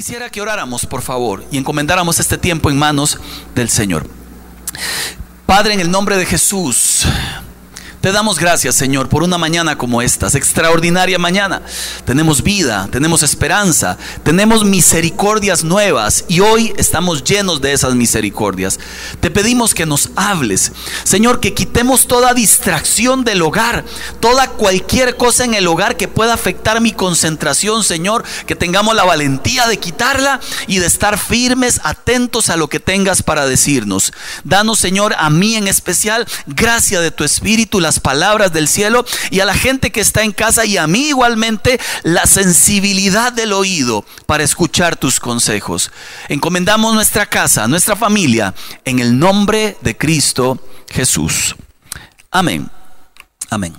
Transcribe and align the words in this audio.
Quisiera 0.00 0.30
que 0.30 0.40
oráramos, 0.40 0.86
por 0.86 1.02
favor, 1.02 1.44
y 1.50 1.58
encomendáramos 1.58 2.18
este 2.20 2.38
tiempo 2.38 2.70
en 2.70 2.78
manos 2.78 3.18
del 3.54 3.68
Señor. 3.68 4.08
Padre, 5.44 5.74
en 5.74 5.80
el 5.80 5.90
nombre 5.90 6.16
de 6.16 6.24
Jesús, 6.24 7.04
te 8.00 8.12
damos 8.12 8.38
gracias, 8.38 8.76
Señor, 8.76 9.10
por 9.10 9.22
una 9.22 9.36
mañana 9.36 9.76
como 9.76 10.00
esta, 10.00 10.28
extraordinaria 10.28 11.18
mañana. 11.18 11.60
Tenemos 12.06 12.42
vida, 12.42 12.88
tenemos 12.90 13.22
esperanza, 13.22 13.98
tenemos 14.22 14.64
misericordias 14.64 15.64
nuevas 15.64 16.24
y 16.26 16.40
hoy 16.40 16.72
estamos 16.78 17.22
llenos 17.22 17.60
de 17.60 17.74
esas 17.74 17.94
misericordias. 17.94 18.80
Te 19.20 19.30
pedimos 19.30 19.74
que 19.74 19.84
nos 19.84 20.08
hables, 20.16 20.72
Señor, 21.04 21.40
que 21.40 21.52
quitemos 21.52 22.06
toda 22.06 22.32
distracción 22.32 23.22
del 23.22 23.42
hogar, 23.42 23.84
toda 24.18 24.48
cualquier 24.48 25.18
cosa 25.18 25.44
en 25.44 25.52
el 25.52 25.66
hogar 25.66 25.98
que 25.98 26.08
pueda 26.08 26.32
afectar 26.32 26.80
mi 26.80 26.92
concentración, 26.92 27.84
Señor, 27.84 28.24
que 28.46 28.56
tengamos 28.56 28.94
la 28.94 29.04
valentía 29.04 29.66
de 29.66 29.78
quitarla 29.78 30.40
y 30.66 30.78
de 30.78 30.86
estar 30.86 31.18
firmes, 31.18 31.80
atentos 31.84 32.48
a 32.48 32.56
lo 32.56 32.68
que 32.68 32.80
tengas 32.80 33.22
para 33.22 33.44
decirnos. 33.44 34.14
Danos, 34.44 34.78
Señor, 34.78 35.14
a 35.18 35.28
mí 35.28 35.56
en 35.56 35.68
especial, 35.68 36.26
gracia 36.46 37.02
de 37.02 37.10
tu 37.10 37.24
Espíritu, 37.24 37.78
la 37.78 37.89
palabras 37.98 38.52
del 38.52 38.68
cielo 38.68 39.04
y 39.30 39.40
a 39.40 39.44
la 39.44 39.54
gente 39.54 39.90
que 39.90 40.00
está 40.00 40.22
en 40.22 40.32
casa 40.32 40.64
y 40.64 40.76
a 40.76 40.86
mí 40.86 41.08
igualmente 41.08 41.80
la 42.04 42.26
sensibilidad 42.26 43.32
del 43.32 43.52
oído 43.52 44.04
para 44.26 44.44
escuchar 44.44 44.96
tus 44.96 45.18
consejos. 45.18 45.90
Encomendamos 46.28 46.94
nuestra 46.94 47.26
casa, 47.26 47.66
nuestra 47.66 47.96
familia, 47.96 48.54
en 48.84 48.98
el 49.00 49.18
nombre 49.18 49.76
de 49.80 49.96
Cristo 49.96 50.62
Jesús. 50.90 51.56
Amén. 52.30 52.70
Amén. 53.48 53.74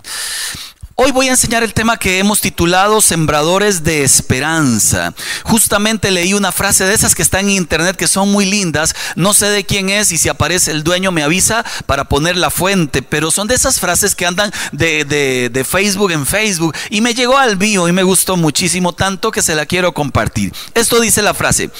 Hoy 1.04 1.10
voy 1.10 1.30
a 1.30 1.32
enseñar 1.32 1.64
el 1.64 1.74
tema 1.74 1.98
que 1.98 2.20
hemos 2.20 2.42
titulado 2.42 3.02
Sembradores 3.02 3.84
de 3.84 4.04
Esperanza. 4.04 5.16
Justamente 5.42 6.12
leí 6.12 6.36
una 6.36 6.52
frase 6.52 6.86
de 6.86 6.94
esas 6.94 7.16
que 7.16 7.24
están 7.24 7.46
en 7.46 7.56
internet 7.56 7.96
que 7.96 8.08
son 8.08 8.32
muy 8.32 8.46
lindas. 8.46 8.94
No 9.16 9.34
sé 9.34 9.48
de 9.48 9.64
quién 9.64 9.90
es 9.90 10.12
y 10.12 10.20
si 10.20 10.30
aparece 10.30 10.70
el 10.70 10.84
dueño 10.84 11.12
me 11.12 11.24
avisa 11.24 11.66
para 11.88 12.04
poner 12.04 12.38
la 12.38 12.52
fuente. 12.52 13.02
Pero 13.02 13.32
son 13.32 13.48
de 13.48 13.56
esas 13.56 13.80
frases 13.80 14.14
que 14.14 14.28
andan 14.28 14.52
de, 14.74 15.66
Facebook 15.68 16.12
en 16.12 16.28
Facebook. 16.28 16.76
Y 16.92 17.02
me 17.02 17.16
llegó 17.16 17.36
al 17.36 17.58
mío 17.58 17.88
y 17.88 17.94
me 17.94 18.04
gustó 18.04 18.38
muchísimo 18.38 18.94
tanto 18.94 19.32
que 19.32 19.42
se 19.42 19.56
la 19.56 19.66
quiero 19.66 19.96
compartir. 19.96 20.54
Esto 20.76 21.00
dice 21.00 21.24
la 21.24 21.34
frase. 21.34 21.72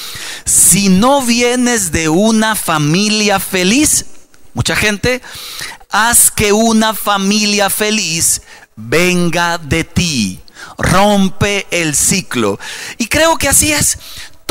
Si 0.44 0.88
no 0.88 1.22
vienes 1.22 1.92
de 1.92 2.08
una 2.08 2.56
familia 2.56 3.38
feliz, 3.38 4.04
mucha 4.52 4.74
gente, 4.74 5.22
haz 5.90 6.30
que 6.32 6.52
una 6.52 6.92
familia 6.92 7.70
feliz 7.70 8.42
venga 8.76 9.58
de 9.58 9.84
ti. 9.84 10.40
Rompe 10.78 11.66
el 11.70 11.94
ciclo. 11.94 12.58
Y 12.98 13.08
creo 13.08 13.36
que 13.36 13.48
así 13.48 13.72
es. 13.72 13.98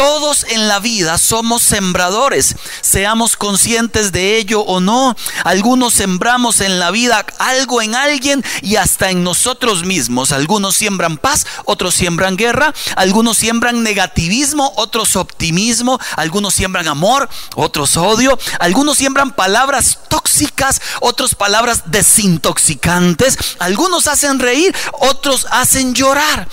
Todos 0.01 0.45
en 0.49 0.67
la 0.67 0.79
vida 0.79 1.19
somos 1.19 1.61
sembradores, 1.61 2.55
seamos 2.81 3.37
conscientes 3.37 4.11
de 4.11 4.37
ello 4.37 4.61
o 4.61 4.79
no. 4.79 5.15
Algunos 5.43 5.93
sembramos 5.93 6.59
en 6.61 6.79
la 6.79 6.89
vida 6.89 7.23
algo 7.37 7.83
en 7.83 7.93
alguien 7.93 8.43
y 8.63 8.77
hasta 8.77 9.11
en 9.11 9.23
nosotros 9.23 9.85
mismos. 9.85 10.31
Algunos 10.31 10.75
siembran 10.75 11.17
paz, 11.17 11.45
otros 11.65 11.93
siembran 11.93 12.35
guerra, 12.35 12.73
algunos 12.95 13.37
siembran 13.37 13.83
negativismo, 13.83 14.73
otros 14.75 15.15
optimismo, 15.15 15.99
algunos 16.15 16.55
siembran 16.55 16.87
amor, 16.87 17.29
otros 17.53 17.95
odio, 17.95 18.39
algunos 18.57 18.97
siembran 18.97 19.29
palabras 19.29 19.99
tóxicas, 20.09 20.81
otros 21.01 21.35
palabras 21.35 21.91
desintoxicantes, 21.91 23.37
algunos 23.59 24.07
hacen 24.07 24.39
reír, 24.39 24.75
otros 24.93 25.45
hacen 25.51 25.93
llorar. 25.93 26.47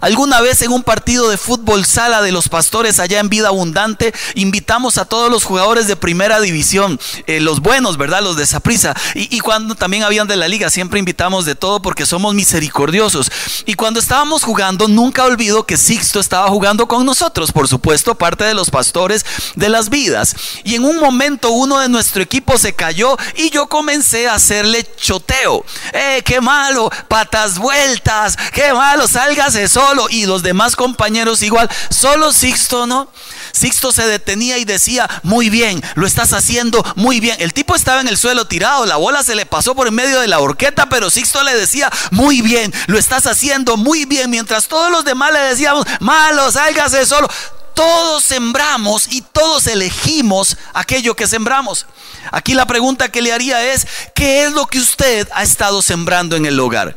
Alguna 0.00 0.40
vez 0.40 0.62
en 0.62 0.72
un 0.72 0.82
partido 0.82 1.28
de 1.28 1.38
fútbol 1.38 1.86
sala 1.86 2.22
de 2.22 2.32
los 2.32 2.48
pastores 2.48 2.87
allá 2.98 3.20
en 3.20 3.28
Vida 3.28 3.48
Abundante, 3.48 4.14
invitamos 4.34 4.96
a 4.98 5.04
todos 5.04 5.30
los 5.30 5.44
jugadores 5.44 5.86
de 5.86 5.96
primera 5.96 6.40
división, 6.40 6.98
eh, 7.26 7.40
los 7.40 7.60
buenos, 7.60 7.96
¿verdad? 7.98 8.22
Los 8.22 8.36
de 8.36 8.46
Saprisa. 8.46 8.94
Y, 9.14 9.36
y 9.36 9.40
cuando 9.40 9.74
también 9.74 10.02
habían 10.02 10.26
de 10.26 10.36
la 10.36 10.48
liga, 10.48 10.70
siempre 10.70 10.98
invitamos 10.98 11.44
de 11.44 11.54
todo 11.54 11.82
porque 11.82 12.06
somos 12.06 12.34
misericordiosos. 12.34 13.30
Y 13.66 13.74
cuando 13.74 14.00
estábamos 14.00 14.44
jugando, 14.44 14.88
nunca 14.88 15.24
olvido 15.24 15.66
que 15.66 15.76
Sixto 15.76 16.20
estaba 16.20 16.48
jugando 16.48 16.88
con 16.88 17.04
nosotros, 17.04 17.52
por 17.52 17.68
supuesto, 17.68 18.14
parte 18.14 18.44
de 18.44 18.54
los 18.54 18.70
pastores 18.70 19.24
de 19.54 19.68
las 19.68 19.90
vidas. 19.90 20.34
Y 20.64 20.74
en 20.74 20.84
un 20.84 20.98
momento 20.98 21.50
uno 21.50 21.78
de 21.78 21.88
nuestro 21.88 22.22
equipo 22.22 22.58
se 22.58 22.74
cayó 22.74 23.16
y 23.36 23.50
yo 23.50 23.66
comencé 23.68 24.28
a 24.28 24.34
hacerle 24.34 24.86
choteo. 24.96 25.64
¡Eh, 25.92 26.22
qué 26.24 26.40
malo! 26.40 26.90
Patas 27.08 27.58
vueltas, 27.58 28.36
qué 28.52 28.72
malo, 28.72 29.08
sálgase 29.08 29.68
solo. 29.68 30.08
Y 30.10 30.26
los 30.26 30.42
demás 30.42 30.76
compañeros 30.76 31.42
igual. 31.42 31.68
Solo 31.90 32.32
Sixto 32.32 32.67
no. 32.86 33.10
Sixto 33.52 33.92
se 33.92 34.06
detenía 34.06 34.58
y 34.58 34.64
decía, 34.64 35.08
muy 35.22 35.50
bien, 35.50 35.82
lo 35.94 36.06
estás 36.06 36.32
haciendo 36.32 36.84
muy 36.96 37.20
bien. 37.20 37.36
El 37.40 37.52
tipo 37.52 37.74
estaba 37.74 38.00
en 38.00 38.08
el 38.08 38.18
suelo 38.18 38.46
tirado, 38.46 38.86
la 38.86 38.96
bola 38.96 39.22
se 39.22 39.34
le 39.34 39.46
pasó 39.46 39.74
por 39.74 39.88
en 39.88 39.94
medio 39.94 40.20
de 40.20 40.28
la 40.28 40.40
horqueta, 40.40 40.88
pero 40.88 41.10
Sixto 41.10 41.42
le 41.42 41.54
decía, 41.54 41.90
muy 42.10 42.42
bien, 42.42 42.72
lo 42.86 42.98
estás 42.98 43.26
haciendo 43.26 43.76
muy 43.76 44.04
bien. 44.04 44.30
Mientras 44.30 44.68
todos 44.68 44.90
los 44.90 45.04
demás 45.04 45.32
le 45.32 45.40
decíamos, 45.40 45.86
malo, 46.00 46.50
sálgase 46.50 47.06
solo 47.06 47.28
todos 47.78 48.24
sembramos 48.24 49.06
y 49.08 49.22
todos 49.22 49.68
elegimos 49.68 50.56
aquello 50.74 51.14
que 51.14 51.28
sembramos. 51.28 51.86
Aquí 52.32 52.54
la 52.54 52.66
pregunta 52.66 53.12
que 53.12 53.22
le 53.22 53.32
haría 53.32 53.72
es, 53.72 53.86
¿qué 54.16 54.42
es 54.42 54.52
lo 54.52 54.66
que 54.66 54.80
usted 54.80 55.28
ha 55.32 55.44
estado 55.44 55.80
sembrando 55.80 56.34
en 56.34 56.44
el 56.44 56.58
hogar? 56.58 56.96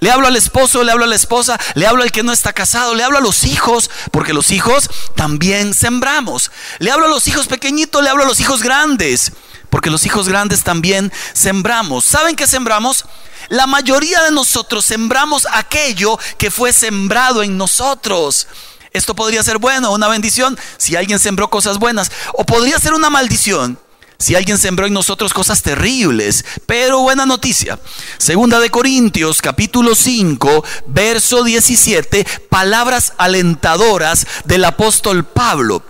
Le 0.00 0.10
hablo 0.10 0.26
al 0.26 0.36
esposo, 0.36 0.82
le 0.82 0.92
hablo 0.92 1.04
a 1.04 1.08
la 1.08 1.16
esposa, 1.16 1.58
le 1.74 1.86
hablo 1.86 2.02
al 2.02 2.12
que 2.12 2.22
no 2.22 2.32
está 2.32 2.52
casado, 2.52 2.94
le 2.94 3.02
hablo 3.02 3.18
a 3.18 3.22
los 3.22 3.44
hijos, 3.44 3.90
porque 4.10 4.32
los 4.32 4.50
hijos 4.50 4.90
también 5.16 5.74
sembramos. 5.74 6.50
Le 6.78 6.90
hablo 6.90 7.06
a 7.06 7.10
los 7.10 7.26
hijos 7.28 7.46
pequeñitos, 7.46 8.02
le 8.02 8.10
hablo 8.10 8.24
a 8.24 8.26
los 8.26 8.40
hijos 8.40 8.62
grandes, 8.62 9.32
porque 9.70 9.90
los 9.90 10.06
hijos 10.06 10.28
grandes 10.28 10.62
también 10.62 11.12
sembramos. 11.32 12.04
¿Saben 12.04 12.36
qué 12.36 12.46
sembramos? 12.46 13.04
La 13.48 13.66
mayoría 13.66 14.22
de 14.22 14.30
nosotros 14.30 14.84
sembramos 14.84 15.46
aquello 15.52 16.18
que 16.36 16.50
fue 16.50 16.72
sembrado 16.72 17.42
en 17.42 17.56
nosotros. 17.56 18.46
Esto 18.92 19.14
podría 19.14 19.42
ser 19.42 19.58
bueno, 19.58 19.92
una 19.92 20.08
bendición, 20.08 20.58
si 20.76 20.96
alguien 20.96 21.18
sembró 21.18 21.48
cosas 21.48 21.78
buenas, 21.78 22.10
o 22.34 22.44
podría 22.44 22.78
ser 22.78 22.94
una 22.94 23.10
maldición 23.10 23.78
si 24.20 24.34
alguien 24.34 24.58
sembró 24.58 24.84
en 24.84 24.92
nosotros 24.92 25.32
cosas 25.32 25.62
terribles, 25.62 26.44
pero 26.66 27.02
buena 27.02 27.24
noticia. 27.24 27.78
Segunda 28.18 28.58
de 28.58 28.68
Corintios, 28.68 29.40
capítulo 29.40 29.94
5, 29.94 30.64
verso 30.86 31.44
17, 31.44 32.26
palabras 32.48 33.12
alentadoras 33.16 34.26
del 34.44 34.64
apóstol 34.64 35.24
Pablo. 35.24 35.84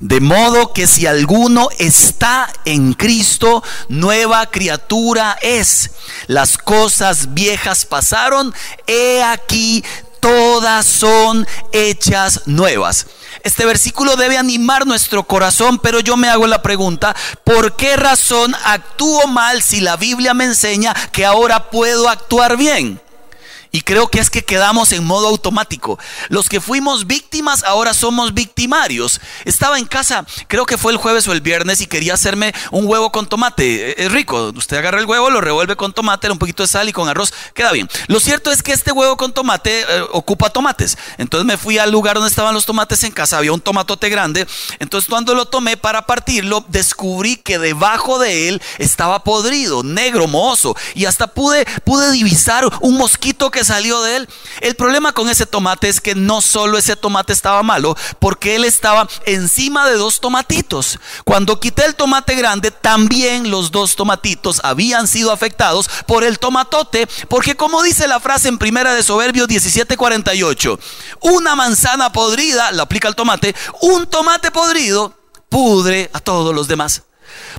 De 0.00 0.20
modo 0.20 0.72
que 0.72 0.86
si 0.86 1.06
alguno 1.06 1.68
está 1.78 2.50
en 2.64 2.94
Cristo, 2.94 3.62
nueva 3.90 4.46
criatura 4.46 5.36
es. 5.42 5.90
Las 6.28 6.56
cosas 6.56 7.34
viejas 7.34 7.84
pasaron, 7.84 8.54
he 8.86 9.22
aquí, 9.22 9.84
todas 10.20 10.86
son 10.86 11.46
hechas 11.72 12.46
nuevas. 12.46 13.06
Este 13.46 13.64
versículo 13.64 14.16
debe 14.16 14.38
animar 14.38 14.88
nuestro 14.88 15.22
corazón, 15.22 15.78
pero 15.78 16.00
yo 16.00 16.16
me 16.16 16.28
hago 16.28 16.48
la 16.48 16.62
pregunta, 16.62 17.14
¿por 17.44 17.76
qué 17.76 17.96
razón 17.96 18.56
actúo 18.64 19.28
mal 19.28 19.62
si 19.62 19.80
la 19.80 19.96
Biblia 19.96 20.34
me 20.34 20.42
enseña 20.42 20.92
que 21.12 21.24
ahora 21.24 21.70
puedo 21.70 22.08
actuar 22.08 22.56
bien? 22.56 23.00
Y 23.70 23.82
creo 23.82 24.08
que 24.08 24.20
es 24.20 24.30
que 24.30 24.44
quedamos 24.44 24.92
en 24.92 25.04
modo 25.04 25.28
automático. 25.28 25.98
Los 26.28 26.48
que 26.48 26.60
fuimos 26.60 27.06
víctimas 27.06 27.64
ahora 27.64 27.94
somos 27.94 28.34
victimarios. 28.34 29.20
Estaba 29.44 29.78
en 29.78 29.86
casa, 29.86 30.24
creo 30.48 30.66
que 30.66 30.78
fue 30.78 30.92
el 30.92 30.98
jueves 30.98 31.26
o 31.28 31.32
el 31.32 31.40
viernes 31.40 31.80
y 31.80 31.86
quería 31.86 32.14
hacerme 32.14 32.54
un 32.70 32.86
huevo 32.86 33.12
con 33.12 33.26
tomate. 33.26 33.90
E-, 33.90 34.06
es 34.06 34.12
rico. 34.12 34.52
Usted 34.54 34.78
agarra 34.78 35.00
el 35.00 35.06
huevo, 35.06 35.30
lo 35.30 35.40
revuelve 35.40 35.76
con 35.76 35.92
tomate, 35.92 36.30
un 36.30 36.38
poquito 36.38 36.62
de 36.62 36.68
sal 36.68 36.88
y 36.88 36.92
con 36.92 37.08
arroz. 37.08 37.32
Queda 37.54 37.72
bien. 37.72 37.88
Lo 38.08 38.20
cierto 38.20 38.50
es 38.50 38.62
que 38.62 38.72
este 38.72 38.92
huevo 38.92 39.16
con 39.16 39.32
tomate 39.32 39.82
eh, 39.82 40.04
ocupa 40.12 40.50
tomates. 40.50 40.96
Entonces 41.18 41.46
me 41.46 41.56
fui 41.56 41.78
al 41.78 41.90
lugar 41.90 42.14
donde 42.14 42.30
estaban 42.30 42.54
los 42.54 42.66
tomates 42.66 43.02
en 43.04 43.12
casa. 43.12 43.38
Había 43.38 43.52
un 43.52 43.60
tomatote 43.60 44.08
grande. 44.08 44.46
Entonces 44.78 45.08
cuando 45.08 45.34
lo 45.34 45.46
tomé 45.46 45.76
para 45.76 46.06
partirlo, 46.06 46.64
descubrí 46.68 47.36
que 47.36 47.58
debajo 47.58 48.18
de 48.18 48.48
él 48.48 48.62
estaba 48.78 49.22
podrido, 49.24 49.82
negro, 49.82 50.26
mozo. 50.26 50.76
Y 50.94 51.04
hasta 51.04 51.26
pude, 51.26 51.66
pude 51.84 52.10
divisar 52.12 52.66
un 52.80 52.96
mosquito 52.96 53.50
que 53.50 53.55
salió 53.64 54.02
de 54.02 54.16
él. 54.16 54.28
El 54.60 54.74
problema 54.74 55.12
con 55.12 55.28
ese 55.28 55.46
tomate 55.46 55.88
es 55.88 56.00
que 56.00 56.14
no 56.14 56.40
solo 56.40 56.78
ese 56.78 56.96
tomate 56.96 57.32
estaba 57.32 57.62
malo, 57.62 57.96
porque 58.18 58.56
él 58.56 58.64
estaba 58.64 59.08
encima 59.24 59.86
de 59.88 59.96
dos 59.96 60.20
tomatitos. 60.20 60.98
Cuando 61.24 61.60
quité 61.60 61.84
el 61.84 61.94
tomate 61.94 62.34
grande, 62.34 62.70
también 62.70 63.50
los 63.50 63.70
dos 63.70 63.96
tomatitos 63.96 64.60
habían 64.64 65.08
sido 65.08 65.32
afectados 65.32 65.88
por 66.06 66.24
el 66.24 66.38
tomatote, 66.38 67.08
porque 67.28 67.56
como 67.56 67.82
dice 67.82 68.08
la 68.08 68.20
frase 68.20 68.48
en 68.48 68.58
primera 68.58 68.94
de 68.94 69.02
Soberbios 69.02 69.48
17:48, 69.48 70.78
una 71.20 71.54
manzana 71.54 72.12
podrida, 72.12 72.72
lo 72.72 72.82
aplica 72.82 73.08
el 73.08 73.14
tomate, 73.14 73.54
un 73.80 74.06
tomate 74.06 74.50
podrido 74.50 75.14
pudre 75.48 76.10
a 76.12 76.20
todos 76.20 76.54
los 76.54 76.68
demás. 76.68 77.02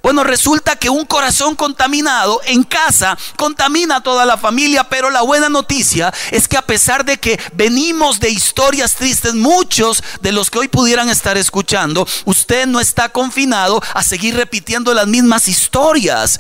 Bueno, 0.02 0.24
resulta 0.24 0.76
que 0.76 0.90
un 0.90 1.06
corazón 1.06 1.56
contaminado 1.56 2.42
en 2.46 2.64
casa 2.64 3.18
contamina 3.36 3.98
a 3.98 4.04
toda 4.04 4.26
la 4.26 4.38
familia, 4.38 4.84
pero 4.86 5.10
la 5.10 5.22
buena 5.22 5.50
noticia 5.50 6.14
es 6.32 6.48
que 6.48 6.58
a 6.58 6.62
pesar 6.62 7.04
de 7.06 7.18
que 7.18 7.40
venimos 7.54 8.20
de 8.20 8.30
historias 8.30 8.96
tristes, 8.96 9.34
muchos 9.34 10.04
de 10.22 10.32
los 10.32 10.50
que 10.50 10.60
hoy 10.60 10.68
pudieran 10.68 11.10
estar 11.10 11.38
escuchando, 11.38 12.08
usted 12.26 12.68
no 12.68 12.80
está 12.80 13.10
confinado 13.10 13.82
a 13.94 14.04
seguir 14.04 14.36
repitiendo 14.36 14.94
las 14.94 15.08
mismas 15.08 15.48
historias. 15.48 16.40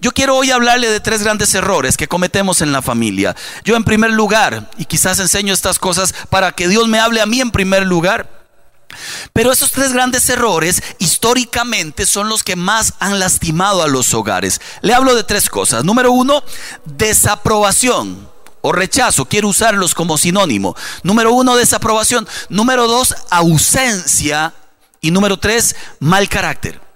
Yo 0.00 0.12
quiero 0.12 0.36
hoy 0.36 0.52
hablarle 0.52 0.88
de 0.90 1.00
tres 1.00 1.24
grandes 1.24 1.52
errores 1.54 1.96
que 1.96 2.06
cometemos 2.06 2.60
en 2.60 2.70
la 2.70 2.82
familia. 2.82 3.34
Yo 3.64 3.74
en 3.74 3.82
primer 3.82 4.12
lugar, 4.12 4.70
y 4.78 4.84
quizás 4.84 5.18
enseño 5.18 5.52
estas 5.52 5.80
cosas 5.80 6.14
para 6.30 6.52
que 6.52 6.68
Dios 6.68 6.86
me 6.86 7.00
hable 7.00 7.20
a 7.20 7.26
mí 7.26 7.40
en 7.40 7.50
primer 7.50 7.84
lugar, 7.84 8.37
pero 9.32 9.52
esos 9.52 9.70
tres 9.70 9.92
grandes 9.92 10.28
errores 10.28 10.82
históricamente 10.98 12.06
son 12.06 12.28
los 12.28 12.42
que 12.42 12.56
más 12.56 12.94
han 12.98 13.18
lastimado 13.18 13.82
a 13.82 13.88
los 13.88 14.14
hogares. 14.14 14.60
Le 14.82 14.94
hablo 14.94 15.14
de 15.14 15.24
tres 15.24 15.48
cosas. 15.48 15.84
Número 15.84 16.12
uno, 16.12 16.42
desaprobación 16.84 18.28
o 18.60 18.72
rechazo. 18.72 19.26
Quiero 19.26 19.48
usarlos 19.48 19.94
como 19.94 20.18
sinónimo. 20.18 20.76
Número 21.02 21.32
uno, 21.32 21.56
desaprobación. 21.56 22.26
Número 22.48 22.86
dos, 22.86 23.14
ausencia. 23.30 24.54
Y 25.00 25.10
número 25.10 25.38
tres, 25.38 25.76
mal 26.00 26.28
carácter. 26.28 26.87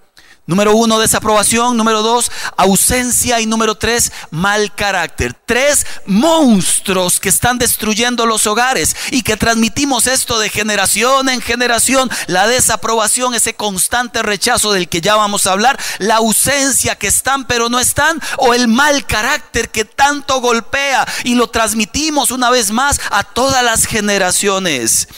Número 0.44 0.74
uno, 0.74 0.98
desaprobación. 0.98 1.76
Número 1.76 2.02
dos, 2.02 2.30
ausencia. 2.56 3.40
Y 3.40 3.46
número 3.46 3.76
tres, 3.76 4.10
mal 4.30 4.74
carácter. 4.74 5.34
Tres 5.46 5.86
monstruos 6.04 7.20
que 7.20 7.28
están 7.28 7.58
destruyendo 7.58 8.26
los 8.26 8.46
hogares 8.48 8.96
y 9.12 9.22
que 9.22 9.36
transmitimos 9.36 10.08
esto 10.08 10.40
de 10.40 10.48
generación 10.48 11.28
en 11.28 11.40
generación. 11.40 12.10
La 12.26 12.48
desaprobación, 12.48 13.34
ese 13.34 13.54
constante 13.54 14.22
rechazo 14.22 14.72
del 14.72 14.88
que 14.88 15.00
ya 15.00 15.14
vamos 15.14 15.46
a 15.46 15.52
hablar. 15.52 15.78
La 15.98 16.16
ausencia 16.16 16.96
que 16.96 17.06
están 17.06 17.46
pero 17.46 17.68
no 17.68 17.78
están. 17.78 18.20
O 18.38 18.52
el 18.52 18.66
mal 18.66 19.06
carácter 19.06 19.70
que 19.70 19.84
tanto 19.84 20.40
golpea 20.40 21.06
y 21.22 21.36
lo 21.36 21.50
transmitimos 21.50 22.32
una 22.32 22.50
vez 22.50 22.72
más 22.72 23.00
a 23.10 23.22
todas 23.22 23.62
las 23.62 23.86
generaciones. 23.86 25.08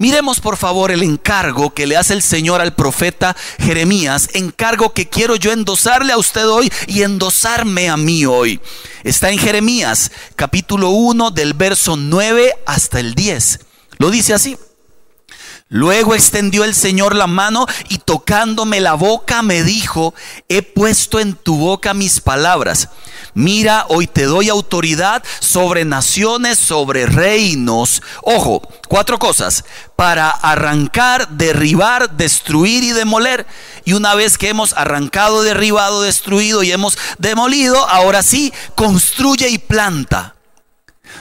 Miremos 0.00 0.38
por 0.38 0.56
favor 0.56 0.92
el 0.92 1.02
encargo 1.02 1.74
que 1.74 1.88
le 1.88 1.96
hace 1.96 2.14
el 2.14 2.22
Señor 2.22 2.60
al 2.60 2.72
profeta 2.72 3.36
Jeremías, 3.58 4.28
encargo 4.34 4.92
que 4.92 5.08
quiero 5.08 5.34
yo 5.34 5.50
endosarle 5.50 6.12
a 6.12 6.18
usted 6.18 6.46
hoy 6.46 6.70
y 6.86 7.02
endosarme 7.02 7.88
a 7.88 7.96
mí 7.96 8.24
hoy. 8.24 8.60
Está 9.02 9.30
en 9.30 9.38
Jeremías 9.38 10.12
capítulo 10.36 10.90
1 10.90 11.32
del 11.32 11.52
verso 11.52 11.96
9 11.96 12.54
hasta 12.64 13.00
el 13.00 13.16
10. 13.16 13.58
Lo 13.98 14.12
dice 14.12 14.34
así. 14.34 14.56
Luego 15.70 16.14
extendió 16.14 16.64
el 16.64 16.74
Señor 16.74 17.14
la 17.14 17.26
mano 17.26 17.66
y 17.90 17.98
tocándome 17.98 18.80
la 18.80 18.94
boca 18.94 19.42
me 19.42 19.62
dijo, 19.62 20.14
he 20.48 20.62
puesto 20.62 21.20
en 21.20 21.34
tu 21.34 21.58
boca 21.58 21.92
mis 21.92 22.20
palabras. 22.20 22.88
Mira, 23.34 23.84
hoy 23.90 24.06
te 24.06 24.24
doy 24.24 24.48
autoridad 24.48 25.22
sobre 25.40 25.84
naciones, 25.84 26.58
sobre 26.58 27.04
reinos. 27.04 28.02
Ojo, 28.22 28.62
cuatro 28.88 29.18
cosas. 29.18 29.64
Para 29.94 30.30
arrancar, 30.30 31.28
derribar, 31.28 32.16
destruir 32.16 32.82
y 32.82 32.92
demoler. 32.92 33.46
Y 33.84 33.92
una 33.92 34.14
vez 34.14 34.38
que 34.38 34.48
hemos 34.48 34.72
arrancado, 34.72 35.42
derribado, 35.42 36.00
destruido 36.00 36.62
y 36.62 36.72
hemos 36.72 36.96
demolido, 37.18 37.86
ahora 37.90 38.22
sí, 38.22 38.54
construye 38.74 39.50
y 39.50 39.58
planta. 39.58 40.37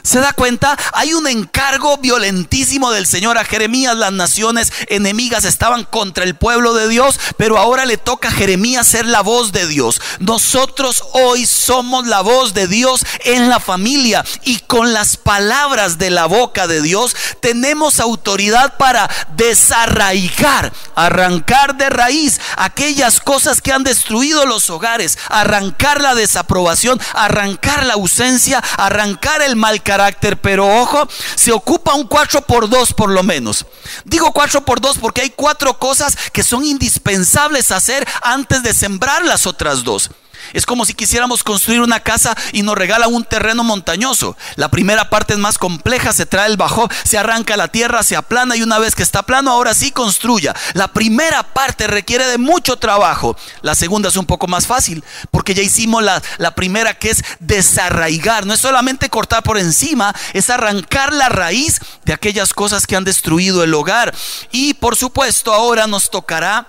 ¿Se 0.04 0.20
da 0.20 0.34
cuenta? 0.34 0.78
Hay 0.94 1.14
un 1.14 1.28
encargo 1.28 1.98
violentísimo 1.98 2.92
del 2.92 3.06
Señor 3.06 3.38
a 3.38 3.46
Jeremías. 3.46 3.96
Las 3.96 4.12
naciones 4.12 4.72
enemigas 4.88 5.46
estaban 5.46 5.84
contra 5.84 6.24
el 6.24 6.36
pueblo 6.36 6.74
de 6.74 6.88
Dios, 6.88 7.20
pero 7.38 7.58
ahora 7.58 7.86
le 7.86 7.98
toca 7.98 8.30
a 8.30 8.32
Jeremías 8.32 8.88
ser 8.88 9.06
la 9.06 9.22
voz 9.22 9.52
de 9.52 9.68
Dios. 9.68 10.02
Nosotros 10.20 11.04
hoy 11.14 11.46
somos 11.46 12.08
la 12.08 12.22
voz 12.22 12.54
de 12.54 12.68
Dios 12.68 13.06
en 13.26 13.50
la 13.50 13.60
familia 13.60 14.24
y 14.44 14.60
con 14.60 14.94
las 14.94 15.18
palabras 15.18 15.98
de 15.98 16.10
la 16.10 16.26
boca 16.26 16.68
de 16.68 16.82
Dios 16.82 17.16
tenemos 17.42 18.00
autoridad 18.00 18.78
para 18.78 19.10
desarraigar, 19.36 20.72
arrancar 20.96 21.76
de 21.76 21.90
raíz 21.90 22.40
aquellas 22.58 23.20
cosas 23.20 23.62
que 23.62 23.72
han 23.72 23.84
destruido 23.84 24.46
los 24.46 24.70
hogares, 24.70 25.18
arrancar 25.30 26.02
la 26.02 26.16
desaprobación, 26.16 27.00
arrancar 27.14 27.86
la 27.86 27.94
ausencia, 27.94 28.64
arrancar 28.78 29.42
el 29.42 29.56
mal 29.56 29.84
carácter, 29.88 30.36
pero 30.42 30.68
ojo, 30.68 31.08
se 31.36 31.54
ocupa 31.54 31.94
un 31.94 32.08
4 32.08 32.42
por 32.42 32.68
2 32.68 32.94
por 32.94 33.10
lo 33.10 33.24
menos. 33.24 33.66
Digo 34.04 34.34
4 34.34 34.66
por 34.66 34.82
2 34.82 34.98
porque 34.98 35.22
hay 35.22 35.30
cuatro 35.30 35.80
cosas 35.80 36.18
que 36.34 36.44
son 36.44 36.66
indispensables 36.66 37.72
hacer 37.72 38.06
antes 38.22 38.64
de 38.64 38.74
sembrar 38.74 39.24
las 39.24 39.48
otras 39.48 39.86
dos. 39.86 40.12
Es 40.54 40.66
como 40.66 40.86
si 40.86 40.94
quisiéramos 40.94 41.44
construir 41.44 41.82
una 41.82 42.00
casa 42.00 42.36
y 42.52 42.62
nos 42.62 42.78
regalan 42.78 43.14
un 43.14 43.24
terreno 43.24 43.64
montañoso. 43.64 44.38
La 44.56 44.70
primera 44.70 45.10
parte 45.10 45.34
es 45.34 45.40
más 45.40 45.58
compleja, 45.58 46.14
se 46.14 46.26
trae 46.26 46.48
el 46.48 46.58
bajo, 46.58 46.88
se 47.04 47.18
arranca 47.18 47.58
la 47.58 47.70
tierra, 47.70 48.04
se 48.04 48.16
aplana 48.16 48.56
y 48.56 48.62
una 48.62 48.80
vez 48.80 48.96
que 48.96 49.04
está 49.04 49.24
plano, 49.24 49.52
ahora 49.52 49.74
sí 49.74 49.92
construya. 49.92 50.56
La 50.74 50.90
primera 50.90 51.44
parte 51.44 51.88
requiere 51.88 52.28
de 52.28 52.38
mucho 52.38 52.78
trabajo. 52.78 53.38
La 53.62 53.76
segunda 53.76 54.10
es 54.10 54.16
un 54.16 54.26
poco 54.26 54.48
más 54.48 54.68
fácil 54.68 55.04
porque 55.32 55.54
ya 55.54 55.62
hicimos 55.62 56.04
la, 56.04 56.22
la 56.38 56.56
primera 56.56 56.94
que 56.94 57.12
es 57.12 57.24
desarraigar. 57.40 58.46
No 58.46 58.54
es 58.54 58.60
solamente 58.60 59.10
cortar 59.10 59.44
por 59.44 59.58
encima, 59.58 60.14
es 60.34 60.50
arrancar 60.50 61.14
la 61.14 61.30
raíz 61.30 61.80
de 62.06 62.14
aquellas 62.14 62.54
cosas 62.54 62.88
que 62.88 62.96
han 62.96 63.04
destruido 63.04 63.64
el 63.64 63.74
hogar. 63.74 64.14
Y 64.52 64.76
por 64.76 64.96
supuesto 64.96 65.54
ahora 65.54 65.88
nos 65.88 66.10
tocará 66.10 66.68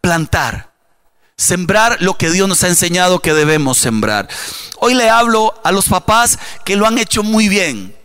plantar 0.00 0.69
Sembrar 1.40 1.96
lo 2.00 2.18
que 2.18 2.28
Dios 2.28 2.46
nos 2.46 2.62
ha 2.64 2.68
enseñado 2.68 3.20
que 3.20 3.32
debemos 3.32 3.78
sembrar. 3.78 4.28
Hoy 4.78 4.92
le 4.92 5.08
hablo 5.08 5.58
a 5.64 5.72
los 5.72 5.88
papás 5.88 6.38
que 6.66 6.76
lo 6.76 6.86
han 6.86 6.98
hecho 6.98 7.22
muy 7.22 7.48
bien, 7.48 7.96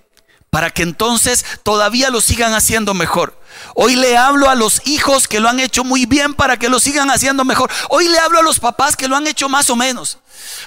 para 0.49 0.69
que 0.69 0.83
entonces 0.83 1.43
todavía 1.63 2.09
lo 2.11 2.21
sigan 2.21 2.53
haciendo 2.53 2.93
mejor. 2.93 3.37
Hoy 3.73 3.97
le 3.97 4.15
hablo 4.15 4.49
a 4.49 4.55
los 4.55 4.81
hijos 4.87 5.27
que 5.27 5.41
lo 5.41 5.49
han 5.49 5.59
hecho 5.59 5.83
muy 5.83 6.05
bien 6.05 6.33
para 6.33 6.55
que 6.55 6.69
lo 6.69 6.79
sigan 6.79 7.11
haciendo 7.11 7.43
mejor. 7.43 7.69
Hoy 7.89 8.07
le 8.07 8.19
hablo 8.19 8.39
a 8.39 8.41
los 8.41 8.61
papás 8.61 8.95
que 8.95 9.09
lo 9.09 9.17
han 9.17 9.27
hecho 9.27 9.49
más 9.49 9.69
o 9.69 9.75
menos, 9.75 10.19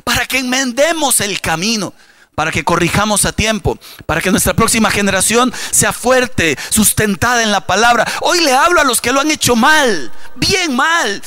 para 0.04 0.26
que 0.26 0.36
enmendemos 0.36 1.20
el 1.20 1.40
camino 1.40 1.94
para 2.34 2.52
que 2.52 2.64
corrijamos 2.64 3.24
a 3.24 3.32
tiempo, 3.32 3.80
para 4.06 4.20
que 4.20 4.30
nuestra 4.30 4.54
próxima 4.54 4.92
generación 4.92 5.52
sea 5.72 5.92
fuerte, 5.92 6.56
sustentada 6.68 7.42
en 7.42 7.50
la 7.50 7.66
palabra. 7.66 8.06
Hoy 8.20 8.40
le 8.42 8.52
hablo 8.52 8.80
a 8.80 8.84
los 8.84 9.00
que 9.00 9.10
lo 9.10 9.20
han 9.20 9.32
hecho 9.32 9.56
mal, 9.56 10.12
bien 10.36 10.76
mal, 10.76 11.20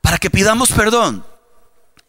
para 0.00 0.18
que 0.18 0.30
pidamos 0.30 0.70
perdón 0.72 1.24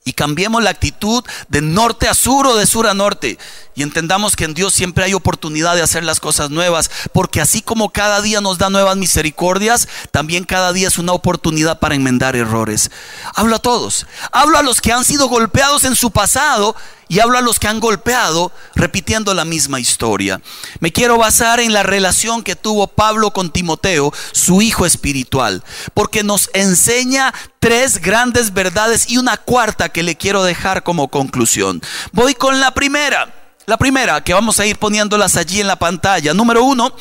y 0.04 0.14
cambiemos 0.14 0.64
la 0.64 0.72
actitud 0.72 1.24
de 1.48 1.62
norte 1.62 2.08
a 2.08 2.14
sur 2.14 2.48
o 2.48 2.56
de 2.56 2.66
sur 2.66 2.88
a 2.88 2.94
norte 2.94 3.38
y 3.76 3.84
entendamos 3.84 4.36
que 4.36 4.46
en 4.46 4.54
Dios 4.54 4.74
siempre 4.74 5.04
hay 5.06 5.14
oportunidad 5.14 5.76
de 5.76 5.84
hacer 5.84 6.04
las 6.04 6.20
cosas 6.20 6.50
nuevas, 6.50 6.90
porque 7.14 7.40
así 7.40 7.62
como 7.62 7.92
cada 7.92 8.22
día 8.22 8.42
nos 8.42 8.58
da 8.58 8.70
nuevas 8.70 8.98
misericordias, 8.98 9.88
también 10.12 10.44
cada 10.44 10.74
día 10.74 10.88
es 10.88 10.98
una 10.98 11.14
oportunidad 11.14 11.80
para 11.80 11.96
enmendar 11.96 12.36
errores. 12.36 12.92
Hablo 13.36 13.56
a 13.56 13.60
todos, 13.60 14.08
hablo 14.32 14.58
a 14.58 14.64
los 14.64 14.82
que 14.82 14.92
han 14.92 15.06
sido 15.06 15.28
golpeados 15.28 15.84
en 15.84 15.96
su 15.96 16.12
pasado 16.12 16.76
y 17.12 17.20
hablo 17.20 17.38
a 17.38 17.42
los 17.42 17.60
que 17.60 17.68
han 17.68 17.82
golpeado 17.82 18.54
repitiendo 18.74 19.34
la 19.34 19.44
misma 19.44 19.82
historia. 19.82 20.42
Me 20.80 20.94
quiero 20.94 21.18
basar 21.18 21.60
en 21.60 21.74
la 21.74 21.84
relación 21.84 22.42
que 22.42 22.56
tuvo 22.56 22.88
Pablo 22.88 23.32
con 23.32 23.52
Timoteo, 23.52 24.14
su 24.32 24.62
hijo 24.62 24.86
espiritual, 24.86 25.62
porque 25.94 26.24
nos 26.24 26.50
enseña 26.54 27.34
tres 27.60 28.00
grandes 28.00 28.54
verdades 28.54 29.10
y 29.10 29.18
una 29.18 29.36
cuarta 29.36 29.90
que 29.90 30.04
le 30.04 30.16
quiero 30.16 30.46
dejar 30.46 30.84
como 30.84 31.10
conclusión. 31.10 31.82
Voy 32.14 32.34
con 32.34 32.62
la 32.62 32.74
primera. 32.74 33.58
La 33.66 33.76
primera, 33.76 34.24
que 34.24 34.34
vamos 34.34 34.62
a 34.62 34.66
ir 34.66 34.80
poniéndolas 34.80 35.36
allí 35.36 35.60
en 35.60 35.68
la 35.68 35.76
pantalla. 35.76 36.34
Número 36.34 36.64
uno, 36.64 36.96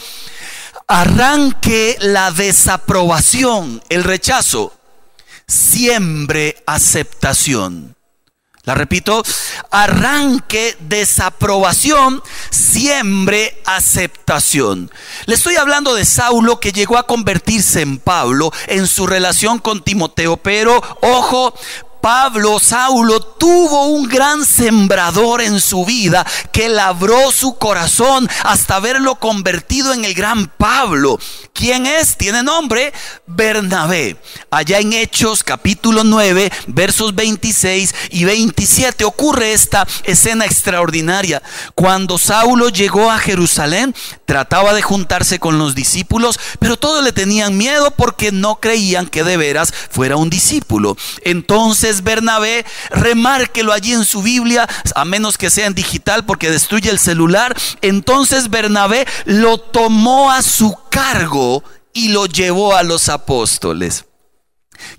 arranque 0.88 1.96
la 2.00 2.32
desaprobación, 2.32 3.80
el 3.88 4.02
rechazo. 4.02 4.76
Siembre 5.46 6.64
aceptación. 6.66 7.94
Repito, 8.74 9.22
arranque 9.70 10.76
desaprobación, 10.80 12.22
siembre 12.50 13.60
aceptación. 13.66 14.90
Le 15.26 15.34
estoy 15.34 15.56
hablando 15.56 15.94
de 15.94 16.04
Saulo 16.04 16.60
que 16.60 16.72
llegó 16.72 16.98
a 16.98 17.06
convertirse 17.06 17.82
en 17.82 17.98
Pablo 17.98 18.52
en 18.66 18.86
su 18.86 19.06
relación 19.06 19.58
con 19.58 19.82
Timoteo, 19.82 20.36
pero 20.36 20.80
ojo, 21.02 21.54
Pablo, 22.00 22.58
Saulo, 22.58 23.20
tuvo 23.20 23.86
un 23.86 24.08
gran 24.08 24.44
sembrador 24.44 25.42
en 25.42 25.60
su 25.60 25.84
vida 25.84 26.26
que 26.50 26.68
labró 26.68 27.30
su 27.30 27.56
corazón 27.56 28.28
hasta 28.42 28.80
verlo 28.80 29.16
convertido 29.16 29.92
en 29.92 30.04
el 30.04 30.14
gran 30.14 30.48
Pablo. 30.48 31.18
¿Quién 31.52 31.84
es? 31.86 32.16
Tiene 32.16 32.42
nombre 32.42 32.92
Bernabé. 33.26 34.16
Allá 34.50 34.78
en 34.78 34.92
Hechos 34.94 35.44
capítulo 35.44 36.04
9, 36.04 36.50
versos 36.68 37.14
26 37.14 37.94
y 38.10 38.24
27 38.24 39.04
ocurre 39.04 39.52
esta 39.52 39.86
escena 40.04 40.46
extraordinaria. 40.46 41.42
Cuando 41.74 42.16
Saulo 42.18 42.70
llegó 42.70 43.10
a 43.10 43.18
Jerusalén, 43.18 43.94
trataba 44.24 44.72
de 44.72 44.82
juntarse 44.82 45.38
con 45.38 45.58
los 45.58 45.74
discípulos, 45.74 46.38
pero 46.58 46.78
todos 46.78 47.04
le 47.04 47.12
tenían 47.12 47.58
miedo 47.58 47.90
porque 47.90 48.32
no 48.32 48.56
creían 48.60 49.06
que 49.06 49.24
de 49.24 49.36
veras 49.36 49.74
fuera 49.90 50.16
un 50.16 50.30
discípulo. 50.30 50.96
Entonces 51.24 51.89
Bernabé, 52.02 52.64
remárquelo 52.90 53.72
allí 53.72 53.92
en 53.92 54.04
su 54.04 54.22
Biblia, 54.22 54.68
a 54.94 55.04
menos 55.04 55.36
que 55.36 55.50
sea 55.50 55.66
en 55.66 55.74
digital 55.74 56.24
porque 56.24 56.50
destruye 56.50 56.90
el 56.90 56.98
celular. 56.98 57.56
Entonces 57.82 58.50
Bernabé 58.50 59.06
lo 59.24 59.58
tomó 59.58 60.30
a 60.30 60.42
su 60.42 60.76
cargo 60.90 61.62
y 61.92 62.08
lo 62.08 62.26
llevó 62.26 62.76
a 62.76 62.82
los 62.82 63.08
apóstoles. 63.08 64.04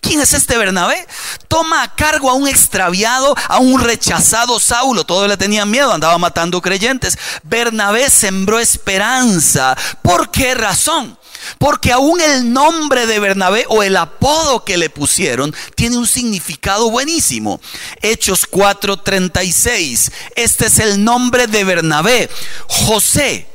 ¿Quién 0.01 0.21
es 0.21 0.33
este 0.33 0.57
Bernabé? 0.57 1.07
Toma 1.47 1.83
a 1.83 1.95
cargo 1.95 2.29
a 2.29 2.33
un 2.33 2.47
extraviado, 2.47 3.35
a 3.47 3.59
un 3.59 3.81
rechazado 3.81 4.59
Saulo. 4.59 5.03
Todos 5.03 5.27
le 5.27 5.37
tenían 5.37 5.69
miedo, 5.69 5.93
andaba 5.93 6.17
matando 6.17 6.61
creyentes. 6.61 7.17
Bernabé 7.43 8.09
sembró 8.09 8.59
esperanza. 8.59 9.77
¿Por 10.01 10.31
qué 10.31 10.55
razón? 10.55 11.17
Porque 11.57 11.91
aún 11.91 12.21
el 12.21 12.51
nombre 12.51 13.07
de 13.07 13.19
Bernabé 13.19 13.65
o 13.69 13.83
el 13.83 13.97
apodo 13.97 14.63
que 14.63 14.77
le 14.77 14.89
pusieron 14.89 15.53
tiene 15.75 15.97
un 15.97 16.07
significado 16.07 16.89
buenísimo. 16.89 17.59
Hechos 18.01 18.45
4:36. 18.49 20.11
Este 20.35 20.67
es 20.67 20.79
el 20.79 21.03
nombre 21.03 21.47
de 21.47 21.63
Bernabé. 21.63 22.29
José, 22.67 23.47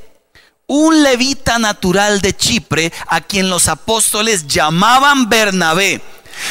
un 0.66 1.02
levita 1.02 1.58
natural 1.58 2.20
de 2.20 2.36
Chipre 2.36 2.92
a 3.06 3.20
quien 3.20 3.50
los 3.50 3.68
apóstoles 3.68 4.46
llamaban 4.46 5.28
Bernabé 5.28 6.02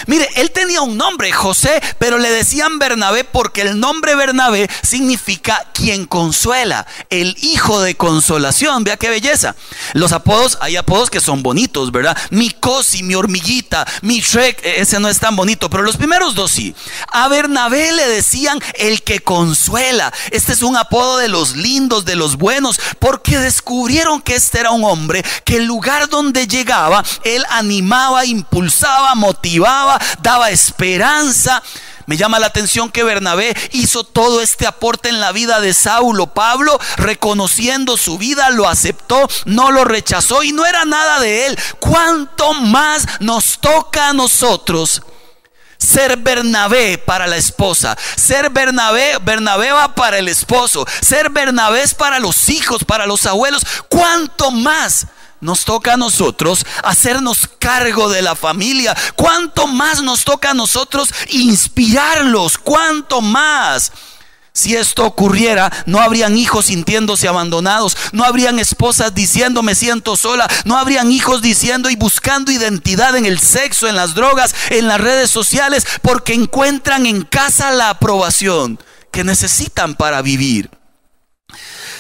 Mire, 0.08 0.30
él 0.36 0.52
tenía 0.52 0.82
un 0.82 0.98
nombre, 0.98 1.32
José, 1.32 1.82
pero 2.00 2.18
le 2.18 2.30
decían 2.30 2.80
Bernabé 2.80 3.24
porque 3.24 3.62
el 3.62 3.80
nombre 3.80 4.16
Bernabé 4.16 4.70
significa 4.82 5.68
quien 5.74 6.06
consuela, 6.06 6.86
el 7.10 7.36
hijo 7.42 7.82
de 7.82 7.96
consolación. 7.96 8.84
Vea 8.84 8.98
qué 8.98 9.10
belleza. 9.10 9.56
Los 9.94 10.12
apodos, 10.12 10.58
hay 10.62 10.76
apodos 10.76 11.10
que 11.10 11.20
son 11.20 11.44
bonitos, 11.44 11.92
¿verdad? 11.92 12.18
Mi 12.30 12.50
cosi, 12.50 13.04
mi 13.04 13.16
hormiguita, 13.16 13.86
mi 14.02 14.20
Shrek, 14.22 14.64
e, 14.64 14.82
ese 14.82 15.00
no 15.00 15.10
es 15.10 15.20
tan 15.20 15.36
bonito, 15.36 15.70
pero 15.70 15.84
los 15.84 15.98
primeros 15.98 16.36
dos 16.36 16.52
sí. 16.52 16.76
A 17.12 17.28
Bernabé 17.28 17.92
le 17.92 18.08
decían 18.08 18.60
el 18.76 19.04
que 19.04 19.20
consuela. 19.20 20.14
Este 20.32 20.54
es 20.54 20.62
un 20.62 20.78
apodo 20.78 21.18
de 21.18 21.28
los 21.28 21.56
lindos, 21.56 22.06
de 22.06 22.16
los 22.16 22.38
buenos, 22.38 22.80
porque 23.00 23.38
descubrieron 23.38 24.22
que 24.22 24.36
este 24.36 24.60
era 24.60 24.72
un 24.72 24.84
hombre 24.84 25.24
que 25.44 25.58
el 25.58 25.66
lugar 25.66 26.10
donde 26.10 26.48
llegaba, 26.48 27.04
él 27.24 27.44
animaba, 27.50 28.26
impulsaba, 28.26 29.16
motivaba 29.16 29.75
daba 30.22 30.50
esperanza. 30.50 31.62
Me 32.08 32.18
llama 32.18 32.40
la 32.40 32.48
atención 32.48 32.92
que 32.92 33.04
Bernabé 33.04 33.56
hizo 33.72 34.04
todo 34.04 34.42
este 34.42 34.68
aporte 34.68 35.10
en 35.10 35.20
la 35.20 35.32
vida 35.32 35.60
de 35.60 35.74
Saulo. 35.74 36.28
Pablo, 36.28 36.80
reconociendo 36.98 37.98
su 37.98 38.18
vida, 38.18 38.52
lo 38.52 38.68
aceptó, 38.68 39.28
no 39.46 39.72
lo 39.72 39.84
rechazó 39.86 40.44
y 40.44 40.52
no 40.52 40.66
era 40.66 40.86
nada 40.86 41.20
de 41.20 41.48
él. 41.48 41.60
¿Cuánto 41.80 42.54
más 42.54 43.06
nos 43.22 43.60
toca 43.60 44.10
a 44.10 44.14
nosotros? 44.14 45.02
Ser 45.80 46.18
Bernabé 46.18 47.00
para 47.00 47.26
la 47.28 47.38
esposa. 47.38 47.98
Ser 48.16 48.52
Bernabé, 48.52 49.18
Bernabé 49.22 49.72
va 49.72 49.96
para 49.96 50.20
el 50.20 50.28
esposo. 50.28 50.86
Ser 51.02 51.30
Bernabé 51.32 51.88
para 51.98 52.20
los 52.20 52.50
hijos, 52.50 52.84
para 52.84 53.08
los 53.08 53.26
abuelos. 53.26 53.64
¿Cuánto 53.90 54.52
más 54.52 55.08
nos 55.42 55.66
toca 55.66 55.94
a 55.94 55.98
nosotros 55.98 56.66
hacernos 56.84 57.50
cargo 57.60 58.10
de 58.10 58.22
la 58.22 58.36
familia. 58.36 58.96
¿Cuánto 59.16 59.68
más 59.68 60.02
nos 60.02 60.24
toca 60.24 60.52
a 60.52 60.54
nosotros 60.54 61.14
inspirarlos? 61.30 62.58
¿Cuánto 62.58 63.22
más? 63.22 63.92
Si 64.56 64.74
esto 64.74 65.06
ocurriera, 65.06 65.70
no 65.86 66.00
habrían 66.00 66.38
hijos 66.38 66.68
sintiéndose 66.68 67.28
abandonados, 67.28 67.98
no 68.14 68.24
habrían 68.24 68.58
esposas 68.58 69.14
diciendo 69.14 69.62
me 69.64 69.76
siento 69.76 70.16
sola, 70.16 70.48
no 70.64 70.78
habrían 70.78 71.12
hijos 71.12 71.42
diciendo 71.42 71.90
y 71.90 71.98
buscando 71.98 72.54
identidad 72.54 73.18
en 73.18 73.26
el 73.26 73.38
sexo, 73.40 73.90
en 73.90 73.98
las 73.98 74.16
drogas, 74.16 74.56
en 74.70 74.88
las 74.88 75.02
redes 75.02 75.30
sociales, 75.30 75.86
porque 76.02 76.34
encuentran 76.34 77.06
en 77.06 77.24
casa 77.24 77.72
la 77.72 77.90
aprobación 77.90 78.80
que 79.12 79.26
necesitan 79.26 79.96
para 79.96 80.22
vivir. 80.22 80.70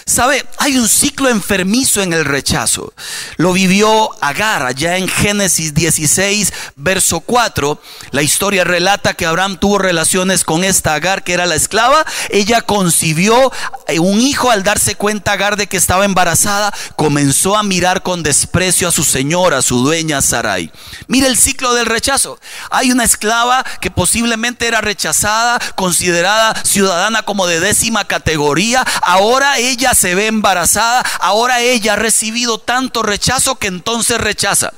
Sabe, 0.07 0.45
hay 0.59 0.77
un 0.77 0.87
ciclo 0.87 1.29
enfermizo 1.29 1.99
en 2.03 2.13
el 2.13 2.25
rechazo. 2.25 2.93
Lo 3.37 3.53
vivió 3.53 4.11
Agar 4.23 4.63
allá 4.63 4.97
en 4.97 5.07
Génesis 5.07 5.73
16, 5.73 6.53
verso 6.75 7.21
4. 7.21 7.81
La 8.11 8.21
historia 8.21 8.63
relata 8.63 9.15
que 9.15 9.25
Abraham 9.25 9.57
tuvo 9.57 9.79
relaciones 9.79 10.43
con 10.43 10.63
esta 10.63 10.93
Agar, 10.93 11.23
que 11.23 11.33
era 11.33 11.47
la 11.47 11.55
esclava. 11.55 12.05
Ella 12.29 12.61
concibió 12.61 13.51
eh, 13.87 13.97
un 13.97 14.21
hijo 14.21 14.51
al 14.51 14.61
darse 14.61 14.93
cuenta 14.93 15.31
Agar 15.31 15.57
de 15.57 15.65
que 15.65 15.77
estaba 15.77 16.05
embarazada. 16.05 16.71
Comenzó 16.95 17.57
a 17.57 17.63
mirar 17.63 18.03
con 18.03 18.21
desprecio 18.21 18.87
a 18.87 18.91
su 18.91 19.03
señora, 19.03 19.57
a 19.57 19.63
su 19.63 19.79
dueña 19.79 20.21
Sarai. 20.21 20.71
Mire 21.07 21.25
el 21.25 21.35
ciclo 21.35 21.73
del 21.73 21.87
rechazo. 21.87 22.39
Hay 22.69 22.91
una 22.91 23.05
esclava 23.05 23.65
que 23.81 23.89
posiblemente 23.89 24.67
era 24.67 24.81
rechazada, 24.81 25.59
considerada 25.73 26.53
ciudadana 26.63 27.23
como 27.23 27.47
de 27.47 27.59
décima 27.59 28.05
categoría. 28.05 28.85
Ahora 29.01 29.57
ella 29.57 29.94
se 29.95 30.15
ve 30.15 30.27
embarazada, 30.27 31.03
ahora 31.19 31.61
ella 31.61 31.93
ha 31.93 31.95
recibido 31.95 32.59
tanto 32.59 33.01
rechazo 33.01 33.55
que 33.55 33.67
entonces 33.67 34.19
rechaza. 34.19 34.73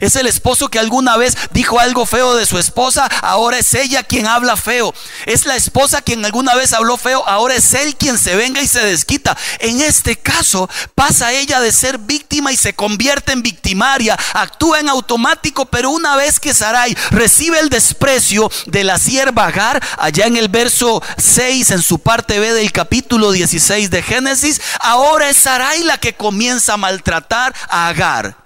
Es 0.00 0.16
el 0.16 0.26
esposo 0.26 0.68
que 0.68 0.78
alguna 0.78 1.16
vez 1.16 1.36
dijo 1.52 1.80
algo 1.80 2.06
feo 2.06 2.34
de 2.34 2.46
su 2.46 2.58
esposa, 2.58 3.06
ahora 3.22 3.58
es 3.58 3.74
ella 3.74 4.02
quien 4.02 4.26
habla 4.26 4.56
feo. 4.56 4.94
Es 5.26 5.46
la 5.46 5.56
esposa 5.56 6.02
quien 6.02 6.24
alguna 6.24 6.54
vez 6.54 6.72
habló 6.72 6.96
feo, 6.96 7.24
ahora 7.26 7.54
es 7.54 7.74
él 7.74 7.96
quien 7.96 8.18
se 8.18 8.36
venga 8.36 8.60
y 8.60 8.68
se 8.68 8.84
desquita. 8.84 9.36
En 9.58 9.80
este 9.80 10.16
caso 10.16 10.68
pasa 10.94 11.32
ella 11.32 11.60
de 11.60 11.72
ser 11.72 11.98
víctima 11.98 12.52
y 12.52 12.56
se 12.56 12.74
convierte 12.74 13.32
en 13.32 13.42
victimaria, 13.42 14.18
actúa 14.34 14.80
en 14.80 14.88
automático, 14.88 15.66
pero 15.66 15.90
una 15.90 16.16
vez 16.16 16.40
que 16.40 16.54
Sarai 16.54 16.96
recibe 17.10 17.58
el 17.58 17.68
desprecio 17.68 18.50
de 18.66 18.84
la 18.84 18.98
sierva 18.98 19.46
Agar, 19.46 19.82
allá 19.98 20.26
en 20.26 20.36
el 20.36 20.48
verso 20.48 21.02
6, 21.18 21.70
en 21.70 21.82
su 21.82 21.98
parte 21.98 22.38
B 22.38 22.52
del 22.52 22.72
capítulo 22.72 23.32
16 23.32 23.90
de 23.90 24.02
Génesis, 24.02 24.60
ahora 24.80 25.28
es 25.28 25.36
Sarai 25.36 25.82
la 25.82 25.98
que 25.98 26.14
comienza 26.14 26.74
a 26.74 26.76
maltratar 26.76 27.54
a 27.68 27.88
Agar. 27.88 28.41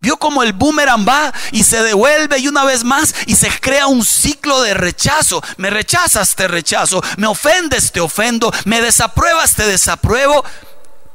Vio 0.00 0.16
como 0.18 0.42
el 0.42 0.52
boomerang 0.52 1.06
va 1.08 1.32
y 1.52 1.64
se 1.64 1.82
devuelve 1.82 2.38
y 2.38 2.48
una 2.48 2.64
vez 2.64 2.84
más 2.84 3.14
y 3.26 3.34
se 3.34 3.48
crea 3.60 3.86
un 3.86 4.04
ciclo 4.04 4.60
de 4.62 4.74
rechazo. 4.74 5.42
Me 5.56 5.70
rechazas, 5.70 6.34
te 6.34 6.46
rechazo. 6.48 7.02
Me 7.16 7.26
ofendes, 7.26 7.92
te 7.92 8.00
ofendo. 8.00 8.52
Me 8.64 8.80
desapruebas, 8.80 9.54
te 9.54 9.66
desapruebo. 9.66 10.44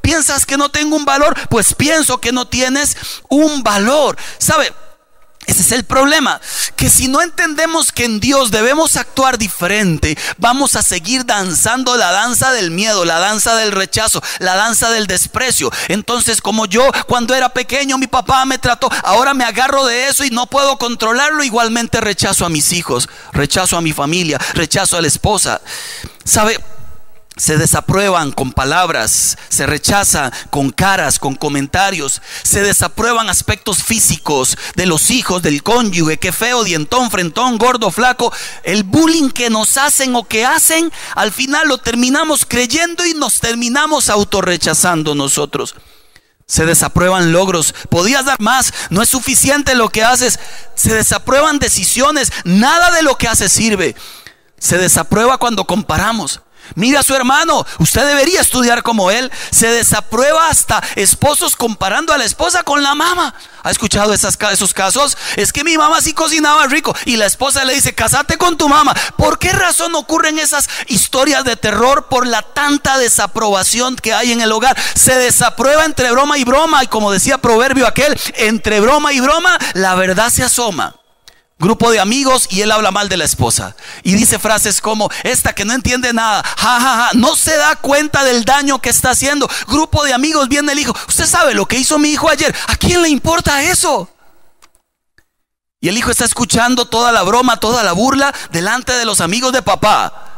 ¿Piensas 0.01 0.45
que 0.45 0.57
no 0.57 0.69
tengo 0.69 0.95
un 0.95 1.05
valor? 1.05 1.37
Pues 1.49 1.75
pienso 1.75 2.19
que 2.19 2.31
no 2.31 2.47
tienes 2.47 2.97
un 3.29 3.63
valor. 3.63 4.17
¿Sabe? 4.39 4.73
Ese 5.51 5.63
es 5.63 5.71
el 5.73 5.83
problema, 5.83 6.39
que 6.77 6.89
si 6.89 7.09
no 7.09 7.21
entendemos 7.21 7.91
que 7.91 8.05
en 8.05 8.21
Dios 8.21 8.51
debemos 8.51 8.95
actuar 8.95 9.37
diferente, 9.37 10.17
vamos 10.37 10.77
a 10.77 10.81
seguir 10.81 11.25
danzando 11.25 11.97
la 11.97 12.13
danza 12.13 12.53
del 12.53 12.71
miedo, 12.71 13.03
la 13.03 13.19
danza 13.19 13.57
del 13.57 13.73
rechazo, 13.73 14.23
la 14.39 14.55
danza 14.55 14.89
del 14.91 15.07
desprecio. 15.07 15.69
Entonces, 15.89 16.39
como 16.39 16.67
yo 16.67 16.89
cuando 17.05 17.35
era 17.35 17.49
pequeño 17.49 17.97
mi 17.97 18.07
papá 18.07 18.45
me 18.45 18.59
trató, 18.59 18.89
ahora 19.03 19.33
me 19.33 19.43
agarro 19.43 19.85
de 19.85 20.07
eso 20.07 20.23
y 20.23 20.29
no 20.29 20.47
puedo 20.47 20.77
controlarlo, 20.77 21.43
igualmente 21.43 21.99
rechazo 21.99 22.45
a 22.45 22.49
mis 22.49 22.71
hijos, 22.71 23.09
rechazo 23.33 23.75
a 23.75 23.81
mi 23.81 23.91
familia, 23.91 24.39
rechazo 24.53 24.95
a 24.95 25.01
la 25.01 25.09
esposa. 25.09 25.59
¿Sabe? 26.23 26.57
Se 27.41 27.57
desaprueban 27.57 28.31
con 28.31 28.53
palabras, 28.53 29.35
se 29.49 29.65
rechaza 29.65 30.31
con 30.51 30.69
caras, 30.69 31.17
con 31.17 31.33
comentarios, 31.33 32.21
se 32.43 32.61
desaprueban 32.61 33.31
aspectos 33.31 33.81
físicos 33.81 34.55
de 34.75 34.85
los 34.85 35.09
hijos, 35.09 35.41
del 35.41 35.63
cónyuge, 35.63 36.19
que 36.19 36.31
feo, 36.33 36.63
dientón, 36.63 37.09
frentón, 37.09 37.57
gordo, 37.57 37.89
flaco, 37.89 38.31
el 38.61 38.83
bullying 38.83 39.31
que 39.31 39.49
nos 39.49 39.77
hacen 39.77 40.15
o 40.15 40.27
que 40.27 40.45
hacen, 40.45 40.91
al 41.15 41.31
final 41.31 41.67
lo 41.67 41.79
terminamos 41.79 42.45
creyendo 42.47 43.07
y 43.07 43.15
nos 43.15 43.39
terminamos 43.39 44.09
autorrechazando 44.09 45.15
nosotros. 45.15 45.73
Se 46.45 46.67
desaprueban 46.67 47.31
logros, 47.31 47.73
podías 47.89 48.25
dar 48.25 48.39
más, 48.39 48.71
no 48.91 49.01
es 49.01 49.09
suficiente 49.09 49.73
lo 49.73 49.89
que 49.89 50.03
haces, 50.03 50.39
se 50.75 50.93
desaprueban 50.93 51.57
decisiones, 51.57 52.31
nada 52.43 52.91
de 52.91 53.01
lo 53.01 53.17
que 53.17 53.27
haces 53.27 53.51
sirve. 53.51 53.95
Se 54.59 54.77
desaprueba 54.77 55.39
cuando 55.39 55.65
comparamos. 55.65 56.41
Mira 56.75 57.01
a 57.01 57.03
su 57.03 57.15
hermano, 57.15 57.65
usted 57.79 58.05
debería 58.05 58.41
estudiar 58.41 58.83
como 58.83 59.11
él. 59.11 59.31
Se 59.51 59.67
desaprueba 59.67 60.49
hasta 60.49 60.81
esposos 60.95 61.55
comparando 61.55 62.13
a 62.13 62.17
la 62.17 62.25
esposa 62.25 62.63
con 62.63 62.83
la 62.83 62.95
mamá. 62.95 63.33
¿Ha 63.63 63.69
escuchado 63.69 64.13
esos 64.13 64.73
casos? 64.73 65.17
Es 65.35 65.53
que 65.53 65.63
mi 65.63 65.77
mamá 65.77 66.01
sí 66.01 66.13
cocinaba 66.13 66.65
rico 66.67 66.95
y 67.05 67.17
la 67.17 67.27
esposa 67.27 67.63
le 67.63 67.75
dice, 67.75 67.93
casate 67.93 68.37
con 68.37 68.57
tu 68.57 68.67
mamá. 68.67 68.93
¿Por 69.17 69.37
qué 69.37 69.51
razón 69.51 69.93
ocurren 69.95 70.39
esas 70.39 70.67
historias 70.87 71.43
de 71.43 71.55
terror? 71.55 72.07
Por 72.07 72.25
la 72.25 72.41
tanta 72.41 72.97
desaprobación 72.97 73.95
que 73.95 74.13
hay 74.13 74.31
en 74.31 74.41
el 74.41 74.51
hogar. 74.51 74.75
Se 74.95 75.15
desaprueba 75.15 75.85
entre 75.85 76.11
broma 76.11 76.37
y 76.37 76.43
broma 76.43 76.83
y 76.83 76.87
como 76.87 77.11
decía 77.11 77.37
proverbio 77.37 77.85
aquel, 77.85 78.19
entre 78.35 78.79
broma 78.79 79.13
y 79.13 79.19
broma 79.19 79.57
la 79.73 79.95
verdad 79.95 80.29
se 80.29 80.43
asoma 80.43 80.95
grupo 81.61 81.91
de 81.91 82.01
amigos 82.01 82.47
y 82.49 82.61
él 82.61 82.71
habla 82.71 82.91
mal 82.91 83.07
de 83.07 83.15
la 83.15 83.23
esposa. 83.23 83.75
Y 84.03 84.15
dice 84.15 84.39
frases 84.39 84.81
como, 84.81 85.09
esta 85.23 85.53
que 85.53 85.63
no 85.63 85.73
entiende 85.73 86.11
nada, 86.11 86.43
ja, 86.57 87.09
no 87.13 87.35
se 87.35 87.55
da 87.55 87.77
cuenta 87.77 88.25
del 88.25 88.43
daño 88.43 88.81
que 88.81 88.89
está 88.89 89.11
haciendo. 89.11 89.49
Grupo 89.67 90.03
de 90.03 90.13
amigos, 90.13 90.49
viene 90.49 90.73
el 90.73 90.79
hijo, 90.79 90.93
usted 91.07 91.25
sabe 91.25 91.53
lo 91.53 91.65
que 91.65 91.77
hizo 91.77 91.97
mi 91.99 92.09
hijo 92.09 92.29
ayer, 92.29 92.53
¿a 92.67 92.75
quién 92.75 93.01
le 93.01 93.09
importa 93.09 93.63
eso? 93.63 94.09
Y 95.79 95.89
el 95.89 95.97
hijo 95.97 96.11
está 96.11 96.25
escuchando 96.25 96.85
toda 96.85 97.11
la 97.11 97.23
broma, 97.23 97.57
toda 97.57 97.83
la 97.83 97.93
burla 97.93 98.33
delante 98.51 98.93
de 98.93 99.05
los 99.05 99.21
amigos 99.21 99.53
de 99.53 99.61
papá 99.61 100.30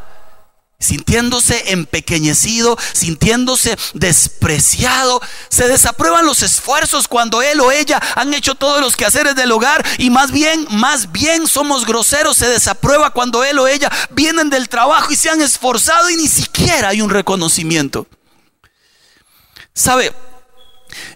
sintiéndose 0.83 1.71
empequeñecido, 1.71 2.77
sintiéndose 2.93 3.77
despreciado. 3.93 5.21
Se 5.49 5.67
desaprueban 5.67 6.25
los 6.25 6.43
esfuerzos 6.43 7.07
cuando 7.07 7.41
él 7.41 7.59
o 7.61 7.71
ella 7.71 8.01
han 8.15 8.33
hecho 8.33 8.55
todos 8.55 8.81
los 8.81 8.95
quehaceres 8.95 9.35
del 9.35 9.51
hogar 9.51 9.85
y 9.97 10.09
más 10.09 10.31
bien, 10.31 10.67
más 10.69 11.11
bien 11.11 11.47
somos 11.47 11.85
groseros. 11.85 12.37
Se 12.37 12.47
desaprueba 12.47 13.11
cuando 13.11 13.43
él 13.43 13.59
o 13.59 13.67
ella 13.67 13.91
vienen 14.11 14.49
del 14.49 14.69
trabajo 14.69 15.11
y 15.11 15.15
se 15.15 15.29
han 15.29 15.41
esforzado 15.41 16.09
y 16.09 16.17
ni 16.17 16.27
siquiera 16.27 16.89
hay 16.89 17.01
un 17.01 17.09
reconocimiento. 17.09 18.07
¿Sabe? 19.73 20.13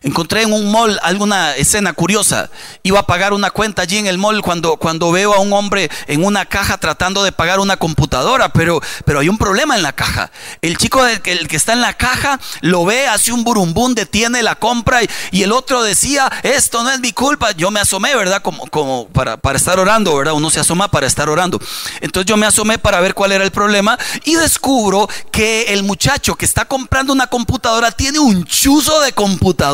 Encontré 0.02 0.44
en 0.44 0.54
un 0.54 0.72
mall 0.72 1.00
alguna 1.04 1.56
escena 1.56 1.94
curiosa. 1.94 2.50
Iba 2.84 3.00
a 3.00 3.08
pagar 3.08 3.34
una 3.34 3.52
cuenta 3.52 3.82
allí 3.84 3.98
en 3.98 4.08
el 4.08 4.18
mall 4.18 4.42
cuando, 4.42 4.78
cuando 4.78 5.12
veo 5.12 5.34
a 5.34 5.40
un 5.40 5.54
hombre 5.54 5.90
en 6.08 6.24
una 6.24 6.46
caja 6.46 6.78
tratando 6.78 7.24
de 7.24 7.32
pagar 7.32 7.60
una 7.60 7.78
computadora, 7.78 8.50
pero, 8.50 8.82
pero 9.06 9.20
hay 9.20 9.30
un 9.30 9.38
problema 9.38 9.76
en 9.76 9.84
la 9.84 9.94
caja. 9.94 10.32
El 10.62 10.78
chico 10.78 11.02
que, 11.24 11.32
el 11.32 11.48
que 11.48 11.56
está 11.56 11.74
en 11.74 11.82
la 11.82 11.94
caja 11.94 12.40
lo 12.62 12.86
ve, 12.86 13.08
hace 13.08 13.32
un 13.32 13.44
burumbún, 13.44 13.96
detiene 13.96 14.44
la 14.44 14.56
compra 14.56 15.02
y, 15.32 15.44
el 15.44 15.52
otro 15.52 15.84
decía, 15.84 16.32
esto 16.44 16.84
no 16.84 16.92
es 16.92 17.00
mi 17.00 17.14
culpa. 17.14 17.52
Yo 17.52 17.72
me 17.72 17.80
asomé, 17.80 18.16
¿verdad? 18.16 18.42
Como, 18.42 18.66
como 18.68 19.08
para, 19.10 19.38
para 19.38 19.58
estar 19.58 19.80
orando, 19.80 20.16
¿verdad? 20.16 20.34
Uno 20.34 20.50
se 20.50 20.60
asoma 20.60 20.90
para 20.90 21.08
estar 21.08 21.30
orando. 21.30 21.60
Entonces 22.02 22.28
yo 22.28 22.38
me 22.38 22.46
asomé 22.46 22.80
para 22.80 23.00
ver 23.00 23.14
cuál 23.14 23.32
era 23.32 23.44
el 23.44 23.52
problema 23.52 23.98
y 24.26 24.36
descubro 24.36 25.08
que 25.32 25.74
el 25.74 25.84
muchacho 25.84 26.36
que 26.36 26.46
está 26.46 26.66
comprando 26.66 27.14
una 27.14 27.28
computadora 27.28 27.92
tiene 27.92 28.20
un 28.20 28.44
chuzo 28.46 29.00
de 29.02 29.14
computadora 29.14 29.67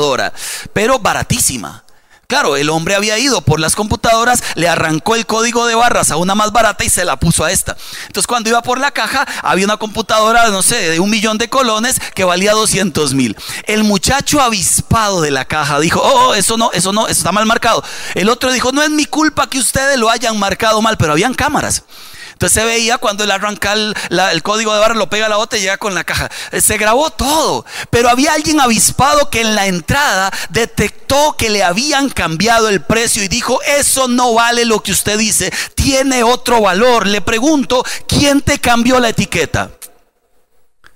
pero 0.74 1.00
baratísima. 1.00 1.84
Claro, 2.28 2.56
el 2.56 2.70
hombre 2.70 2.96
había 2.96 3.20
ido 3.20 3.42
por 3.42 3.60
las 3.60 3.76
computadoras, 3.76 4.42
le 4.56 4.68
arrancó 4.68 5.16
el 5.16 5.28
código 5.28 5.68
de 5.68 5.76
barras 5.76 6.10
a 6.10 6.16
una 6.16 6.34
más 6.34 6.52
barata 6.52 6.84
y 6.84 6.90
se 6.90 7.06
la 7.06 7.18
puso 7.18 7.44
a 7.44 7.52
esta. 7.52 7.78
Entonces 8.08 8.26
cuando 8.26 8.50
iba 8.50 8.64
por 8.64 8.80
la 8.80 8.90
caja, 8.92 9.28
había 9.44 9.66
una 9.66 9.78
computadora, 9.78 10.50
no 10.50 10.64
sé, 10.64 10.90
de 10.90 11.00
un 11.00 11.12
millón 11.12 11.38
de 11.38 11.50
colones 11.50 12.00
que 12.16 12.24
valía 12.24 12.54
200 12.54 13.14
mil. 13.14 13.38
El 13.66 13.84
muchacho 13.84 14.42
avispado 14.42 15.22
de 15.22 15.30
la 15.30 15.46
caja 15.46 15.80
dijo, 15.80 16.02
oh, 16.02 16.30
oh, 16.30 16.34
eso 16.34 16.58
no, 16.58 16.72
eso 16.72 16.92
no, 16.92 17.08
eso 17.08 17.20
está 17.20 17.32
mal 17.32 17.46
marcado. 17.46 17.84
El 18.16 18.30
otro 18.30 18.52
dijo, 18.52 18.72
no 18.72 18.82
es 18.82 18.90
mi 18.90 19.06
culpa 19.06 19.48
que 19.48 19.60
ustedes 19.60 20.00
lo 20.00 20.10
hayan 20.10 20.40
marcado 20.40 20.82
mal, 20.82 20.98
pero 20.98 21.12
habían 21.12 21.36
cámaras. 21.36 21.84
Entonces 22.34 22.62
se 22.62 22.66
veía 22.66 22.98
cuando 22.98 23.24
él 23.24 23.32
arranca 23.32 23.74
el, 23.74 24.44
código 24.44 24.74
de 24.74 24.80
barra, 24.80 24.96
lo 24.96 25.10
pega 25.10 25.28
a 25.28 25.30
la 25.30 25.38
otra 25.38 25.58
y 25.58 25.62
llega 25.62 25.78
con 25.78 25.96
la 25.96 26.04
caja. 26.04 26.30
Eh, 26.52 26.62
se 26.62 26.78
grabó 26.78 27.10
todo. 27.10 27.66
Pero 27.90 28.10
había 28.10 28.34
alguien 28.34 28.60
avispado 28.60 29.30
que 29.30 29.42
en 29.42 29.56
la 29.56 29.68
entrada 29.68 30.32
detectó 30.50 31.36
que 31.38 31.50
le 31.50 31.64
habían 31.64 32.10
cambiado 32.10 32.70
el 32.70 32.82
precio 32.82 33.24
y 33.24 33.28
dijo, 33.28 33.62
eso 33.64 34.08
no 34.08 34.34
vale 34.34 34.66
lo 34.66 34.82
que 34.82 34.92
usted 34.92 35.18
dice, 35.18 35.52
tiene 35.76 36.24
otro 36.24 36.62
valor. 36.62 37.08
Le 37.08 37.22
pregunto, 37.22 37.84
¿quién 38.08 38.42
te 38.42 38.60
cambió 38.60 39.00
la 39.00 39.10
etiqueta? 39.10 39.72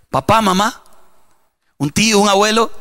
¿Papá, 0.09 0.41
mamá? 0.41 0.83
¿Un 1.77 1.91
tío, 1.91 2.19
un 2.19 2.29
abuelo? 2.29 2.71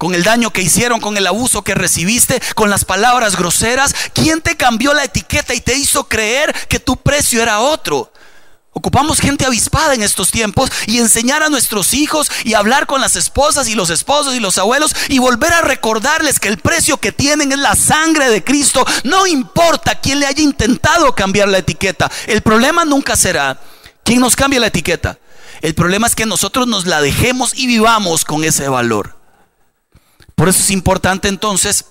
Con 0.00 0.14
el 0.14 0.24
daño 0.24 0.50
que 0.50 0.62
hicieron, 0.62 0.98
con 0.98 1.18
el 1.18 1.26
abuso 1.26 1.60
que 1.60 1.74
recibiste, 1.74 2.40
con 2.54 2.70
las 2.70 2.86
palabras 2.86 3.36
groseras? 3.36 3.94
¿Quién 4.14 4.40
te 4.40 4.56
cambió 4.56 4.94
la 4.94 5.04
etiqueta 5.04 5.52
y 5.52 5.60
te 5.60 5.74
hizo 5.74 6.08
creer 6.08 6.54
que 6.70 6.80
tu 6.80 6.96
precio 6.96 7.42
era 7.42 7.60
otro? 7.60 8.10
Ocupamos 8.72 9.20
gente 9.20 9.44
avispada 9.44 9.92
en 9.92 10.02
estos 10.02 10.30
tiempos 10.30 10.72
y 10.86 11.00
enseñar 11.00 11.42
a 11.42 11.50
nuestros 11.50 11.92
hijos 11.92 12.30
y 12.44 12.54
hablar 12.54 12.86
con 12.86 13.02
las 13.02 13.14
esposas 13.14 13.68
y 13.68 13.74
los 13.74 13.90
esposos 13.90 14.34
y 14.34 14.40
los 14.40 14.56
abuelos 14.56 14.96
y 15.08 15.18
volver 15.18 15.52
a 15.52 15.60
recordarles 15.60 16.40
que 16.40 16.48
el 16.48 16.56
precio 16.56 16.96
que 16.96 17.12
tienen 17.12 17.52
es 17.52 17.58
la 17.58 17.76
sangre 17.76 18.30
de 18.30 18.42
Cristo. 18.42 18.86
No 19.04 19.26
importa 19.26 20.00
quién 20.00 20.18
le 20.18 20.24
haya 20.24 20.42
intentado 20.42 21.14
cambiar 21.14 21.48
la 21.48 21.58
etiqueta. 21.58 22.10
El 22.26 22.40
problema 22.40 22.86
nunca 22.86 23.16
será 23.16 23.60
quién 24.02 24.20
nos 24.20 24.34
cambia 24.34 24.60
la 24.60 24.68
etiqueta. 24.68 25.18
El 25.60 25.74
problema 25.74 26.06
es 26.06 26.14
que 26.14 26.24
nosotros 26.24 26.66
nos 26.66 26.86
la 26.86 27.02
dejemos 27.02 27.52
y 27.54 27.66
vivamos 27.66 28.24
con 28.24 28.44
ese 28.44 28.66
valor. 28.66 29.19
Por 30.40 30.48
eso 30.48 30.60
es 30.60 30.70
importante 30.70 31.28
entonces 31.28 31.84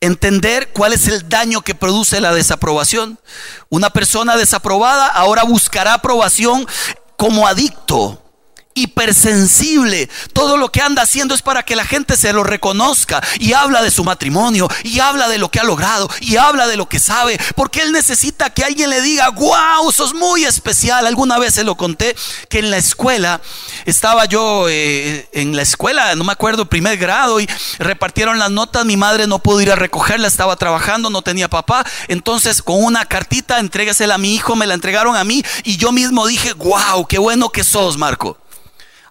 entender 0.00 0.72
cuál 0.72 0.94
es 0.94 1.08
el 1.08 1.28
daño 1.28 1.60
que 1.60 1.74
produce 1.74 2.22
la 2.22 2.32
desaprobación. 2.32 3.20
Una 3.68 3.90
persona 3.90 4.38
desaprobada 4.38 5.08
ahora 5.08 5.42
buscará 5.44 5.92
aprobación 5.92 6.66
como 7.18 7.46
adicto 7.46 8.22
hipersensible. 8.82 10.08
Todo 10.32 10.56
lo 10.56 10.70
que 10.70 10.80
anda 10.80 11.02
haciendo 11.02 11.34
es 11.34 11.42
para 11.42 11.62
que 11.62 11.76
la 11.76 11.84
gente 11.84 12.16
se 12.16 12.32
lo 12.32 12.44
reconozca 12.44 13.22
y 13.38 13.52
habla 13.52 13.82
de 13.82 13.90
su 13.90 14.04
matrimonio 14.04 14.68
y 14.82 15.00
habla 15.00 15.28
de 15.28 15.38
lo 15.38 15.50
que 15.50 15.60
ha 15.60 15.64
logrado 15.64 16.08
y 16.20 16.36
habla 16.36 16.66
de 16.66 16.76
lo 16.76 16.88
que 16.88 16.98
sabe, 16.98 17.38
porque 17.54 17.82
él 17.82 17.92
necesita 17.92 18.50
que 18.50 18.64
alguien 18.64 18.90
le 18.90 19.00
diga, 19.00 19.28
wow, 19.30 19.90
sos 19.92 20.14
muy 20.14 20.44
especial. 20.44 21.06
Alguna 21.06 21.38
vez 21.38 21.54
se 21.54 21.64
lo 21.64 21.76
conté 21.76 22.16
que 22.48 22.58
en 22.58 22.70
la 22.70 22.76
escuela 22.76 23.40
estaba 23.84 24.24
yo 24.26 24.66
eh, 24.68 25.28
en 25.32 25.56
la 25.56 25.62
escuela, 25.62 26.14
no 26.14 26.24
me 26.24 26.32
acuerdo, 26.32 26.66
primer 26.66 26.96
grado 26.96 27.40
y 27.40 27.48
repartieron 27.78 28.38
las 28.38 28.50
notas, 28.50 28.84
mi 28.84 28.96
madre 28.96 29.26
no 29.26 29.38
pudo 29.38 29.60
ir 29.60 29.70
a 29.70 29.76
recogerla, 29.76 30.28
estaba 30.28 30.56
trabajando, 30.56 31.10
no 31.10 31.22
tenía 31.22 31.48
papá, 31.48 31.84
entonces 32.08 32.62
con 32.62 32.82
una 32.82 33.04
cartita, 33.04 33.58
entrégasela 33.58 34.14
a 34.14 34.18
mi 34.18 34.34
hijo, 34.34 34.56
me 34.56 34.66
la 34.66 34.74
entregaron 34.74 35.16
a 35.16 35.24
mí 35.24 35.42
y 35.64 35.76
yo 35.76 35.92
mismo 35.92 36.26
dije, 36.26 36.52
wow, 36.54 37.06
qué 37.06 37.18
bueno 37.18 37.50
que 37.50 37.64
sos, 37.64 37.96
Marco. 37.96 38.38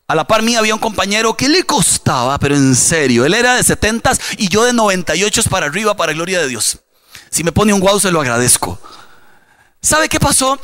A 0.10 0.16
la 0.16 0.26
par 0.26 0.42
mía 0.42 0.60
había 0.60 0.74
un 0.74 0.80
compañero 0.80 1.36
que 1.36 1.50
le 1.50 1.64
costaba, 1.64 2.40
pero 2.40 2.56
en 2.56 2.78
serio, 2.78 3.26
él 3.26 3.34
era 3.34 3.56
de 3.56 3.64
70 3.64 4.14
y 4.38 4.48
yo 4.48 4.64
de 4.64 4.72
98 4.72 5.44
para 5.50 5.66
arriba, 5.66 5.98
para 5.98 6.14
gloria 6.14 6.40
de 6.40 6.48
Dios. 6.48 6.80
Si 7.30 7.44
me 7.44 7.52
pone 7.52 7.74
un 7.74 7.82
guau, 7.82 8.00
se 8.00 8.10
lo 8.10 8.22
agradezco. 8.22 8.80
¿Sabe 9.82 10.08
qué 10.08 10.18
pasó? 10.18 10.62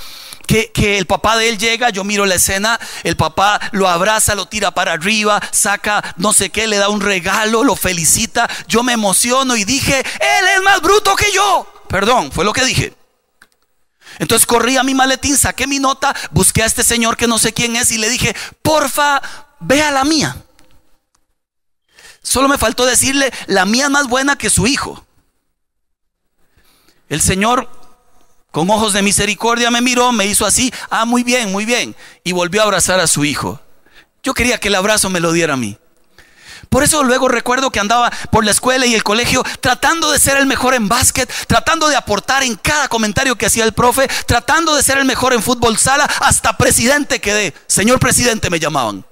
Que, 0.48 0.72
que, 0.72 0.98
el 0.98 1.08
papá 1.08 1.36
de 1.36 1.50
él 1.50 1.58
llega, 1.58 1.90
yo 1.90 2.06
miro 2.06 2.26
la 2.26 2.36
escena, 2.36 2.80
el 3.04 3.18
papá 3.18 3.60
lo 3.74 3.90
abraza, 3.90 4.34
lo 4.34 4.46
tira 4.46 4.72
para 4.72 4.94
arriba, 4.94 5.42
saca 5.52 6.16
no 6.16 6.32
sé 6.32 6.50
qué, 6.50 6.66
le 6.66 6.78
da 6.78 6.88
un 6.88 7.02
regalo, 7.02 7.66
lo 7.66 7.76
felicita, 7.76 8.50
yo 8.70 8.82
me 8.82 8.94
emociono 8.94 9.58
y 9.58 9.66
dije, 9.66 10.00
él 10.00 10.46
es 10.56 10.62
más 10.64 10.82
bruto 10.82 11.18
que 11.18 11.30
yo. 11.34 11.68
Perdón, 11.90 12.32
fue 12.32 12.46
lo 12.46 12.54
que 12.54 12.64
dije. 12.64 13.03
Entonces 14.20 14.46
corrí 14.46 14.78
a 14.78 14.84
mi 14.84 14.94
maletín, 14.94 15.38
saqué 15.38 15.68
mi 15.68 15.80
nota, 15.80 16.16
busqué 16.32 16.64
a 16.64 16.66
este 16.66 16.84
señor 16.84 17.18
que 17.18 17.28
no 17.28 17.38
sé 17.38 17.54
quién 17.54 17.76
es 17.76 17.92
y 17.92 17.98
le 17.98 18.10
dije, 18.10 18.36
porfa, 18.62 19.22
ve 19.60 19.82
a 19.82 19.92
la 19.92 20.04
mía. 20.04 20.38
Solo 22.22 22.48
me 22.48 22.58
faltó 22.58 22.86
decirle, 22.86 23.32
la 23.48 23.66
mía 23.66 23.86
es 23.86 23.90
más 23.90 24.08
buena 24.08 24.38
que 24.38 24.50
su 24.50 24.66
hijo. 24.66 25.06
El 27.10 27.22
Señor, 27.22 27.70
con 28.52 28.70
ojos 28.70 28.94
de 28.94 29.02
misericordia, 29.02 29.70
me 29.70 29.82
miró, 29.82 30.12
me 30.12 30.26
hizo 30.26 30.46
así, 30.46 30.74
ah, 30.90 31.06
muy 31.06 31.24
bien, 31.24 31.52
muy 31.52 31.66
bien, 31.66 31.96
y 32.24 32.32
volvió 32.32 32.62
a 32.62 32.64
abrazar 32.64 33.00
a 33.00 33.08
su 33.08 33.26
hijo. 33.26 33.60
Yo 34.24 34.34
quería 34.34 34.60
que 34.60 34.70
el 34.70 34.76
abrazo 34.76 35.10
me 35.10 35.20
lo 35.20 35.34
diera 35.34 35.56
a 35.56 35.58
mí. 35.58 35.78
Por 36.74 36.84
eso 36.84 37.04
luego 37.04 37.28
recuerdo 37.28 37.70
que 37.70 37.80
andaba 37.80 38.10
por 38.32 38.44
la 38.44 38.50
escuela 38.50 38.88
y 38.88 38.96
el 38.96 39.04
colegio 39.04 39.44
tratando 39.62 40.10
de 40.10 40.18
ser 40.18 40.38
el 40.38 40.48
mejor 40.48 40.74
en 40.74 40.90
básquet, 40.90 41.32
tratando 41.46 41.88
de 41.88 41.96
aportar 41.96 42.42
en 42.42 42.56
cada 42.56 42.88
comentario 42.88 43.36
que 43.36 43.46
hacía 43.46 43.64
el 43.64 43.74
profe, 43.74 44.08
tratando 44.26 44.76
de 44.76 44.82
ser 44.82 44.98
el 44.98 45.06
mejor 45.06 45.34
en 45.34 45.44
fútbol 45.44 45.78
sala, 45.78 46.06
hasta 46.06 46.58
presidente 46.58 47.22
quedé. 47.22 47.54
Señor 47.68 48.00
presidente 48.00 48.50
me 48.50 48.60
llamaban. 48.60 49.06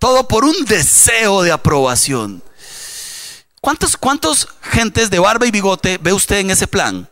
Todo 0.00 0.26
por 0.26 0.44
un 0.44 0.64
deseo 0.64 1.42
de 1.42 1.52
aprobación. 1.52 2.42
¿Cuántos, 3.60 3.96
cuántos 3.96 4.48
gentes 4.62 5.08
de 5.08 5.20
barba 5.20 5.46
y 5.46 5.52
bigote 5.52 6.00
ve 6.02 6.12
usted 6.12 6.38
en 6.38 6.50
ese 6.50 6.66
plan? 6.66 7.08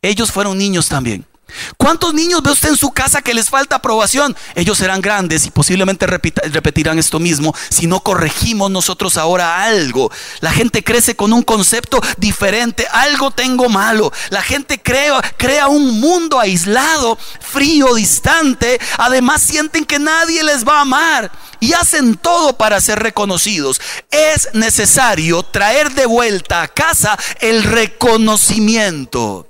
Ellos 0.00 0.32
fueron 0.32 0.56
niños 0.56 0.88
también. 0.88 1.26
¿Cuántos 1.76 2.12
niños 2.12 2.42
ve 2.42 2.50
usted 2.50 2.70
en 2.70 2.76
su 2.76 2.90
casa 2.90 3.22
que 3.22 3.34
les 3.34 3.48
falta 3.48 3.76
aprobación? 3.76 4.36
Ellos 4.54 4.78
serán 4.78 5.00
grandes 5.00 5.46
y 5.46 5.50
posiblemente 5.50 6.06
repetirán 6.06 6.98
esto 6.98 7.18
mismo 7.18 7.54
si 7.70 7.86
no 7.86 8.00
corregimos 8.00 8.70
nosotros 8.70 9.16
ahora 9.16 9.62
algo. 9.64 10.10
La 10.40 10.52
gente 10.52 10.84
crece 10.84 11.16
con 11.16 11.32
un 11.32 11.42
concepto 11.42 12.00
diferente. 12.16 12.86
Algo 12.90 13.30
tengo 13.30 13.68
malo. 13.68 14.12
La 14.30 14.42
gente 14.42 14.80
crea, 14.80 15.68
un 15.68 16.00
mundo 16.00 16.38
aislado, 16.38 17.18
frío, 17.40 17.94
distante. 17.94 18.80
Además 18.98 19.42
sienten 19.42 19.84
que 19.84 19.98
nadie 19.98 20.42
les 20.42 20.66
va 20.66 20.78
a 20.78 20.82
amar 20.82 21.30
y 21.60 21.72
hacen 21.72 22.16
todo 22.16 22.56
para 22.56 22.80
ser 22.80 22.98
reconocidos. 22.98 23.80
Es 24.10 24.48
necesario 24.52 25.42
traer 25.42 25.92
de 25.92 26.06
vuelta 26.06 26.62
a 26.62 26.68
casa 26.68 27.18
el 27.40 27.62
reconocimiento. 27.64 29.46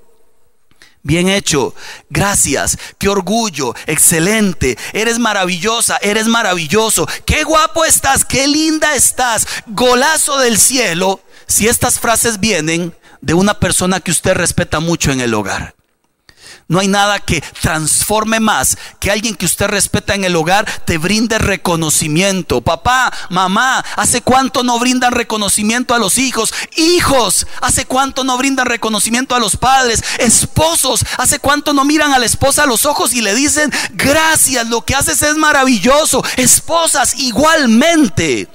Bien 1.08 1.30
hecho, 1.30 1.74
gracias, 2.10 2.76
qué 2.98 3.08
orgullo, 3.08 3.74
excelente, 3.86 4.76
eres 4.92 5.18
maravillosa, 5.18 5.96
eres 6.02 6.26
maravilloso, 6.26 7.08
qué 7.24 7.44
guapo 7.44 7.86
estás, 7.86 8.26
qué 8.26 8.46
linda 8.46 8.94
estás, 8.94 9.46
golazo 9.68 10.38
del 10.38 10.58
cielo, 10.58 11.22
si 11.46 11.66
estas 11.66 11.98
frases 11.98 12.40
vienen 12.40 12.94
de 13.22 13.32
una 13.32 13.58
persona 13.58 14.00
que 14.00 14.10
usted 14.10 14.34
respeta 14.34 14.80
mucho 14.80 15.10
en 15.10 15.22
el 15.22 15.32
hogar. 15.32 15.77
No 16.68 16.80
hay 16.80 16.88
nada 16.88 17.18
que 17.18 17.42
transforme 17.62 18.40
más 18.40 18.76
que 19.00 19.10
alguien 19.10 19.34
que 19.34 19.46
usted 19.46 19.68
respeta 19.68 20.14
en 20.14 20.24
el 20.24 20.36
hogar 20.36 20.66
te 20.84 20.98
brinde 20.98 21.38
reconocimiento. 21.38 22.60
Papá, 22.60 23.12
mamá, 23.30 23.84
¿hace 23.96 24.20
cuánto 24.20 24.62
no 24.62 24.78
brindan 24.78 25.12
reconocimiento 25.12 25.94
a 25.94 25.98
los 25.98 26.18
hijos? 26.18 26.52
Hijos, 26.76 27.46
¿hace 27.62 27.86
cuánto 27.86 28.24
no 28.24 28.36
brindan 28.36 28.66
reconocimiento 28.66 29.34
a 29.34 29.38
los 29.38 29.56
padres? 29.56 30.02
Esposos, 30.18 31.04
¿hace 31.16 31.38
cuánto 31.38 31.72
no 31.72 31.84
miran 31.84 32.12
a 32.12 32.18
la 32.18 32.26
esposa 32.26 32.64
a 32.64 32.66
los 32.66 32.84
ojos 32.84 33.14
y 33.14 33.22
le 33.22 33.34
dicen, 33.34 33.72
gracias, 33.94 34.68
lo 34.68 34.84
que 34.84 34.94
haces 34.94 35.22
es 35.22 35.36
maravilloso? 35.36 36.22
Esposas, 36.36 37.14
igualmente. 37.18 38.48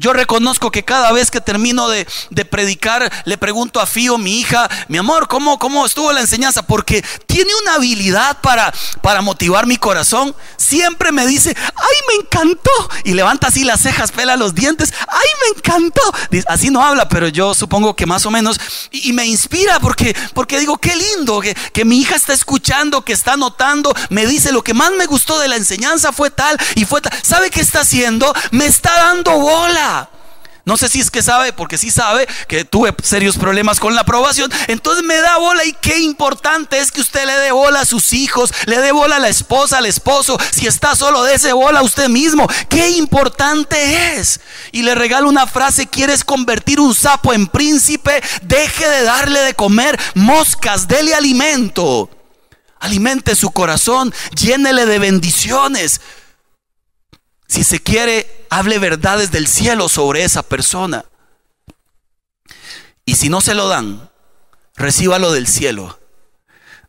Yo 0.00 0.12
reconozco 0.12 0.70
que 0.70 0.84
cada 0.84 1.10
vez 1.10 1.28
que 1.28 1.40
termino 1.40 1.88
de, 1.88 2.06
predicar, 2.48 3.10
le 3.24 3.36
pregunto 3.36 3.80
a 3.80 3.86
Fío, 3.86 4.16
mi 4.16 4.38
hija, 4.38 4.70
mi 4.86 4.96
amor, 4.96 5.26
¿cómo, 5.26 5.58
¿cómo 5.58 5.84
estuvo 5.84 6.12
la 6.12 6.20
enseñanza? 6.20 6.62
Porque 6.62 7.04
tiene 7.26 7.50
una 7.62 7.74
habilidad 7.74 8.40
para, 8.40 8.72
para 9.02 9.22
motivar 9.22 9.66
mi 9.66 9.76
corazón. 9.76 10.36
Siempre 10.56 11.10
me 11.10 11.26
dice, 11.26 11.52
¡ay, 11.58 11.96
me 12.06 12.22
encantó! 12.22 12.70
Y 13.02 13.14
levanta 13.14 13.48
así 13.48 13.64
las 13.64 13.80
cejas, 13.80 14.12
pela 14.12 14.36
los 14.36 14.54
dientes, 14.54 14.94
¡ay, 15.08 15.28
me 15.42 15.58
encantó! 15.58 16.02
Así 16.46 16.70
no 16.70 16.80
habla, 16.80 17.08
pero 17.08 17.26
yo 17.26 17.52
supongo 17.52 17.96
que 17.96 18.06
más 18.06 18.24
o 18.24 18.30
menos. 18.30 18.60
Y, 18.92 19.12
me 19.12 19.26
inspira 19.26 19.80
porque, 19.80 20.14
porque 20.32 20.60
digo, 20.60 20.78
qué 20.78 20.94
lindo 20.94 21.40
que, 21.40 21.56
que 21.72 21.84
mi 21.84 21.98
hija 21.98 22.14
está 22.14 22.34
escuchando, 22.34 23.02
que 23.02 23.12
está 23.12 23.36
notando. 23.36 23.92
Me 24.10 24.26
dice, 24.26 24.52
lo 24.52 24.62
que 24.62 24.74
más 24.74 24.92
me 24.92 25.06
gustó 25.06 25.40
de 25.40 25.48
la 25.48 25.56
enseñanza 25.56 26.12
fue 26.12 26.30
tal 26.30 26.56
y 26.76 26.84
fue 26.84 27.00
tal. 27.00 27.12
¿Sabe 27.20 27.50
qué 27.50 27.60
está 27.60 27.80
haciendo? 27.80 28.32
Me 28.52 28.66
está 28.66 28.92
dando 28.92 29.40
bola. 29.40 29.87
No 30.68 30.76
sé 30.76 30.90
si 30.90 31.00
es 31.00 31.10
que 31.10 31.22
sabe, 31.22 31.54
porque 31.54 31.78
sí 31.78 31.90
sabe 31.90 32.28
que 32.46 32.62
tuve 32.62 32.94
serios 33.02 33.38
problemas 33.38 33.80
con 33.80 33.94
la 33.94 34.02
aprobación. 34.02 34.52
Entonces 34.66 35.02
me 35.02 35.16
da 35.16 35.38
bola 35.38 35.64
y 35.64 35.72
qué 35.72 35.98
importante 36.00 36.78
es 36.78 36.92
que 36.92 37.00
usted 37.00 37.24
le 37.24 37.32
dé 37.38 37.52
bola 37.52 37.80
a 37.80 37.84
sus 37.86 38.12
hijos, 38.12 38.52
le 38.66 38.78
dé 38.78 38.92
bola 38.92 39.16
a 39.16 39.18
la 39.18 39.30
esposa, 39.30 39.78
al 39.78 39.86
esposo. 39.86 40.38
Si 40.52 40.66
está 40.66 40.94
solo, 40.94 41.26
ese 41.26 41.54
bola 41.54 41.80
a 41.80 41.84
usted 41.84 42.10
mismo. 42.10 42.46
Qué 42.68 42.90
importante 42.90 44.18
es. 44.18 44.40
Y 44.70 44.82
le 44.82 44.94
regalo 44.94 45.30
una 45.30 45.46
frase, 45.46 45.86
¿quieres 45.86 46.22
convertir 46.22 46.80
un 46.80 46.94
sapo 46.94 47.32
en 47.32 47.46
príncipe? 47.46 48.22
Deje 48.42 48.86
de 48.86 49.04
darle 49.04 49.40
de 49.40 49.54
comer 49.54 49.98
moscas, 50.14 50.86
dele 50.86 51.14
alimento. 51.14 52.10
Alimente 52.78 53.36
su 53.36 53.52
corazón, 53.52 54.12
llénele 54.34 54.84
de 54.84 54.98
bendiciones. 54.98 56.02
Si 57.48 57.64
se 57.64 57.80
quiere, 57.80 58.46
hable 58.50 58.78
verdades 58.78 59.30
del 59.30 59.46
cielo 59.46 59.88
sobre 59.88 60.22
esa 60.22 60.42
persona. 60.42 61.06
Y 63.06 63.14
si 63.14 63.30
no 63.30 63.40
se 63.40 63.54
lo 63.54 63.68
dan, 63.68 64.10
recíbalo 64.76 65.32
del 65.32 65.46
cielo. 65.46 65.98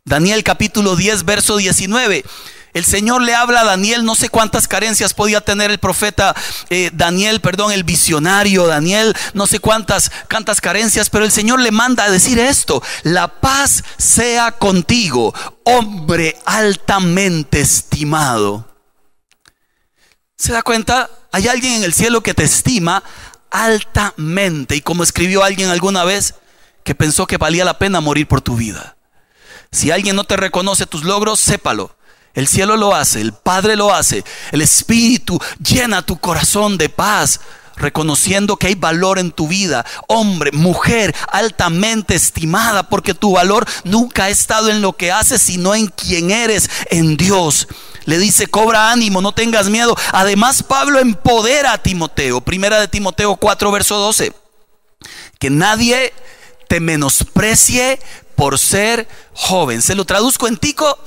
Daniel 0.04 0.43
capítulo 0.43 0.98
10, 0.98 1.24
verso 1.24 1.58
19. 1.58 2.26
El 2.74 2.86
Señor 2.86 3.22
le 3.22 3.34
habla 3.34 3.62
a 3.62 3.65
Daniel, 3.65 4.06
no 4.06 4.15
sé 4.15 4.30
cuántas 4.30 4.67
carencias 4.67 5.13
podía 5.13 5.41
tener 5.41 5.72
el 5.72 5.80
profeta 5.80 6.36
eh, 6.69 6.91
Daniel, 6.93 7.41
perdón, 7.41 7.72
el 7.72 7.84
visionario 7.84 8.67
Daniel, 8.67 9.15
no 9.34 9.48
sé 9.48 9.60
cuántas, 9.60 10.12
cuántas 10.30 10.62
carencias, 10.62 11.10
pero 11.10 11.26
el 11.26 11.32
Señor 11.32 11.62
le 11.62 11.72
manda 11.72 12.04
a 12.04 12.12
decir 12.12 12.38
esto, 12.38 12.84
la 13.04 13.28
paz 13.28 13.84
sea 13.98 14.52
contigo, 14.52 15.34
hombre 15.63 16.38
altamente 16.45 17.62
estimado. 17.62 18.68
¿Se 20.39 20.54
da 20.54 20.62
cuenta? 20.62 21.10
Hay 21.34 21.49
alguien 21.49 21.73
en 21.73 21.84
el 21.84 21.93
cielo 21.93 22.23
que 22.23 22.34
te 22.34 22.43
estima 22.45 23.04
altamente. 23.52 24.78
Y 24.78 24.82
como 24.82 25.04
escribió 25.04 25.43
alguien 25.43 25.67
alguna 25.67 26.06
vez, 26.06 26.34
que 26.86 26.95
pensó 26.95 27.28
que 27.28 27.36
valía 27.36 27.65
la 27.65 27.78
pena 27.78 27.99
morir 27.99 28.25
por 28.25 28.39
tu 28.39 28.56
vida. 28.56 28.95
Si 29.69 29.91
alguien 29.91 30.15
no 30.15 30.23
te 30.23 30.38
reconoce 30.38 30.86
tus 30.86 31.04
logros, 31.04 31.41
sépalo. 31.41 31.93
El 32.34 32.47
cielo 32.47 32.78
lo 32.78 32.95
hace, 32.95 33.19
el 33.19 33.34
Padre 33.34 33.75
lo 33.75 33.93
hace, 33.93 34.23
el 34.54 34.62
Espíritu 34.62 35.38
llena 35.62 36.06
tu 36.06 36.17
corazón 36.17 36.78
de 36.78 36.88
paz, 36.88 37.41
reconociendo 37.75 38.56
que 38.56 38.67
hay 38.67 38.75
valor 38.75 39.19
en 39.19 39.32
tu 39.32 39.49
vida. 39.49 39.86
Hombre, 40.08 40.54
mujer, 40.54 41.13
altamente 41.34 42.15
estimada, 42.15 42.88
porque 42.88 43.13
tu 43.13 43.34
valor 43.34 43.67
nunca 43.84 44.25
ha 44.25 44.30
estado 44.30 44.69
en 44.69 44.82
lo 44.82 44.93
que 44.93 45.12
haces, 45.12 45.41
sino 45.41 45.75
en 45.75 45.88
quien 45.88 46.32
eres, 46.32 46.69
en 46.89 47.17
Dios. 47.17 47.67
Le 48.05 48.17
dice, 48.17 48.47
cobra 48.47 48.91
ánimo, 48.91 49.21
no 49.21 49.33
tengas 49.33 49.69
miedo. 49.69 49.95
Además, 50.12 50.63
Pablo 50.63 50.99
empodera 50.99 51.73
a 51.73 51.77
Timoteo. 51.77 52.41
Primera 52.41 52.79
de 52.79 52.88
Timoteo 52.88 53.35
4, 53.35 53.71
verso 53.71 53.97
12. 53.97 54.33
Que 55.39 55.49
nadie 55.49 56.13
te 56.67 56.79
menosprecie 56.79 57.99
por 58.35 58.59
ser 58.59 59.07
joven. 59.33 59.81
Se 59.81 59.95
lo 59.95 60.05
traduzco 60.05 60.47
en 60.47 60.57
tico. 60.57 60.97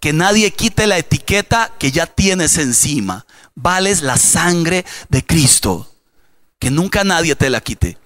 Que 0.00 0.12
nadie 0.12 0.52
quite 0.52 0.86
la 0.86 0.98
etiqueta 0.98 1.72
que 1.78 1.90
ya 1.90 2.06
tienes 2.06 2.58
encima. 2.58 3.26
Vales 3.54 4.02
la 4.02 4.18
sangre 4.18 4.84
de 5.08 5.24
Cristo. 5.24 5.90
Que 6.58 6.70
nunca 6.70 7.04
nadie 7.04 7.34
te 7.34 7.50
la 7.50 7.60
quite 7.60 7.98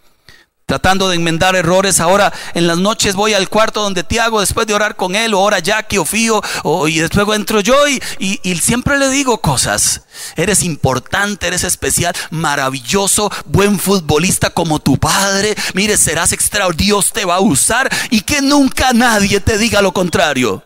tratando 0.70 1.08
de 1.08 1.16
enmendar 1.16 1.56
errores. 1.56 1.98
Ahora 1.98 2.32
en 2.54 2.68
las 2.68 2.78
noches 2.78 3.16
voy 3.16 3.34
al 3.34 3.48
cuarto 3.48 3.82
donde 3.82 4.04
te 4.04 4.20
hago 4.20 4.38
después 4.38 4.68
de 4.68 4.74
orar 4.74 4.94
con 4.94 5.16
él, 5.16 5.34
o 5.34 5.38
ahora 5.38 5.58
Jackie 5.58 5.98
o 5.98 6.04
Fío, 6.04 6.40
y 6.86 7.00
después 7.00 7.26
entro 7.36 7.58
yo 7.60 7.88
y, 7.88 8.00
y 8.20 8.56
siempre 8.58 8.96
le 8.96 9.08
digo 9.08 9.40
cosas. 9.40 10.02
Eres 10.36 10.62
importante, 10.62 11.48
eres 11.48 11.64
especial, 11.64 12.14
maravilloso, 12.30 13.32
buen 13.46 13.80
futbolista 13.80 14.50
como 14.50 14.78
tu 14.78 14.96
padre. 14.96 15.56
Mire, 15.74 15.96
serás 15.96 16.30
extraordinario, 16.30 16.60
Dios 16.76 17.12
te 17.12 17.24
va 17.24 17.36
a 17.36 17.40
usar 17.40 17.90
y 18.10 18.20
que 18.20 18.40
nunca 18.40 18.92
nadie 18.92 19.40
te 19.40 19.58
diga 19.58 19.82
lo 19.82 19.92
contrario. 19.92 20.62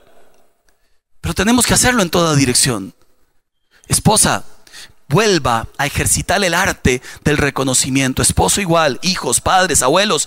Pero 1.22 1.34
tenemos 1.34 1.64
que 1.64 1.72
hacerlo 1.72 2.02
en 2.02 2.10
toda 2.10 2.34
dirección. 2.34 2.94
Esposa, 3.88 4.44
vuelva 5.08 5.68
a 5.78 5.86
ejercitar 5.86 6.42
el 6.42 6.54
arte 6.54 7.02
del 7.24 7.36
reconocimiento. 7.36 8.22
Esposo 8.22 8.60
igual, 8.60 8.98
hijos, 9.02 9.40
padres, 9.40 9.82
abuelos, 9.82 10.26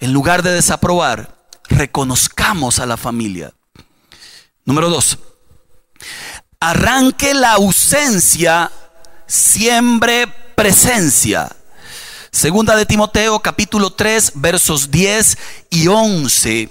en 0.00 0.12
lugar 0.12 0.42
de 0.42 0.52
desaprobar, 0.52 1.36
reconozcamos 1.68 2.78
a 2.78 2.86
la 2.86 2.96
familia. 2.96 3.52
Número 4.64 4.90
dos, 4.90 5.18
arranque 6.60 7.34
la 7.34 7.52
ausencia, 7.52 8.70
siembre 9.26 10.26
presencia. 10.54 11.50
Segunda 12.32 12.76
de 12.76 12.86
Timoteo 12.86 13.40
capítulo 13.40 13.90
3 13.90 14.32
versos 14.36 14.90
10 14.90 15.38
y 15.70 15.88
11 15.88 16.70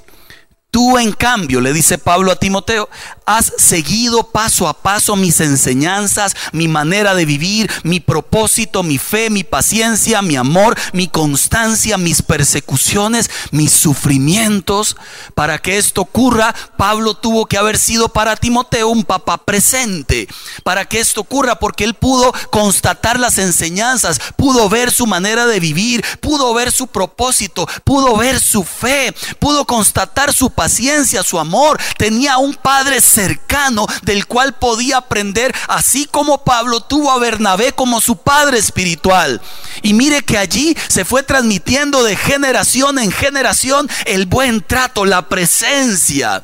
Tú 0.72 1.00
en 1.00 1.14
cambio, 1.14 1.62
le 1.62 1.74
dice 1.74 1.98
Pablo 1.98 2.32
a 2.32 2.36
Timoteo, 2.36 2.90
has 3.26 3.54
seguido 3.58 4.30
paso 4.32 4.68
a 4.68 4.74
paso 4.74 5.16
mis 5.16 5.40
enseñanzas, 5.40 6.36
mi 6.52 6.68
manera 6.68 7.16
de 7.16 7.26
vivir, 7.26 7.72
mi 7.84 8.00
propósito, 8.00 8.84
mi 8.84 9.00
fe, 9.00 9.32
mi 9.32 9.44
paciencia, 9.44 10.22
mi 10.22 10.36
amor, 10.36 10.78
mi 10.94 11.08
constancia, 11.08 11.98
mis 11.98 12.22
persecuciones, 12.22 13.32
mis 13.50 13.72
sufrimientos. 13.72 14.96
Para 15.34 15.58
que 15.58 15.80
esto 15.80 16.02
ocurra, 16.02 16.54
Pablo 16.78 17.16
tuvo 17.16 17.48
que 17.48 17.58
haber 17.58 17.80
sido 17.80 18.10
para 18.10 18.36
Timoteo 18.36 18.90
un 18.90 19.04
papá 19.04 19.40
presente. 19.40 20.28
Para 20.64 20.86
que 20.86 21.00
esto 21.00 21.22
ocurra, 21.22 21.58
porque 21.58 21.84
él 21.84 21.96
pudo 21.96 22.32
constatar 22.52 23.20
las 23.20 23.40
enseñanzas, 23.40 24.20
pudo 24.36 24.70
ver 24.70 24.92
su 24.92 25.08
manera 25.08 25.48
de 25.48 25.60
vivir, 25.60 26.06
pudo 26.22 26.54
ver 26.54 26.72
su 26.72 26.86
propósito, 26.86 27.68
pudo 27.84 28.18
ver 28.18 28.40
su 28.40 28.64
fe, 28.64 29.16
pudo 29.40 29.66
constatar 29.66 30.32
su 30.32 30.52
paciencia, 30.60 31.24
su 31.24 31.40
amor. 31.40 31.80
Tenía 31.98 32.38
un 32.38 32.54
padre 32.54 33.00
cercano 33.00 33.88
del 34.02 34.26
cual 34.26 34.56
podía 34.56 34.98
aprender, 34.98 35.56
así 35.70 36.06
como 36.06 36.44
Pablo 36.44 36.82
tuvo 36.82 37.14
a 37.14 37.18
Bernabé 37.18 37.72
como 37.72 38.02
su 38.02 38.18
padre 38.18 38.60
espiritual. 38.60 39.40
Y 39.84 39.94
mire 39.94 40.22
que 40.22 40.38
allí 40.38 40.76
se 40.90 41.06
fue 41.06 41.24
transmitiendo 41.24 42.04
de 42.04 42.18
generación 42.18 43.00
en 43.00 43.10
generación 43.10 43.90
el 44.04 44.26
buen 44.26 44.60
trato, 44.60 45.06
la 45.06 45.30
presencia. 45.30 46.44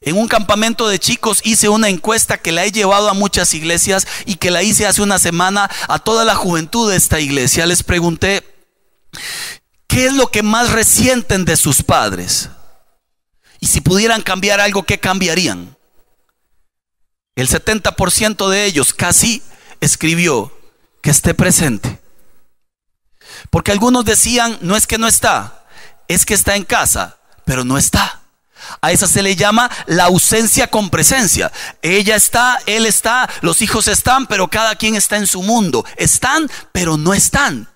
En 0.00 0.18
un 0.18 0.26
campamento 0.26 0.88
de 0.88 0.98
chicos 0.98 1.38
hice 1.44 1.68
una 1.68 1.90
encuesta 1.90 2.38
que 2.38 2.50
la 2.50 2.64
he 2.64 2.72
llevado 2.72 3.08
a 3.08 3.14
muchas 3.14 3.54
iglesias 3.54 4.08
y 4.26 4.34
que 4.34 4.50
la 4.50 4.64
hice 4.64 4.88
hace 4.88 5.02
una 5.02 5.20
semana 5.20 5.70
a 5.86 6.00
toda 6.00 6.24
la 6.24 6.34
juventud 6.34 6.90
de 6.90 6.96
esta 6.96 7.20
iglesia. 7.20 7.64
Les 7.64 7.84
pregunté, 7.84 8.42
¿qué 9.86 10.06
es 10.06 10.14
lo 10.14 10.32
que 10.32 10.42
más 10.42 10.72
resienten 10.72 11.44
de 11.44 11.56
sus 11.56 11.84
padres? 11.84 12.48
Y 13.64 13.66
si 13.66 13.80
pudieran 13.80 14.20
cambiar 14.20 14.60
algo, 14.60 14.82
¿qué 14.82 15.00
cambiarían? 15.00 15.74
El 17.34 17.48
70% 17.48 18.50
de 18.50 18.66
ellos 18.66 18.92
casi 18.92 19.42
escribió 19.80 20.52
que 21.00 21.08
esté 21.08 21.32
presente. 21.32 21.98
Porque 23.48 23.72
algunos 23.72 24.04
decían, 24.04 24.58
no 24.60 24.76
es 24.76 24.86
que 24.86 24.98
no 24.98 25.08
está, 25.08 25.64
es 26.08 26.26
que 26.26 26.34
está 26.34 26.56
en 26.56 26.64
casa, 26.64 27.16
pero 27.46 27.64
no 27.64 27.78
está. 27.78 28.20
A 28.82 28.92
esa 28.92 29.08
se 29.08 29.22
le 29.22 29.34
llama 29.34 29.70
la 29.86 30.04
ausencia 30.04 30.66
con 30.66 30.90
presencia. 30.90 31.50
Ella 31.80 32.16
está, 32.16 32.58
él 32.66 32.84
está, 32.84 33.30
los 33.40 33.62
hijos 33.62 33.88
están, 33.88 34.26
pero 34.26 34.48
cada 34.48 34.76
quien 34.76 34.94
está 34.94 35.16
en 35.16 35.26
su 35.26 35.42
mundo. 35.42 35.86
Están, 35.96 36.50
pero 36.72 36.98
no 36.98 37.14
están. 37.14 37.66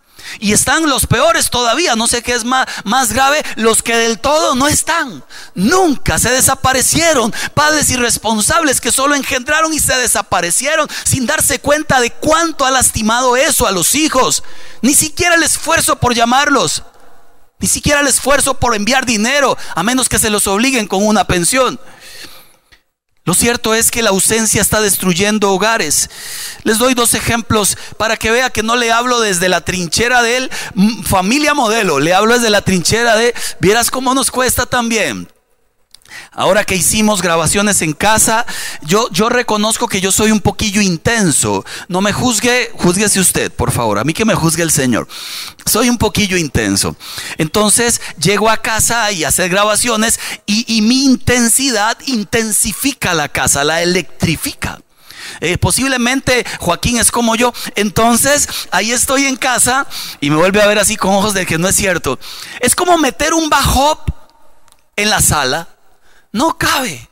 Y 0.40 0.52
están 0.52 0.88
los 0.88 1.06
peores 1.06 1.50
todavía, 1.50 1.96
no 1.96 2.06
sé 2.06 2.22
qué 2.22 2.32
es 2.32 2.44
más, 2.44 2.66
más 2.84 3.12
grave, 3.12 3.42
los 3.56 3.82
que 3.82 3.96
del 3.96 4.18
todo 4.18 4.54
no 4.54 4.68
están. 4.68 5.24
Nunca 5.54 6.18
se 6.18 6.30
desaparecieron. 6.30 7.32
Padres 7.54 7.90
irresponsables 7.90 8.80
que 8.80 8.92
solo 8.92 9.14
engendraron 9.14 9.72
y 9.72 9.80
se 9.80 9.96
desaparecieron 9.96 10.88
sin 11.04 11.26
darse 11.26 11.58
cuenta 11.60 12.00
de 12.00 12.10
cuánto 12.10 12.64
ha 12.64 12.70
lastimado 12.70 13.36
eso 13.36 13.66
a 13.66 13.72
los 13.72 13.94
hijos. 13.94 14.42
Ni 14.82 14.94
siquiera 14.94 15.34
el 15.34 15.42
esfuerzo 15.42 15.96
por 15.96 16.14
llamarlos. 16.14 16.82
Ni 17.60 17.66
siquiera 17.66 18.00
el 18.00 18.06
esfuerzo 18.06 18.54
por 18.54 18.76
enviar 18.76 19.04
dinero, 19.04 19.58
a 19.74 19.82
menos 19.82 20.08
que 20.08 20.20
se 20.20 20.30
los 20.30 20.46
obliguen 20.46 20.86
con 20.86 21.04
una 21.04 21.24
pensión. 21.24 21.80
Lo 23.28 23.34
cierto 23.34 23.74
es 23.74 23.90
que 23.90 24.02
la 24.02 24.08
ausencia 24.08 24.62
está 24.62 24.80
destruyendo 24.80 25.50
hogares. 25.50 26.08
Les 26.62 26.78
doy 26.78 26.94
dos 26.94 27.12
ejemplos 27.12 27.76
para 27.98 28.16
que 28.16 28.30
vea 28.30 28.48
que 28.48 28.62
no 28.62 28.74
le 28.74 28.90
hablo 28.90 29.20
desde 29.20 29.50
la 29.50 29.60
trinchera 29.60 30.22
de 30.22 30.38
él, 30.38 30.50
familia 31.04 31.52
modelo, 31.52 32.00
le 32.00 32.14
hablo 32.14 32.32
desde 32.32 32.48
la 32.48 32.62
trinchera 32.62 33.18
de, 33.18 33.34
vieras 33.60 33.90
cómo 33.90 34.14
nos 34.14 34.30
cuesta 34.30 34.64
también. 34.64 35.28
Ahora 36.38 36.62
que 36.62 36.76
hicimos 36.76 37.20
grabaciones 37.20 37.82
en 37.82 37.94
casa, 37.94 38.46
yo, 38.82 39.08
yo 39.10 39.28
reconozco 39.28 39.88
que 39.88 40.00
yo 40.00 40.12
soy 40.12 40.30
un 40.30 40.38
poquillo 40.38 40.80
intenso. 40.80 41.64
No 41.88 42.00
me 42.00 42.12
juzgue, 42.12 42.70
juzguese 42.74 43.18
usted, 43.18 43.50
por 43.50 43.72
favor. 43.72 43.98
A 43.98 44.04
mí 44.04 44.14
que 44.14 44.24
me 44.24 44.36
juzgue 44.36 44.62
el 44.62 44.70
Señor. 44.70 45.08
Soy 45.66 45.90
un 45.90 45.98
poquillo 45.98 46.36
intenso. 46.36 46.94
Entonces 47.38 48.00
llego 48.20 48.50
a 48.50 48.58
casa 48.58 49.10
y 49.10 49.24
hacer 49.24 49.50
grabaciones 49.50 50.20
y, 50.46 50.64
y 50.72 50.80
mi 50.80 51.06
intensidad 51.06 51.98
intensifica 52.06 53.14
la 53.14 53.28
casa, 53.28 53.64
la 53.64 53.82
electrifica. 53.82 54.78
Eh, 55.40 55.58
posiblemente 55.58 56.46
Joaquín 56.60 56.98
es 56.98 57.10
como 57.10 57.34
yo. 57.34 57.52
Entonces, 57.74 58.48
ahí 58.70 58.92
estoy 58.92 59.26
en 59.26 59.34
casa 59.34 59.88
y 60.20 60.30
me 60.30 60.36
vuelve 60.36 60.62
a 60.62 60.68
ver 60.68 60.78
así 60.78 60.94
con 60.94 61.14
ojos 61.14 61.34
de 61.34 61.46
que 61.46 61.58
no 61.58 61.66
es 61.66 61.74
cierto. 61.74 62.16
Es 62.60 62.76
como 62.76 62.96
meter 62.96 63.34
un 63.34 63.50
bajop 63.50 64.08
en 64.94 65.10
la 65.10 65.20
sala 65.20 65.66
no 66.38 66.52
cabe. 66.56 67.07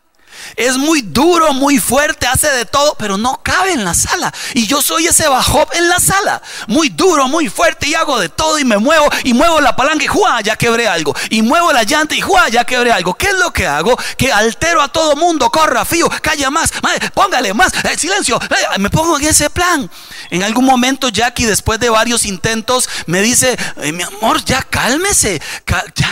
Es 0.54 0.76
muy 0.76 1.02
duro, 1.02 1.52
muy 1.52 1.78
fuerte, 1.78 2.26
hace 2.26 2.48
de 2.50 2.64
todo, 2.64 2.94
pero 2.98 3.16
no 3.16 3.40
cabe 3.42 3.72
en 3.72 3.84
la 3.84 3.94
sala. 3.94 4.32
Y 4.54 4.66
yo 4.66 4.80
soy 4.80 5.06
ese 5.06 5.28
bajop 5.28 5.74
en 5.74 5.88
la 5.88 5.98
sala. 5.98 6.42
Muy 6.68 6.88
duro, 6.88 7.28
muy 7.28 7.48
fuerte 7.48 7.88
y 7.88 7.94
hago 7.94 8.18
de 8.18 8.28
todo 8.28 8.58
y 8.58 8.64
me 8.64 8.78
muevo 8.78 9.08
y 9.24 9.34
muevo 9.34 9.60
la 9.60 9.74
palanca 9.76 10.04
y 10.04 10.06
¡juá! 10.06 10.40
ya 10.40 10.56
quebré 10.56 10.88
algo. 10.88 11.14
Y 11.30 11.42
muevo 11.42 11.72
la 11.72 11.82
llanta 11.82 12.14
y 12.14 12.20
¡juá! 12.20 12.48
ya 12.48 12.64
quebré 12.64 12.92
algo. 12.92 13.14
¿Qué 13.14 13.28
es 13.28 13.38
lo 13.38 13.52
que 13.52 13.66
hago? 13.66 13.98
Que 14.16 14.32
altero 14.32 14.82
a 14.82 14.88
todo 14.88 15.16
mundo, 15.16 15.50
corra, 15.50 15.84
fío, 15.84 16.08
calla 16.22 16.50
más, 16.50 16.70
póngale 17.14 17.52
más, 17.54 17.72
eh, 17.84 17.96
silencio. 17.98 18.38
Eh, 18.42 18.78
me 18.78 18.90
pongo 18.90 19.18
en 19.18 19.26
ese 19.26 19.50
plan. 19.50 19.90
En 20.30 20.42
algún 20.42 20.64
momento 20.64 21.08
Jackie, 21.08 21.44
después 21.44 21.78
de 21.80 21.90
varios 21.90 22.24
intentos, 22.24 22.88
me 23.06 23.20
dice, 23.20 23.56
eh, 23.76 23.92
mi 23.92 24.02
amor, 24.02 24.44
ya 24.44 24.62
cálmese. 24.62 25.40
ya, 25.94 26.06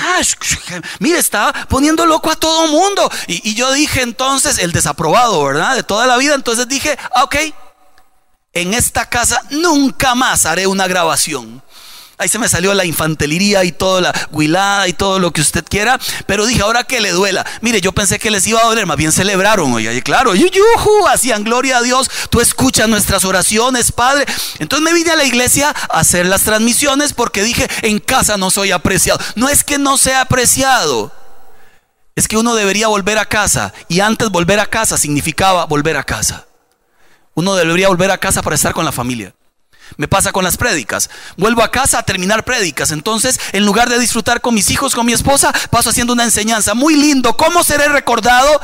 mire, 0.98 1.18
está 1.18 1.52
poniendo 1.68 2.06
loco 2.06 2.30
a 2.30 2.36
todo 2.36 2.68
mundo. 2.68 3.10
Y, 3.26 3.50
y 3.50 3.54
yo 3.54 3.72
dije 3.72 4.02
entonces, 4.02 4.23
el 4.58 4.72
desaprobado, 4.72 5.44
¿verdad? 5.44 5.76
De 5.76 5.82
toda 5.82 6.06
la 6.06 6.16
vida. 6.16 6.34
Entonces 6.34 6.68
dije, 6.68 6.96
ah, 7.14 7.24
ok, 7.24 7.36
en 8.52 8.74
esta 8.74 9.08
casa 9.08 9.40
nunca 9.50 10.14
más 10.14 10.46
haré 10.46 10.66
una 10.66 10.86
grabación. 10.86 11.62
Ahí 12.16 12.28
se 12.28 12.38
me 12.38 12.48
salió 12.48 12.72
la 12.74 12.84
infantilería 12.84 13.64
y 13.64 13.72
toda 13.72 14.00
la 14.00 14.28
huilada 14.30 14.86
y 14.86 14.92
todo 14.92 15.18
lo 15.18 15.32
que 15.32 15.40
usted 15.40 15.64
quiera. 15.64 15.98
Pero 16.26 16.46
dije, 16.46 16.62
ahora 16.62 16.84
que 16.84 17.00
le 17.00 17.10
duela. 17.10 17.44
Mire, 17.60 17.80
yo 17.80 17.90
pensé 17.90 18.20
que 18.20 18.30
les 18.30 18.46
iba 18.46 18.60
a 18.60 18.66
doler, 18.66 18.86
más 18.86 18.96
bien 18.96 19.10
celebraron. 19.10 19.72
Oye, 19.72 20.00
claro, 20.02 20.34
yuyu, 20.34 20.62
hacían 21.12 21.42
gloria 21.42 21.78
a 21.78 21.82
Dios. 21.82 22.08
Tú 22.30 22.40
escuchas 22.40 22.88
nuestras 22.88 23.24
oraciones, 23.24 23.90
Padre. 23.90 24.26
Entonces 24.60 24.84
me 24.84 24.94
vine 24.94 25.10
a 25.10 25.16
la 25.16 25.24
iglesia 25.24 25.70
a 25.70 25.98
hacer 25.98 26.26
las 26.26 26.42
transmisiones 26.42 27.12
porque 27.12 27.42
dije, 27.42 27.68
en 27.82 27.98
casa 27.98 28.36
no 28.36 28.50
soy 28.50 28.70
apreciado. 28.70 29.18
No 29.34 29.48
es 29.48 29.64
que 29.64 29.78
no 29.78 29.98
sea 29.98 30.20
apreciado. 30.20 31.12
Es 32.16 32.28
que 32.28 32.36
uno 32.36 32.54
debería 32.54 32.88
volver 32.88 33.18
a 33.18 33.26
casa. 33.26 33.72
Y 33.88 34.00
antes 34.00 34.30
volver 34.30 34.60
a 34.60 34.66
casa 34.66 34.96
significaba 34.96 35.66
volver 35.66 35.96
a 35.96 36.04
casa. 36.04 36.46
Uno 37.34 37.54
debería 37.54 37.88
volver 37.88 38.10
a 38.10 38.18
casa 38.18 38.42
para 38.42 38.56
estar 38.56 38.72
con 38.72 38.84
la 38.84 38.92
familia. 38.92 39.34
Me 39.96 40.08
pasa 40.08 40.32
con 40.32 40.44
las 40.44 40.56
prédicas. 40.56 41.10
Vuelvo 41.36 41.62
a 41.62 41.70
casa 41.70 41.98
a 41.98 42.02
terminar 42.04 42.44
prédicas. 42.44 42.90
Entonces, 42.90 43.40
en 43.52 43.66
lugar 43.66 43.88
de 43.88 43.98
disfrutar 43.98 44.40
con 44.40 44.54
mis 44.54 44.70
hijos, 44.70 44.94
con 44.94 45.06
mi 45.06 45.12
esposa, 45.12 45.52
paso 45.70 45.90
haciendo 45.90 46.12
una 46.12 46.24
enseñanza. 46.24 46.74
Muy 46.74 46.94
lindo. 46.94 47.36
¿Cómo 47.36 47.64
seré 47.64 47.88
recordado? 47.88 48.60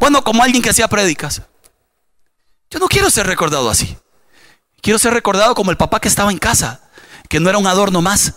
Bueno, 0.00 0.24
como 0.24 0.42
alguien 0.42 0.62
que 0.62 0.70
hacía 0.70 0.88
prédicas. 0.88 1.42
Yo 2.70 2.78
no 2.78 2.88
quiero 2.88 3.10
ser 3.10 3.26
recordado 3.26 3.70
así. 3.70 3.96
Quiero 4.80 4.98
ser 4.98 5.14
recordado 5.14 5.54
como 5.54 5.70
el 5.70 5.76
papá 5.76 6.00
que 6.00 6.08
estaba 6.08 6.30
en 6.30 6.38
casa, 6.38 6.80
que 7.28 7.40
no 7.40 7.48
era 7.48 7.58
un 7.58 7.66
adorno 7.66 8.02
más 8.02 8.34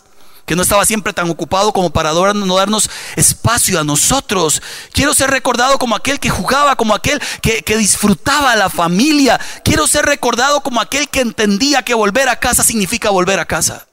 que 0.47 0.55
no 0.55 0.61
estaba 0.61 0.85
siempre 0.85 1.11
tan 1.11 1.29
ocupado 1.29 1.73
como 1.73 1.89
para 1.89 2.13
no 2.13 2.55
darnos 2.55 2.89
espacio 3.17 3.79
a 3.81 3.83
nosotros. 3.83 4.61
Quiero 4.93 5.13
ser 5.13 5.29
recordado 5.29 5.77
como 5.77 5.93
aquel 5.93 6.21
que 6.21 6.29
jugaba, 6.29 6.77
como 6.77 6.95
aquel 6.95 7.21
que, 7.41 7.63
que 7.63 7.77
disfrutaba 7.77 8.55
la 8.55 8.69
familia. 8.69 9.39
Quiero 9.65 9.85
ser 9.87 10.05
recordado 10.05 10.61
como 10.61 10.79
aquel 10.79 11.09
que 11.09 11.19
entendía 11.19 11.83
que 11.83 11.93
volver 11.93 12.29
a 12.29 12.39
casa 12.39 12.63
significa 12.63 13.09
volver 13.09 13.41
a 13.41 13.45
casa. 13.45 13.87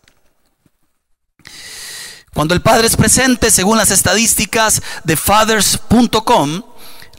Cuando 2.33 2.55
el 2.55 2.63
padre 2.63 2.87
es 2.87 2.97
presente, 2.97 3.51
según 3.51 3.77
las 3.77 3.91
estadísticas 3.91 4.81
de 5.03 5.17
fathers.com, 5.17 6.63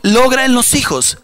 logra 0.01 0.45
en 0.45 0.53
los 0.53 0.73
hijos 0.75 1.17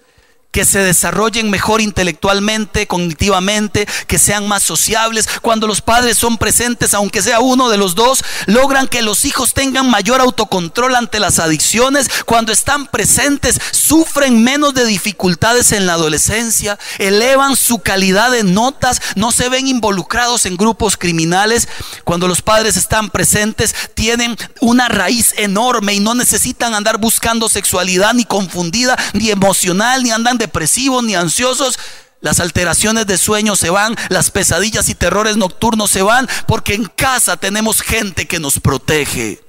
que 0.51 0.65
se 0.65 0.79
desarrollen 0.79 1.49
mejor 1.49 1.81
intelectualmente, 1.81 2.87
cognitivamente, 2.87 3.87
que 4.07 4.19
sean 4.19 4.47
más 4.47 4.63
sociables. 4.63 5.27
Cuando 5.41 5.65
los 5.67 5.81
padres 5.81 6.17
son 6.17 6.37
presentes, 6.37 6.93
aunque 6.93 7.21
sea 7.21 7.39
uno 7.39 7.69
de 7.69 7.77
los 7.77 7.95
dos, 7.95 8.23
logran 8.45 8.87
que 8.87 9.01
los 9.01 9.25
hijos 9.25 9.53
tengan 9.53 9.89
mayor 9.89 10.21
autocontrol 10.21 10.95
ante 10.95 11.19
las 11.19 11.39
adicciones. 11.39 12.09
Cuando 12.25 12.51
están 12.51 12.87
presentes, 12.87 13.59
sufren 13.71 14.43
menos 14.43 14.73
de 14.73 14.85
dificultades 14.85 15.71
en 15.71 15.85
la 15.85 15.93
adolescencia, 15.93 16.77
elevan 16.97 17.55
su 17.55 17.79
calidad 17.79 18.31
de 18.31 18.43
notas, 18.43 19.01
no 19.15 19.31
se 19.31 19.49
ven 19.49 19.67
involucrados 19.67 20.45
en 20.45 20.57
grupos 20.57 20.97
criminales. 20.97 21.67
Cuando 22.03 22.27
los 22.27 22.41
padres 22.41 22.75
están 22.75 23.09
presentes, 23.09 23.73
tienen 23.93 24.37
una 24.59 24.89
raíz 24.89 25.33
enorme 25.37 25.93
y 25.93 25.99
no 25.99 26.13
necesitan 26.13 26.73
andar 26.73 26.97
buscando 26.97 27.47
sexualidad 27.47 28.13
ni 28.13 28.25
confundida, 28.25 28.97
ni 29.13 29.29
emocional, 29.29 30.03
ni 30.03 30.11
andan 30.11 30.37
depresivos 30.41 31.03
ni 31.03 31.15
ansiosos, 31.15 31.77
las 32.19 32.39
alteraciones 32.39 33.07
de 33.07 33.17
sueño 33.17 33.55
se 33.55 33.69
van, 33.69 33.95
las 34.09 34.31
pesadillas 34.31 34.89
y 34.89 34.95
terrores 34.95 35.37
nocturnos 35.37 35.89
se 35.89 36.01
van, 36.01 36.27
porque 36.47 36.73
en 36.73 36.85
casa 36.85 37.37
tenemos 37.37 37.81
gente 37.81 38.27
que 38.27 38.39
nos 38.39 38.59
protege 38.59 39.41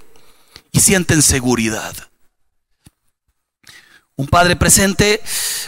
y 0.71 0.81
sienten 0.81 1.23
seguridad. 1.23 1.95
Un 4.23 4.29
padre 4.29 4.55
presente, 4.55 5.21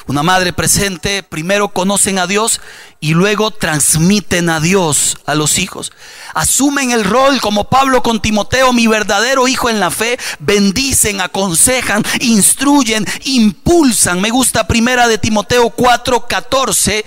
una 0.07 0.23
madre 0.23 0.53
presente, 0.53 1.25
primero 1.25 1.71
conocen 1.71 2.21
a 2.21 2.29
Dios 2.29 2.61
y 3.01 3.12
luego 3.12 3.51
transmiten 3.51 4.49
a 4.49 4.61
Dios 4.61 5.19
a 5.27 5.35
los 5.35 5.59
hijos. 5.59 5.90
Asumen 6.35 6.93
el 6.93 7.03
rol 7.03 7.40
como 7.40 7.69
Pablo 7.69 8.05
con 8.05 8.23
Timoteo, 8.23 8.73
mi 8.73 8.87
verdadero 8.87 9.49
hijo 9.49 9.71
en 9.71 9.81
la 9.81 9.90
fe, 9.90 10.21
bendicen, 10.38 11.21
aconsejan, 11.21 12.05
instruyen, 12.21 13.05
impulsan. 13.25 14.21
Me 14.21 14.31
gusta 14.31 14.69
primera 14.69 15.09
de 15.09 15.19
Timoteo 15.19 15.75
4:14 15.75 17.05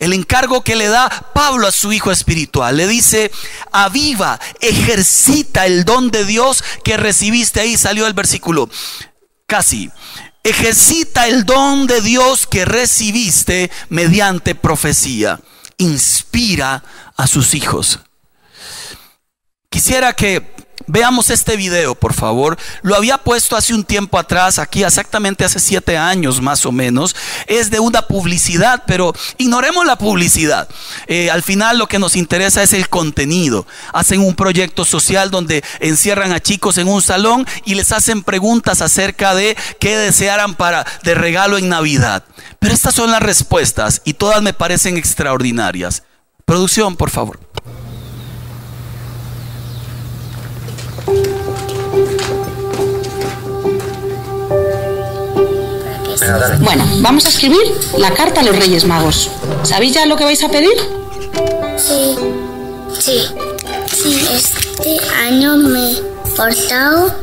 el 0.00 0.12
encargo 0.12 0.62
que 0.62 0.76
le 0.76 0.88
da 0.88 1.08
Pablo 1.32 1.66
a 1.66 1.72
su 1.72 1.94
hijo 1.94 2.12
espiritual. 2.12 2.76
Le 2.76 2.86
dice, 2.86 3.30
aviva, 3.72 4.38
ejercita 4.60 5.64
el 5.64 5.86
don 5.86 6.10
de 6.10 6.26
Dios 6.26 6.62
que 6.84 6.98
recibiste. 6.98 7.60
Ahí 7.60 7.78
salió 7.78 8.06
el 8.06 8.12
versículo. 8.12 8.68
Casi. 9.46 9.90
Ejercita 10.42 11.28
el 11.28 11.44
don 11.44 11.86
de 11.86 12.00
Dios 12.00 12.46
que 12.46 12.64
recibiste 12.64 13.70
mediante 13.88 14.54
profecía. 14.54 15.40
Inspira 15.76 16.82
a 17.16 17.26
sus 17.26 17.54
hijos. 17.54 18.00
Quisiera 19.68 20.14
que 20.14 20.40
Veamos 20.86 21.30
este 21.30 21.56
video, 21.56 21.94
por 21.94 22.14
favor. 22.14 22.58
Lo 22.82 22.96
había 22.96 23.18
puesto 23.18 23.56
hace 23.56 23.74
un 23.74 23.84
tiempo 23.84 24.18
atrás, 24.18 24.58
aquí 24.58 24.82
exactamente 24.82 25.44
hace 25.44 25.60
siete 25.60 25.96
años 25.96 26.40
más 26.40 26.66
o 26.66 26.72
menos. 26.72 27.14
Es 27.46 27.70
de 27.70 27.80
una 27.80 28.02
publicidad, 28.02 28.82
pero 28.86 29.12
ignoremos 29.38 29.86
la 29.86 29.96
publicidad. 29.96 30.68
Eh, 31.06 31.30
al 31.30 31.42
final 31.42 31.78
lo 31.78 31.86
que 31.86 31.98
nos 31.98 32.16
interesa 32.16 32.62
es 32.62 32.72
el 32.72 32.88
contenido. 32.88 33.66
Hacen 33.92 34.20
un 34.20 34.34
proyecto 34.34 34.84
social 34.84 35.30
donde 35.30 35.62
encierran 35.80 36.32
a 36.32 36.40
chicos 36.40 36.78
en 36.78 36.88
un 36.88 37.02
salón 37.02 37.46
y 37.64 37.74
les 37.74 37.92
hacen 37.92 38.22
preguntas 38.22 38.80
acerca 38.80 39.34
de 39.34 39.56
qué 39.78 39.96
desearan 39.96 40.54
para 40.54 40.86
de 41.02 41.14
regalo 41.14 41.58
en 41.58 41.68
Navidad. 41.68 42.24
Pero 42.58 42.74
estas 42.74 42.94
son 42.94 43.10
las 43.10 43.22
respuestas 43.22 44.02
y 44.04 44.14
todas 44.14 44.42
me 44.42 44.54
parecen 44.54 44.96
extraordinarias. 44.96 46.02
Producción, 46.44 46.96
por 46.96 47.10
favor. 47.10 47.38
Bueno, 56.60 56.84
vamos 56.98 57.24
a 57.26 57.28
escribir 57.28 57.58
la 57.98 58.12
carta 58.12 58.40
a 58.40 58.44
los 58.44 58.56
Reyes 58.56 58.84
Magos. 58.84 59.30
¿Sabéis 59.62 59.94
ya 59.94 60.06
lo 60.06 60.16
que 60.16 60.24
vais 60.24 60.42
a 60.44 60.48
pedir? 60.48 60.76
Sí, 61.76 62.16
sí, 62.98 63.22
si 63.90 64.26
este 64.32 64.98
año 65.26 65.56
me 65.56 65.92
he 65.92 66.02
portado 66.36 67.14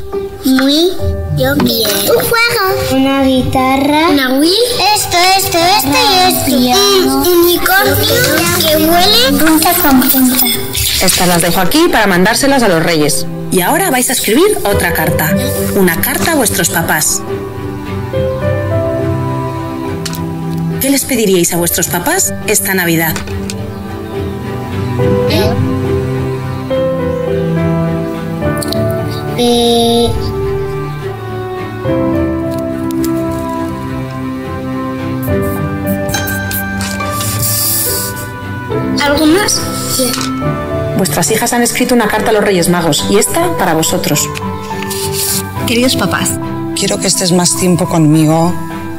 muy 0.44 0.92
yo 1.38 1.56
bien. 1.63 1.90
Un 2.10 2.24
juego. 2.24 2.94
Una 2.94 3.24
guitarra. 3.24 4.10
Una 4.10 4.40
Wii. 4.40 4.52
Esto, 4.96 5.18
esto, 5.38 5.58
esto 5.58 6.58
y 6.58 6.72
esto. 6.72 6.86
Y 6.98 7.08
un 7.08 7.28
unicornio 7.28 8.16
que 8.60 8.76
huele 8.78 9.40
punta 9.40 9.74
con 9.74 10.02
punta. 10.02 10.46
Estas 11.02 11.28
las 11.28 11.42
dejo 11.42 11.60
aquí 11.60 11.88
para 11.92 12.08
mandárselas 12.08 12.63
a 12.63 12.68
los 12.68 12.82
reyes. 12.84 13.26
Y 13.58 13.62
ahora 13.62 13.89
vais 13.89 14.08
a 14.12 14.13
escribir 14.13 14.56
otra 14.65 14.93
carta. 14.93 15.36
Una 15.76 16.00
carta 16.00 16.34
a 16.34 16.36
vuestros 16.36 16.70
papás. 16.70 17.24
¿Qué 20.80 20.91
les 20.91 21.04
pediríais 21.06 21.52
a 21.54 21.58
vuestros 21.58 21.88
papás 21.88 22.36
esta 22.46 22.76
Navidad? 22.76 23.15
Eh, 29.39 30.12
¿Algo 39.02 39.26
más? 39.26 39.60
Sí. 39.96 40.12
Vuestras 40.98 41.30
hijas 41.32 41.54
han 41.54 41.62
escrito 41.62 41.96
una 41.96 42.08
carta 42.08 42.32
a 42.32 42.34
los 42.34 42.44
Reyes 42.44 42.70
Magos 42.70 43.06
y 43.10 43.18
esta 43.18 43.56
para 43.58 43.74
vosotros. 43.74 44.28
Queridos 45.68 45.96
papás, 45.96 46.32
Quiero 46.76 47.00
que 47.00 47.08
estés 47.08 47.32
más 47.32 47.58
tiempo 47.58 47.90
conmigo, 47.90 48.54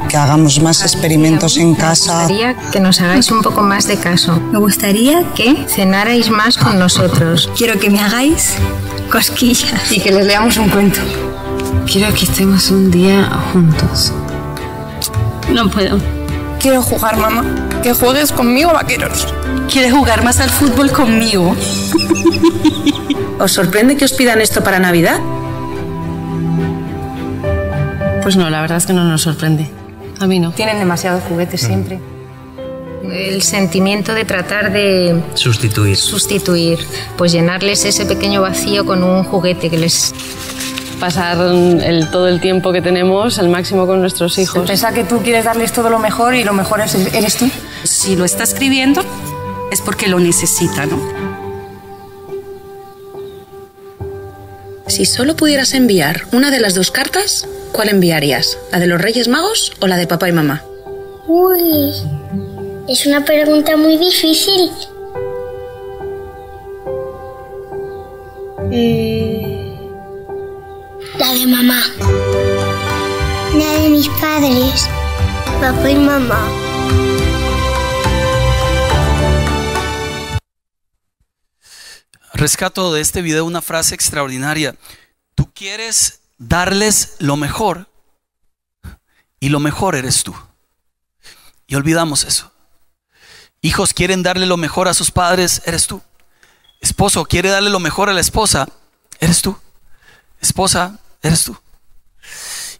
que 0.09 0.17
hagamos 0.17 0.59
más 0.61 0.81
experimentos 0.81 1.55
en 1.55 1.75
casa. 1.75 2.13
Me 2.13 2.19
gustaría 2.23 2.55
que 2.71 2.79
nos 2.81 2.99
hagáis 2.99 3.31
un 3.31 3.41
poco 3.41 3.61
más 3.61 3.87
de 3.87 3.95
caso. 3.95 4.37
me 4.51 4.59
gustaría 4.59 5.23
que 5.33 5.65
Cenarais 5.65 6.29
más 6.29 6.57
con 6.57 6.77
nosotros. 6.77 7.49
quiero 7.57 7.79
que 7.79 7.89
me 7.89 8.01
hagáis 8.01 8.55
cosquillas. 9.09 9.91
Y 9.93 10.01
que 10.01 10.11
les 10.11 10.25
leamos 10.25 10.57
un 10.57 10.67
cuento. 10.67 10.99
Quiero 11.89 12.13
que 12.13 12.25
estemos 12.25 12.69
un 12.69 12.91
día 12.91 13.29
juntos. 13.53 14.11
No 15.53 15.69
puedo. 15.69 16.18
Quiero 16.59 16.81
jugar, 16.81 17.17
mamá. 17.17 17.43
Que 17.81 17.93
juegues 17.93 18.33
conmigo, 18.33 18.73
vaqueros. 18.73 19.33
¿Quieres 19.71 19.93
jugar 19.93 20.23
más 20.23 20.39
al 20.39 20.49
fútbol 20.49 20.91
conmigo? 20.91 21.55
¿Os 23.39 23.51
sorprende 23.53 23.95
que 23.95 24.03
os 24.03 24.11
pidan 24.11 24.41
esto 24.41 24.61
para 24.61 24.79
Navidad? 24.79 25.19
Pues 28.21 28.35
no, 28.35 28.49
la 28.49 28.59
verdad 28.61 28.77
es 28.77 28.85
que 28.85 28.93
no 28.93 29.05
nos 29.05 29.21
sorprende. 29.21 29.69
A 30.19 30.27
mí 30.27 30.39
no. 30.39 30.51
Tienen 30.51 30.79
demasiados 30.79 31.23
juguetes 31.23 31.61
siempre. 31.61 31.99
El 33.09 33.41
sentimiento 33.41 34.13
de 34.13 34.25
tratar 34.25 34.73
de 34.73 35.23
Sustituir. 35.35 35.95
sustituir, 35.95 36.79
pues 37.17 37.31
llenarles 37.31 37.85
ese 37.85 38.05
pequeño 38.05 38.41
vacío 38.41 38.85
con 38.85 39.03
un 39.03 39.23
juguete 39.23 39.69
que 39.69 39.77
les... 39.77 40.13
Pasar 40.99 41.37
el, 41.39 42.09
todo 42.11 42.27
el 42.27 42.41
tiempo 42.41 42.73
que 42.73 42.81
tenemos 42.81 43.39
al 43.39 43.47
máximo 43.49 43.87
con 43.87 44.01
nuestros 44.01 44.37
hijos. 44.37 44.67
Pensar 44.67 44.93
que 44.93 45.05
tú 45.05 45.19
quieres 45.23 45.45
darles 45.45 45.71
todo 45.71 45.89
lo 45.89 45.97
mejor 45.99 46.35
y 46.35 46.43
lo 46.43 46.51
mejor 46.53 46.81
es- 46.81 46.95
eres 47.13 47.37
tú. 47.37 47.49
Si 47.83 48.15
lo 48.17 48.25
está 48.25 48.43
escribiendo 48.43 49.01
es 49.71 49.81
porque 49.81 50.07
lo 50.07 50.19
necesita, 50.19 50.85
¿no? 50.85 50.99
Si 54.87 55.05
solo 55.05 55.35
pudieras 55.37 55.73
enviar 55.73 56.23
una 56.33 56.51
de 56.51 56.59
las 56.59 56.73
dos 56.75 56.91
cartas, 56.91 57.47
¿cuál 57.71 57.89
enviarías? 57.89 58.57
¿La 58.71 58.79
de 58.79 58.87
los 58.87 58.99
Reyes 58.99 59.27
Magos 59.29 59.71
o 59.79 59.87
la 59.87 59.95
de 59.97 60.07
papá 60.07 60.27
y 60.27 60.33
mamá? 60.33 60.63
Uy, 61.27 61.93
es 62.89 63.05
una 63.05 63.23
pregunta 63.23 63.77
muy 63.77 63.97
difícil. 63.97 64.71
Mm, 68.71 69.08
Papá 75.61 75.91
y 75.91 75.95
mamá. 75.95 76.49
Rescato 82.33 82.91
de 82.91 83.01
este 83.01 83.21
video 83.21 83.45
una 83.45 83.61
frase 83.61 83.93
extraordinaria. 83.93 84.75
Tú 85.35 85.51
quieres 85.53 86.21
darles 86.39 87.17
lo 87.19 87.35
mejor 87.35 87.89
y 89.39 89.49
lo 89.49 89.59
mejor 89.59 89.95
eres 89.95 90.23
tú. 90.23 90.33
Y 91.67 91.75
olvidamos 91.75 92.23
eso. 92.23 92.51
Hijos 93.61 93.93
quieren 93.93 94.23
darle 94.23 94.47
lo 94.47 94.57
mejor 94.57 94.87
a 94.87 94.95
sus 94.95 95.11
padres, 95.11 95.61
eres 95.65 95.85
tú. 95.85 96.01
Esposo 96.81 97.23
quiere 97.25 97.49
darle 97.49 97.69
lo 97.69 97.79
mejor 97.79 98.09
a 98.09 98.13
la 98.13 98.21
esposa, 98.21 98.67
eres 99.19 99.43
tú. 99.43 99.55
Esposa, 100.41 100.97
eres 101.21 101.43
tú. 101.43 101.55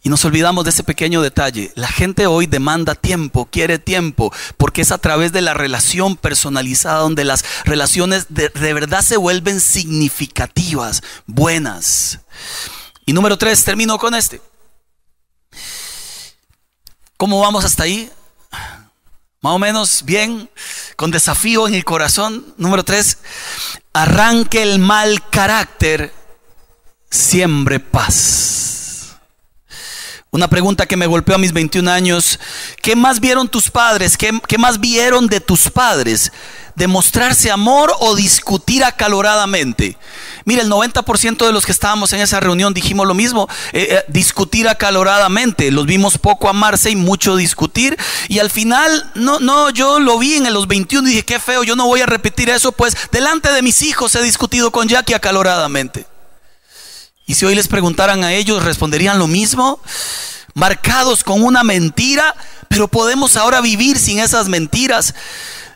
Y 0.02 0.10
nos 0.10 0.24
olvidamos 0.24 0.64
de 0.64 0.70
ese 0.70 0.84
pequeño 0.84 1.22
detalle. 1.22 1.74
La 1.76 1.90
gente 1.90 2.26
hoy 2.26 2.48
demanda 2.48 2.96
tiempo, 2.96 3.50
quiere 3.52 3.80
tiempo, 3.80 4.34
porque 4.56 4.82
es 4.82 4.92
a 4.92 4.98
través 4.98 5.34
de 5.34 5.42
la 5.42 5.54
relación 5.54 6.16
personalizada 6.16 7.00
donde 7.00 7.26
las 7.26 7.44
relaciones 7.66 8.28
de, 8.30 8.50
verdad 8.74 9.02
se 9.02 9.18
vuelven 9.18 9.60
significativas, 9.60 11.04
buenas. 11.26 12.20
Y 13.06 13.12
número 13.12 13.38
tres, 13.38 13.64
termino 13.66 13.98
con 13.98 14.16
este. 14.16 14.42
¿Cómo 17.18 17.42
vamos 17.42 17.66
hasta 17.66 17.84
ahí? 17.84 18.10
Más 19.42 19.54
o 19.54 19.60
menos 19.60 20.04
bien, 20.06 20.50
con 20.96 21.12
desafío 21.12 21.68
en 21.68 21.74
el 21.74 21.84
corazón. 21.84 22.54
Número 22.58 22.86
tres, 22.86 23.18
arranque 23.92 24.62
el 24.62 24.80
mal 24.80 25.30
carácter, 25.30 26.14
siembre 27.10 27.82
paz. 27.82 28.69
Una 30.32 30.48
pregunta 30.48 30.86
que 30.86 30.96
me 30.96 31.08
golpeó 31.08 31.34
a 31.34 31.40
mis 31.40 31.54
21 31.54 31.90
años. 31.90 32.40
¿Qué 32.84 32.96
más 32.96 33.20
vieron 33.20 33.48
tus 33.48 33.72
padres? 33.72 34.16
¿Qué, 34.16 34.40
qué 34.48 34.60
más 34.60 34.80
vieron 34.80 35.26
de 35.26 35.40
tus 35.40 35.72
padres? 35.72 36.32
¿Demostrarse 36.76 37.50
amor 37.50 37.92
o 38.00 38.16
discutir 38.16 38.84
acaloradamente? 38.84 39.98
Mira, 40.46 40.62
el 40.62 40.70
90% 40.70 41.48
de 41.48 41.52
los 41.52 41.66
que 41.66 41.72
estábamos 41.72 42.14
en 42.14 42.22
esa 42.22 42.40
reunión 42.40 42.76
dijimos 42.76 43.08
lo 43.08 43.16
mismo, 43.16 43.50
eh, 43.74 43.88
eh, 43.90 44.04
discutir 44.08 44.70
acaloradamente. 44.70 45.72
Los 45.72 45.88
vimos 45.88 46.20
poco 46.20 46.48
amarse 46.48 46.92
y 46.92 46.96
mucho 46.96 47.36
discutir. 47.36 47.98
Y 48.28 48.38
al 48.38 48.52
final, 48.52 49.10
no, 49.16 49.40
no, 49.40 49.72
yo 49.72 50.00
lo 50.00 50.20
vi 50.20 50.36
en 50.36 50.54
los 50.54 50.68
21 50.68 51.08
y 51.08 51.12
dije, 51.12 51.26
qué 51.26 51.40
feo, 51.40 51.64
yo 51.64 51.76
no 51.76 51.88
voy 51.88 52.02
a 52.02 52.06
repetir 52.06 52.52
eso, 52.52 52.72
pues 52.72 52.96
delante 53.12 53.52
de 53.52 53.64
mis 53.64 53.82
hijos 53.82 54.14
he 54.14 54.22
discutido 54.22 54.70
con 54.70 54.88
Jackie 54.88 55.16
acaloradamente. 55.16 56.06
Y 57.30 57.36
si 57.36 57.46
hoy 57.46 57.54
les 57.54 57.68
preguntaran 57.68 58.24
a 58.24 58.34
ellos, 58.34 58.64
responderían 58.64 59.20
lo 59.20 59.28
mismo, 59.28 59.80
marcados 60.56 61.24
con 61.24 61.44
una 61.44 61.64
mentira, 61.64 62.34
pero 62.70 62.88
podemos 62.88 63.38
ahora 63.38 63.62
vivir 63.62 64.00
sin 64.00 64.18
esas 64.18 64.50
mentiras. 64.50 65.14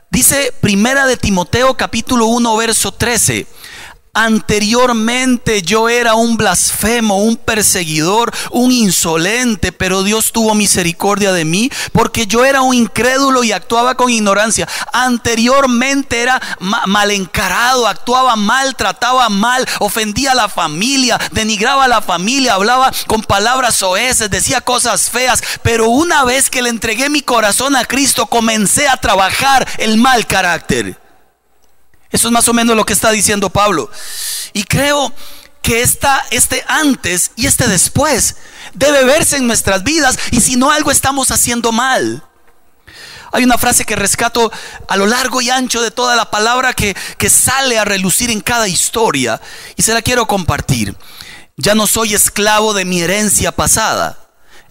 Dice 0.10 0.52
Primera 0.62 1.06
de 1.06 1.16
Timoteo 1.16 1.78
capítulo 1.78 2.26
1 2.26 2.58
verso 2.58 2.92
13. 2.92 3.46
Anteriormente 4.16 5.64
yo 5.64 5.90
era 5.90 6.14
un 6.14 6.38
blasfemo, 6.38 7.18
un 7.18 7.36
perseguidor, 7.36 8.32
un 8.52 8.72
insolente, 8.72 9.72
pero 9.72 10.04
Dios 10.04 10.32
tuvo 10.32 10.54
misericordia 10.54 11.34
de 11.34 11.46
mí 11.46 11.72
porque 11.94 12.28
yo 12.28 12.46
era 12.46 12.62
un 12.62 12.76
incrédulo 12.76 13.44
y 13.44 13.52
actuaba 13.52 13.96
con 13.96 14.12
ignorancia. 14.12 14.68
Anteriormente 14.94 16.22
era 16.22 16.40
ma- 16.60 16.84
mal 16.86 17.10
encarado, 17.10 17.88
actuaba 17.88 18.36
mal, 18.36 18.76
trataba 18.76 19.30
mal, 19.30 19.68
ofendía 19.80 20.34
a 20.34 20.36
la 20.36 20.48
familia, 20.48 21.20
denigraba 21.32 21.86
a 21.86 21.88
la 21.88 22.04
familia, 22.04 22.54
hablaba 22.54 22.92
con 23.08 23.24
palabras 23.24 23.74
soeces, 23.76 24.30
decía 24.30 24.62
cosas 24.62 25.10
feas, 25.10 25.42
pero 25.64 25.90
una 25.90 26.24
vez 26.24 26.52
que 26.52 26.62
le 26.62 26.70
entregué 26.70 27.10
mi 27.10 27.22
corazón 27.22 27.76
a 27.76 27.84
Cristo, 27.86 28.28
comencé 28.28 28.88
a 28.88 28.98
trabajar 28.98 29.68
el 29.80 29.98
mal 29.98 30.28
carácter. 30.28 31.03
Eso 32.14 32.28
es 32.28 32.32
más 32.32 32.48
o 32.48 32.54
menos 32.54 32.78
lo 32.78 32.86
que 32.86 32.94
está 32.94 33.12
diciendo 33.12 33.50
Pablo. 33.50 33.90
Y 34.54 34.64
creo 34.64 35.12
que 35.64 35.82
esta, 35.82 36.24
este 36.30 36.64
antes 36.68 37.32
y 37.36 37.48
este 37.48 37.68
después 37.68 38.36
debe 38.76 39.04
verse 39.04 39.38
en 39.38 39.48
nuestras 39.48 39.84
vidas 39.84 40.18
y 40.32 40.40
si 40.40 40.56
no 40.56 40.72
algo 40.72 40.92
estamos 40.92 41.32
haciendo 41.32 41.72
mal. 41.72 42.24
Hay 43.32 43.44
una 43.44 43.58
frase 43.58 43.84
que 43.84 43.96
rescato 43.96 44.52
a 44.88 44.96
lo 44.96 45.08
largo 45.08 45.42
y 45.42 45.50
ancho 45.50 45.82
de 45.82 45.90
toda 45.90 46.16
la 46.16 46.30
palabra 46.30 46.74
que, 46.74 46.96
que 47.18 47.32
sale 47.32 47.80
a 47.80 47.86
relucir 47.86 48.30
en 48.30 48.42
cada 48.42 48.68
historia 48.68 49.42
y 49.76 49.82
se 49.82 49.94
la 49.94 50.04
quiero 50.04 50.28
compartir. 50.28 50.96
Ya 51.58 51.74
no 51.74 51.88
soy 51.88 52.14
esclavo 52.14 52.76
de 52.76 52.86
mi 52.86 53.02
herencia 53.02 53.52
pasada. 53.52 54.20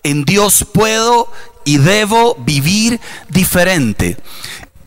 En 0.05 0.25
Dios 0.25 0.65
puedo 0.73 1.33
y 1.65 1.79
debo 1.79 2.37
vivir 2.37 3.01
diferente. 3.29 4.17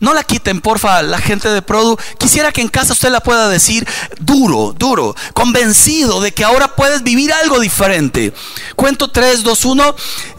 No 0.00 0.12
la 0.12 0.24
quiten, 0.24 0.60
porfa, 0.60 1.02
la 1.02 1.18
gente 1.18 1.48
de 1.48 1.62
Produ. 1.62 1.96
Quisiera 2.18 2.52
que 2.52 2.60
en 2.60 2.68
casa 2.68 2.92
usted 2.92 3.10
la 3.10 3.22
pueda 3.22 3.48
decir 3.48 3.86
duro, 4.20 4.74
duro, 4.76 5.14
convencido 5.32 6.20
de 6.20 6.32
que 6.32 6.44
ahora 6.44 6.76
puedes 6.76 7.02
vivir 7.02 7.32
algo 7.32 7.60
diferente. 7.60 8.34
Cuento 8.74 9.10
3, 9.10 9.42
2, 9.42 9.64
1. 9.64 9.96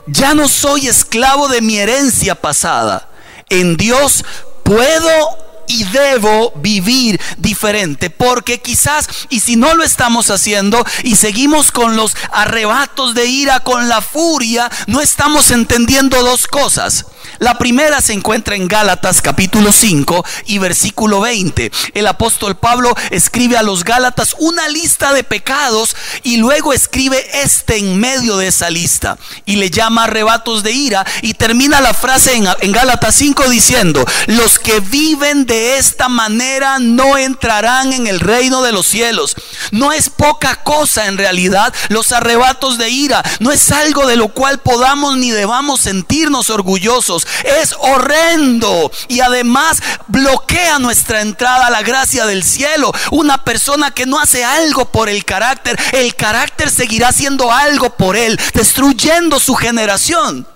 Ya 0.07 0.33
no 0.33 0.47
soy 0.47 0.87
esclavo 0.87 1.47
de 1.47 1.61
mi 1.61 1.77
herencia 1.77 2.35
pasada. 2.35 3.09
En 3.49 3.77
Dios 3.77 4.23
puedo 4.63 5.47
y 5.67 5.83
debo 5.85 6.53
vivir 6.55 7.19
diferente. 7.37 8.09
Porque 8.09 8.61
quizás, 8.61 9.07
y 9.29 9.41
si 9.41 9.55
no 9.55 9.75
lo 9.75 9.83
estamos 9.83 10.29
haciendo 10.31 10.83
y 11.03 11.15
seguimos 11.15 11.71
con 11.71 11.95
los 11.95 12.15
arrebatos 12.31 13.13
de 13.13 13.25
ira, 13.25 13.59
con 13.59 13.89
la 13.89 14.01
furia, 14.01 14.71
no 14.87 15.01
estamos 15.01 15.51
entendiendo 15.51 16.23
dos 16.23 16.47
cosas. 16.47 17.05
La 17.39 17.57
primera 17.57 18.01
se 18.01 18.13
encuentra 18.13 18.55
en 18.55 18.67
Gálatas 18.67 19.21
capítulo 19.21 19.71
5 19.71 20.25
y 20.45 20.57
versículo 20.57 21.21
20. 21.21 21.71
El 21.93 22.07
apóstol 22.07 22.57
Pablo 22.57 22.95
escribe 23.11 23.57
a 23.57 23.63
los 23.63 23.83
Gálatas 23.83 24.35
una 24.39 24.67
lista 24.69 25.13
de 25.13 25.23
pecados 25.23 25.95
y 26.23 26.37
luego 26.37 26.73
escribe 26.73 27.25
este 27.43 27.77
en 27.77 27.99
medio 27.99 28.37
de 28.37 28.47
esa 28.47 28.69
lista 28.69 29.17
y 29.45 29.57
le 29.57 29.69
llama 29.69 30.05
arrebatos 30.05 30.63
de 30.63 30.71
ira 30.71 31.05
y 31.21 31.35
termina 31.35 31.81
la 31.81 31.93
frase 31.93 32.35
en, 32.35 32.71
Gálatas 32.71 33.15
5 33.15 33.49
diciendo, 33.49 34.05
los 34.27 34.59
que 34.59 34.79
viven 34.79 35.45
de 35.45 35.77
esta 35.77 36.09
manera 36.09 36.79
no 36.79 37.17
entrarán 37.17 37.93
en 37.93 38.07
el 38.07 38.19
reino 38.19 38.61
de 38.61 38.71
los 38.71 38.87
cielos. 38.87 39.35
No 39.71 39.91
es 39.91 40.09
poca 40.09 40.63
cosa 40.63 41.07
en 41.07 41.17
realidad 41.17 41.73
los 41.89 42.11
arrebatos 42.11 42.77
de 42.77 42.89
ira, 42.89 43.23
no 43.39 43.51
es 43.51 43.71
algo 43.71 44.07
de 44.07 44.15
lo 44.15 44.29
cual 44.29 44.59
podamos 44.59 45.17
ni 45.17 45.31
debamos 45.31 45.81
sentirnos 45.81 46.49
orgullosos 46.49 47.16
es 47.43 47.75
horrendo 47.79 48.91
y 49.07 49.21
además 49.21 49.81
bloquea 50.07 50.79
nuestra 50.79 51.21
entrada 51.21 51.67
a 51.67 51.71
la 51.71 51.81
gracia 51.81 52.25
del 52.25 52.43
cielo. 52.43 52.91
Una 53.11 53.43
persona 53.43 53.91
que 53.91 54.05
no 54.05 54.19
hace 54.19 54.43
algo 54.43 54.91
por 54.91 55.09
el 55.09 55.25
carácter, 55.25 55.79
el 55.93 56.15
carácter 56.15 56.69
seguirá 56.69 57.09
haciendo 57.09 57.51
algo 57.51 57.91
por 57.95 58.15
él, 58.15 58.39
destruyendo 58.53 59.39
su 59.39 59.55
generación. 59.55 60.47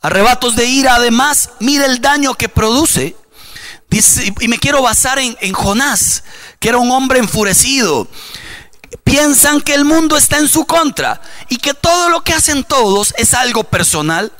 Arrebatos 0.00 0.56
de 0.56 0.66
ira, 0.66 0.96
además, 0.96 1.50
mire 1.60 1.86
el 1.86 2.00
daño 2.00 2.34
que 2.34 2.48
produce. 2.48 3.16
y 4.40 4.48
me 4.48 4.58
quiero 4.58 4.82
basar 4.82 5.18
en, 5.18 5.36
en 5.40 5.52
Jonás, 5.52 6.24
que 6.58 6.70
era 6.70 6.78
un 6.78 6.90
hombre 6.90 7.18
enfurecido 7.18 8.08
piensan 9.04 9.60
que 9.60 9.74
el 9.74 9.84
mundo 9.84 10.16
está 10.16 10.38
en 10.38 10.48
su 10.48 10.64
contra 10.66 11.20
y 11.48 11.56
que 11.56 11.74
todo 11.74 12.08
lo 12.08 12.22
que 12.22 12.34
hacen 12.34 12.64
todos 12.64 13.14
es 13.16 13.34
algo 13.34 13.64
personal, 13.64 14.32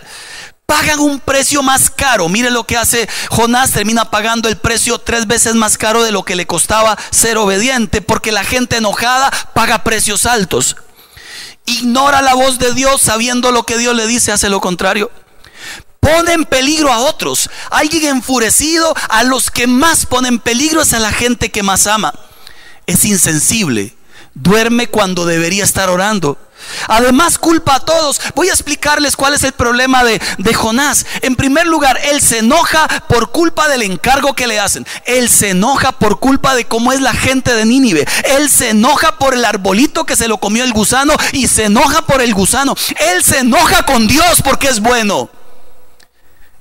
pagan 0.66 1.00
un 1.00 1.20
precio 1.20 1.62
más 1.62 1.90
caro. 1.90 2.28
Mire 2.28 2.50
lo 2.50 2.64
que 2.64 2.76
hace 2.76 3.09
Jonás, 3.30 3.72
termina 3.72 4.11
pagando 4.11 4.48
el 4.48 4.57
precio 4.57 4.98
tres 4.98 5.26
veces 5.26 5.55
más 5.55 5.76
caro 5.76 6.03
de 6.03 6.12
lo 6.12 6.24
que 6.24 6.36
le 6.36 6.46
costaba 6.46 6.98
ser 7.11 7.36
obediente, 7.38 8.00
porque 8.00 8.32
la 8.32 8.44
gente 8.44 8.76
enojada 8.76 9.30
paga 9.55 9.84
precios 9.84 10.26
altos. 10.26 10.76
Ignora 11.66 12.22
la 12.22 12.34
voz 12.34 12.59
de 12.59 12.74
Dios 12.74 13.03
sabiendo 13.03 13.53
lo 13.53 13.64
que 13.64 13.78
Dios 13.78 13.94
le 13.94 14.07
dice, 14.07 14.32
hace 14.32 14.48
lo 14.48 14.61
contrario. 14.61 15.11
Pone 16.00 16.32
en 16.32 16.44
peligro 16.44 16.92
a 16.92 16.98
otros. 16.98 17.48
Alguien 17.70 18.16
enfurecido 18.16 18.92
a 19.09 19.22
los 19.22 19.50
que 19.50 19.68
más 19.68 20.07
ponen 20.07 20.40
peligro 20.40 20.82
es 20.82 20.92
a 20.94 20.98
la 20.98 21.12
gente 21.12 21.53
que 21.53 21.62
más 21.62 21.86
ama. 21.86 22.12
Es 22.86 23.05
insensible 23.05 23.94
Duerme 24.34 24.86
cuando 24.86 25.26
debería 25.26 25.64
estar 25.64 25.90
orando. 25.90 26.38
Además, 26.88 27.38
culpa 27.38 27.76
a 27.76 27.80
todos. 27.80 28.20
Voy 28.34 28.48
a 28.48 28.52
explicarles 28.52 29.16
cuál 29.16 29.34
es 29.34 29.42
el 29.42 29.52
problema 29.52 30.04
de, 30.04 30.20
Jonás. 30.54 31.06
En 31.20 31.36
primer 31.36 31.66
lugar, 31.66 31.98
él 32.04 32.20
se 32.20 32.38
enoja 32.38 32.86
por 33.08 33.30
culpa 33.30 33.68
del 33.68 33.82
encargo 33.82 34.34
que 34.34 34.46
le 34.46 34.58
hacen. 34.58 34.86
Él 35.04 35.28
se 35.28 35.50
enoja 35.50 35.92
por 35.92 36.18
culpa 36.18 36.54
de 36.54 36.64
cómo 36.64 36.92
es 36.92 37.00
la 37.00 37.12
gente 37.12 37.54
de 37.54 37.64
Nínive. 37.64 38.06
Él 38.24 38.48
se 38.48 38.70
enoja 38.70 39.18
por 39.18 39.34
el 39.34 39.44
arbolito 39.44 40.04
que 40.04 40.16
se 40.16 40.28
lo 40.28 40.38
comió 40.38 40.64
el 40.64 40.72
gusano 40.72 41.14
y 41.32 41.46
se 41.48 41.64
enoja 41.64 42.02
por 42.02 42.22
el 42.22 42.34
gusano. 42.34 42.74
Él 43.12 43.22
se 43.22 43.40
enoja 43.40 43.84
con 43.84 44.06
Dios 44.06 44.40
porque 44.42 44.68
es 44.68 44.80
bueno. 44.80 45.28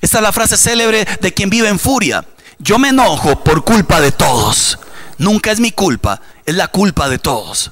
Esta 0.01 0.17
es 0.17 0.24
la 0.24 0.34
frase 0.34 0.57
célebre 0.57 1.05
de 1.22 1.34
quien 1.34 1.49
vive 1.49 1.69
en 1.69 1.80
furia. 1.80 2.26
Yo 2.59 2.80
me 2.80 2.89
enojo 2.89 3.43
por 3.43 3.63
culpa 3.63 4.01
de 4.01 4.11
todos. 4.11 4.80
Nunca 5.17 5.51
es 5.51 5.59
mi 5.59 5.72
culpa, 5.72 6.19
es 6.52 6.58
la 6.58 6.68
culpa 6.68 7.10
de 7.10 7.18
todos. 7.18 7.72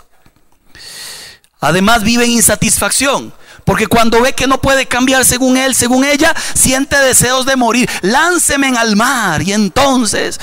Además 1.59 2.03
vive 2.03 2.25
en 2.25 2.31
insatisfacción. 2.31 3.33
Porque 3.65 3.85
cuando 3.87 4.21
ve 4.21 4.33
que 4.33 4.47
no 4.47 4.59
puede 4.59 4.87
cambiar 4.87 5.25
según 5.25 5.55
él, 5.55 5.75
según 5.75 6.03
ella, 6.03 6.33
siente 6.55 6.97
deseos 6.97 7.45
de 7.45 7.55
morir. 7.55 7.87
Lánceme 8.01 8.75
al 8.75 8.95
mar. 8.95 9.43
Y 9.43 9.53
entonces 9.53 10.39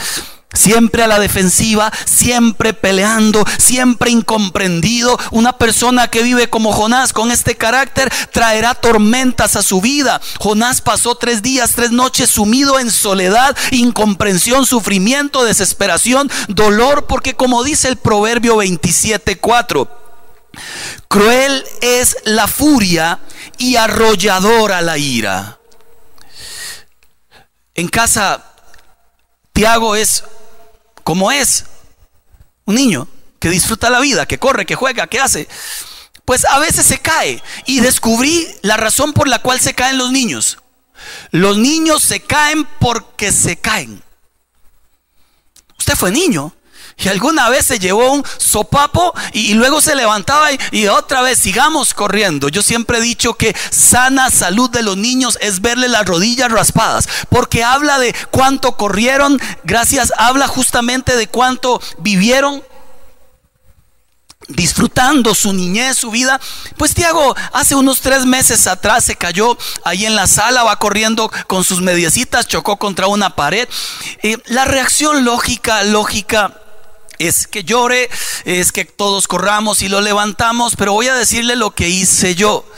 Siempre 0.57 1.03
a 1.03 1.07
la 1.07 1.19
defensiva, 1.19 1.93
siempre 2.07 2.73
peleando, 2.73 3.45
siempre 3.59 4.11
incomprendido. 4.11 5.19
Una 5.31 5.59
persona 5.59 6.09
que 6.09 6.23
vive 6.23 6.49
como 6.49 6.73
Jonás 6.73 7.13
con 7.13 7.31
este 7.31 7.57
carácter 7.57 8.13
traerá 8.33 8.75
tormentas 8.75 9.55
a 9.57 9.63
su 9.63 9.81
vida. 9.81 10.21
Jonás 10.41 10.81
pasó 10.81 11.15
tres 11.15 11.43
días, 11.43 11.73
tres 11.75 11.91
noches 11.91 12.31
sumido 12.31 12.79
en 12.79 12.91
soledad, 12.91 13.57
incomprensión, 13.71 14.67
sufrimiento, 14.67 15.45
desesperación, 15.45 16.31
dolor, 16.49 17.07
porque 17.07 17.35
como 17.35 17.63
dice 17.63 17.89
el 17.89 17.97
Proverbio 17.97 18.57
27.4, 18.57 19.89
cruel 21.09 21.65
es 21.81 22.17
la 22.25 22.47
furia 22.49 23.21
y 23.59 23.77
arrolladora 23.77 24.81
la 24.81 24.99
ira. 24.99 25.59
En 27.75 27.89
casa, 27.89 28.43
Tiago 29.53 29.97
es 29.97 30.25
como 31.07 31.31
es 31.31 31.67
un 32.65 32.75
niño 32.75 33.07
que 33.39 33.49
disfruta 33.49 33.91
la 33.91 34.01
vida, 34.01 34.27
que 34.27 34.41
corre, 34.41 34.67
que 34.67 34.75
juega, 34.75 35.07
que 35.07 35.21
hace, 35.21 35.47
pues 36.25 36.45
a 36.47 36.59
veces 36.59 36.85
se 36.85 36.99
cae. 36.99 37.41
Y 37.65 37.79
descubrí 37.79 38.49
la 38.63 38.77
razón 38.77 39.13
por 39.13 39.29
la 39.29 39.39
cual 39.39 39.61
se 39.61 39.73
caen 39.73 39.99
los 39.99 40.11
niños. 40.11 40.59
Los 41.31 41.59
niños 41.59 42.03
se 42.03 42.19
caen 42.19 42.67
porque 42.81 43.31
se 43.31 43.57
caen. 43.57 44.03
Usted 45.79 45.95
fue 45.95 46.11
niño 46.11 46.53
y 46.99 47.09
alguna 47.09 47.51
vez 47.51 47.67
se 47.67 47.79
llevó 47.79 48.11
un 48.11 48.25
sopapo 48.39 49.13
y, 49.33 49.53
luego 49.55 49.83
se 49.83 49.95
levantaba 49.95 50.49
y, 50.73 50.87
otra 50.89 51.21
vez 51.21 51.39
sigamos 51.39 51.93
corriendo. 51.93 52.49
Yo 52.49 52.63
siempre 52.63 52.99
he 52.99 53.03
dicho 53.03 53.35
que 53.35 53.55
sana 53.71 54.31
salud 54.31 54.71
de 54.71 54.83
los 54.83 54.97
niños 54.97 55.37
es 55.43 55.61
verle 55.61 55.89
las 55.89 56.07
rodillas 56.07 56.51
raspadas, 56.51 57.07
porque 57.29 57.63
habla 57.63 57.99
de 57.99 58.15
cuánto 58.31 58.77
corrieron, 58.77 59.39
gracias, 59.65 60.13
habla 60.17 60.49
justamente 60.49 61.17
de 61.17 61.27
cuánto 61.29 61.83
vivieron 61.99 62.65
disfrutando 64.49 65.35
su 65.35 65.53
niñez, 65.53 65.99
su 65.99 66.11
vida. 66.11 66.41
Pues 66.79 66.95
Tiago 66.95 67.37
hace 67.53 67.75
unos 67.75 68.01
tres 68.01 68.25
meses 68.25 68.67
atrás 68.67 69.05
se 69.05 69.17
cayó 69.17 69.59
ahí 69.85 70.07
en 70.07 70.17
la 70.17 70.27
sala, 70.27 70.63
va 70.63 70.79
corriendo 70.79 71.31
con 71.47 71.63
sus 71.63 71.83
mediecitas, 71.83 72.49
chocó 72.49 72.79
contra 72.79 73.07
una 73.07 73.37
pared. 73.37 73.69
Eh, 74.23 74.39
la 74.47 74.65
reacción 74.65 75.25
lógica, 75.25 75.83
lógica 75.83 76.63
es 77.19 77.47
que 77.47 77.65
llore, 77.65 78.09
es 78.45 78.73
que 78.73 78.85
todos 78.85 79.27
corramos 79.29 79.83
y 79.83 79.89
lo 79.89 80.01
levantamos, 80.01 80.77
pero 80.77 80.93
voy 80.93 81.09
a 81.09 81.15
decirle 81.15 81.57
lo 81.57 81.75
que 81.75 81.89
hice 81.89 82.35
yo. 82.35 82.69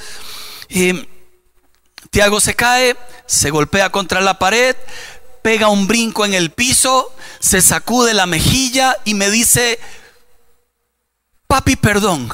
Eh, 0.68 1.09
Tiago 2.11 2.41
se 2.41 2.55
cae, 2.55 2.97
se 3.26 3.51
golpea 3.51 3.91
contra 3.91 4.20
la 4.20 4.39
pared, 4.39 4.76
pega 5.43 5.68
un 5.68 5.86
brinco 5.86 6.24
en 6.24 6.34
el 6.34 6.51
piso, 6.51 7.14
se 7.39 7.61
sacude 7.61 8.14
la 8.14 8.26
mejilla 8.26 8.97
y 9.05 9.14
me 9.14 9.30
dice, 9.30 9.78
papi, 11.47 11.76
perdón. 11.76 12.30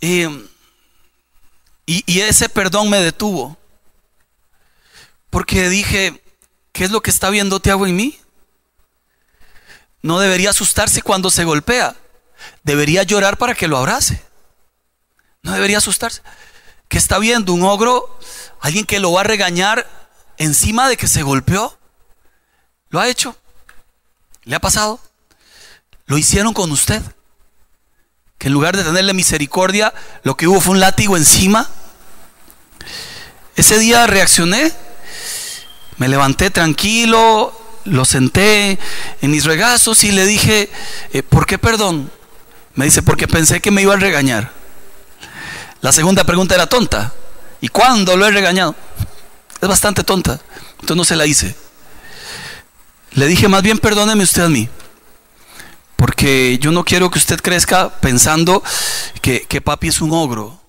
y, 0.00 0.26
y 1.86 2.20
ese 2.20 2.48
perdón 2.48 2.90
me 2.90 2.98
detuvo, 2.98 3.56
porque 5.30 5.68
dije, 5.68 6.21
¿Qué 6.72 6.84
es 6.84 6.90
lo 6.90 7.02
que 7.02 7.10
está 7.10 7.30
viendo 7.30 7.60
Tiago 7.60 7.86
en 7.86 7.94
mí? 7.94 8.18
No 10.00 10.18
debería 10.18 10.50
asustarse 10.50 11.02
cuando 11.02 11.30
se 11.30 11.44
golpea. 11.44 11.94
Debería 12.64 13.02
llorar 13.02 13.36
para 13.38 13.54
que 13.54 13.68
lo 13.68 13.76
abrace. 13.76 14.22
No 15.42 15.52
debería 15.52 15.78
asustarse. 15.78 16.22
¿Qué 16.88 16.98
está 16.98 17.18
viendo? 17.18 17.52
¿Un 17.52 17.62
ogro? 17.62 18.18
¿Alguien 18.60 18.84
que 18.84 19.00
lo 19.00 19.12
va 19.12 19.20
a 19.20 19.24
regañar 19.24 19.86
encima 20.38 20.88
de 20.88 20.96
que 20.96 21.08
se 21.08 21.22
golpeó? 21.22 21.78
¿Lo 22.88 23.00
ha 23.00 23.08
hecho? 23.08 23.36
¿Le 24.44 24.56
ha 24.56 24.60
pasado? 24.60 25.00
Lo 26.06 26.18
hicieron 26.18 26.52
con 26.52 26.72
usted. 26.72 27.02
Que 28.38 28.48
en 28.48 28.54
lugar 28.54 28.76
de 28.76 28.82
tenerle 28.82 29.14
misericordia, 29.14 29.94
lo 30.24 30.36
que 30.36 30.48
hubo 30.48 30.60
fue 30.60 30.72
un 30.72 30.80
látigo 30.80 31.16
encima. 31.16 31.68
Ese 33.56 33.78
día 33.78 34.06
reaccioné 34.06 34.72
me 35.98 36.08
levanté 36.08 36.50
tranquilo, 36.50 37.52
lo 37.84 38.04
senté 38.04 38.78
en 39.20 39.30
mis 39.30 39.44
regazos 39.44 40.04
y 40.04 40.12
le 40.12 40.26
dije, 40.26 40.70
eh, 41.12 41.22
¿por 41.22 41.46
qué 41.46 41.58
perdón? 41.58 42.10
Me 42.74 42.84
dice, 42.84 43.02
porque 43.02 43.28
pensé 43.28 43.60
que 43.60 43.70
me 43.70 43.82
iba 43.82 43.94
a 43.94 43.98
regañar. 43.98 44.52
La 45.80 45.92
segunda 45.92 46.24
pregunta 46.24 46.54
era 46.54 46.66
tonta. 46.66 47.12
¿Y 47.60 47.68
cuándo 47.68 48.16
lo 48.16 48.26
he 48.26 48.30
regañado? 48.30 48.74
Es 49.60 49.68
bastante 49.68 50.04
tonta. 50.04 50.40
Entonces 50.74 50.96
no 50.96 51.04
se 51.04 51.16
la 51.16 51.26
hice. 51.26 51.54
Le 53.12 53.26
dije, 53.26 53.48
más 53.48 53.62
bien 53.62 53.78
perdóneme 53.78 54.24
usted 54.24 54.42
a 54.42 54.48
mí. 54.48 54.68
Porque 55.96 56.58
yo 56.60 56.72
no 56.72 56.84
quiero 56.84 57.10
que 57.10 57.18
usted 57.18 57.40
crezca 57.40 57.90
pensando 58.00 58.62
que, 59.20 59.42
que 59.42 59.60
papi 59.60 59.88
es 59.88 60.00
un 60.00 60.12
ogro. 60.12 60.60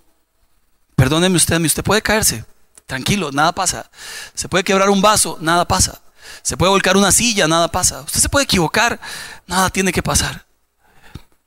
Perdóneme 0.95 1.37
usted 1.37 1.55
a 1.55 1.59
mí. 1.59 1.67
Usted 1.67 1.83
puede 1.83 2.01
caerse. 2.01 2.43
Tranquilo, 2.85 3.31
nada 3.31 3.53
pasa. 3.53 3.89
Se 4.33 4.49
puede 4.49 4.63
quebrar 4.63 4.89
un 4.89 5.01
vaso, 5.01 5.37
nada 5.41 5.65
pasa. 5.65 6.01
Se 6.41 6.57
puede 6.57 6.71
volcar 6.71 6.97
una 6.97 7.11
silla, 7.11 7.47
nada 7.47 7.69
pasa. 7.69 8.01
Usted 8.01 8.19
se 8.19 8.29
puede 8.29 8.45
equivocar, 8.45 8.99
nada 9.47 9.69
tiene 9.69 9.91
que 9.91 10.03
pasar. 10.03 10.45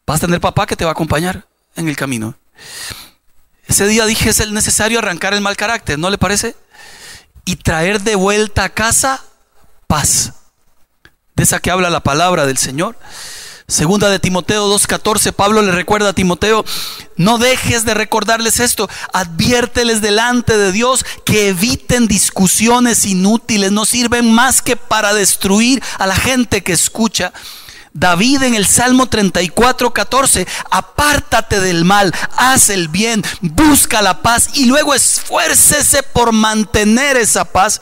Vas 0.07 0.19
a 0.19 0.27
tener 0.27 0.41
papá 0.41 0.67
que 0.67 0.77
te 0.77 0.85
va 0.85 0.91
a 0.91 0.93
acompañar 0.93 1.47
en 1.75 1.89
el 1.89 1.97
camino. 1.97 2.35
Ese 3.67 3.87
día 3.87 4.07
dije 4.07 4.31
es 4.31 4.41
el 4.41 4.55
necesario 4.55 4.99
arrancar 4.99 5.35
el 5.35 5.41
mal 5.41 5.57
carácter, 5.57 5.99
¿no 5.99 6.11
le 6.11 6.19
parece? 6.19 6.57
Y 7.45 7.57
traer 7.57 8.01
de 8.01 8.15
vuelta 8.15 8.65
a 8.65 8.69
casa 8.69 9.23
paz. 9.87 10.33
De 11.35 11.43
esa 11.43 11.61
que 11.61 11.71
habla 11.71 11.91
la 11.91 12.01
palabra 12.01 12.47
del 12.47 12.57
Señor. 12.57 12.97
Segunda 13.69 14.09
de 14.11 14.21
Timoteo 14.21 14.73
2.14, 14.73 15.33
Pablo 15.33 15.61
le 15.61 15.73
recuerda 15.73 16.11
a 16.11 16.13
Timoteo, 16.13 16.65
no 17.17 17.39
dejes 17.39 17.85
de 17.85 17.95
recordarles 17.95 18.61
esto, 18.61 18.89
adviérteles 19.13 20.01
delante 20.01 20.57
de 20.57 20.71
Dios 20.71 21.05
que 21.25 21.49
eviten 21.49 22.07
discusiones 22.07 23.05
inútiles, 23.05 23.73
no 23.73 23.85
sirven 23.85 24.33
más 24.33 24.63
que 24.63 24.77
para 24.77 25.15
destruir 25.15 25.83
a 25.99 26.07
la 26.07 26.15
gente 26.15 26.63
que 26.63 26.73
escucha. 26.73 27.33
David 27.93 28.45
en 28.45 28.55
el 28.55 28.67
Salmo 28.67 29.07
34, 29.07 29.93
14, 29.93 30.47
apártate 30.71 31.59
del 31.59 31.85
mal, 31.85 32.15
haz 32.37 32.69
el 32.69 32.87
bien, 32.87 33.25
busca 33.41 34.01
la 34.01 34.23
paz 34.23 34.51
y 34.55 34.67
luego 34.67 34.95
esfuércese 34.95 36.05
por 36.05 36.31
mantener 36.31 37.17
esa 37.17 37.45
paz. 37.45 37.81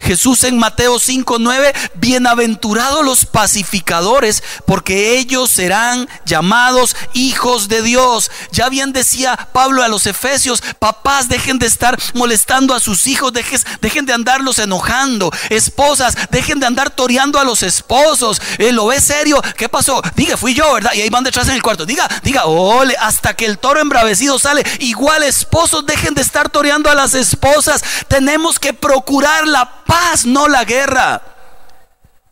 Jesús 0.00 0.44
en 0.44 0.58
Mateo 0.58 0.98
5:9, 0.98 1.72
bienaventurados 1.94 3.04
los 3.04 3.26
pacificadores, 3.26 4.42
porque 4.66 5.18
ellos 5.18 5.50
serán 5.50 6.08
llamados 6.24 6.96
hijos 7.12 7.68
de 7.68 7.82
Dios. 7.82 8.30
Ya 8.50 8.68
bien 8.68 8.92
decía 8.92 9.48
Pablo 9.52 9.82
a 9.82 9.88
los 9.88 10.06
efesios, 10.06 10.62
papás, 10.78 11.28
dejen 11.28 11.58
de 11.58 11.66
estar 11.66 11.98
molestando 12.14 12.74
a 12.74 12.80
sus 12.80 13.06
hijos, 13.06 13.32
dejen, 13.32 13.60
dejen 13.80 14.06
de 14.06 14.14
andarlos 14.14 14.58
enojando. 14.58 15.30
Esposas, 15.50 16.16
dejen 16.30 16.60
de 16.60 16.66
andar 16.66 16.90
toreando 16.90 17.38
a 17.38 17.44
los 17.44 17.62
esposos. 17.62 18.40
Eh, 18.58 18.72
¿Lo 18.72 18.86
ve 18.86 19.00
serio? 19.00 19.42
¿Qué 19.56 19.68
pasó? 19.68 20.02
Diga, 20.16 20.36
fui 20.36 20.54
yo, 20.54 20.72
¿verdad? 20.72 20.92
Y 20.94 21.02
ahí 21.02 21.10
van 21.10 21.24
detrás 21.24 21.48
en 21.48 21.54
el 21.54 21.62
cuarto. 21.62 21.84
Diga, 21.86 22.08
diga, 22.22 22.46
ole, 22.46 22.96
hasta 22.98 23.34
que 23.34 23.44
el 23.44 23.58
toro 23.58 23.80
embravecido 23.80 24.38
sale. 24.38 24.64
Igual 24.78 25.22
esposos, 25.22 25.84
dejen 25.84 26.14
de 26.14 26.22
estar 26.22 26.48
toreando 26.48 26.90
a 26.90 26.94
las 26.94 27.14
esposas. 27.14 27.82
Tenemos 28.08 28.58
que 28.58 28.72
procurar 28.72 29.46
la 29.46 29.84
paz, 29.90 30.24
no 30.24 30.46
la 30.48 30.64
guerra. 30.64 31.20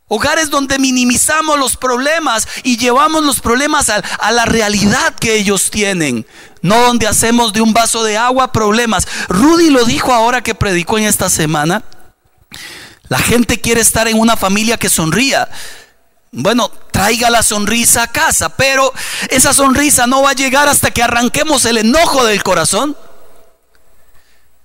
Hogares 0.07 0.49
donde 0.49 0.79
minimizamos 0.79 1.59
los 1.59 1.77
problemas 1.77 2.47
y 2.63 2.79
llevamos 2.79 3.25
los 3.25 3.41
problemas 3.41 3.91
a, 3.91 3.97
a, 3.97 4.33
la 4.33 4.47
realidad 4.47 5.15
que 5.17 5.35
ellos 5.35 5.71
tienen. 5.71 6.27
No 6.63 6.81
donde 6.81 7.07
hacemos 7.07 7.53
de 7.53 7.61
un 7.61 7.75
vaso 7.75 8.05
de 8.05 8.17
agua 8.17 8.53
problemas. 8.53 9.07
Rudy 9.29 9.71
lo 9.71 9.85
dijo 9.85 10.15
ahora 10.15 10.43
que 10.43 10.55
predicó 10.55 10.97
en 10.99 11.05
esta 11.05 11.29
semana. 11.29 11.83
La 13.09 13.19
gente 13.19 13.61
quiere 13.61 13.81
estar 13.81 14.09
en 14.09 14.19
una 14.19 14.37
familia 14.37 14.79
que 14.79 14.89
sonría. 14.89 15.49
Bueno, 16.31 16.71
traiga 16.91 17.31
la 17.31 17.43
sonrisa 17.43 18.05
a 18.05 18.13
casa, 18.13 18.51
pero 18.51 18.93
esa 19.31 19.53
sonrisa 19.53 20.07
no 20.07 20.23
va 20.23 20.31
a 20.31 20.35
llegar 20.35 20.69
hasta 20.69 20.91
que 20.91 21.03
arranquemos 21.03 21.65
el 21.65 21.79
enojo 21.79 22.25
del 22.25 22.43
corazón. 22.43 22.97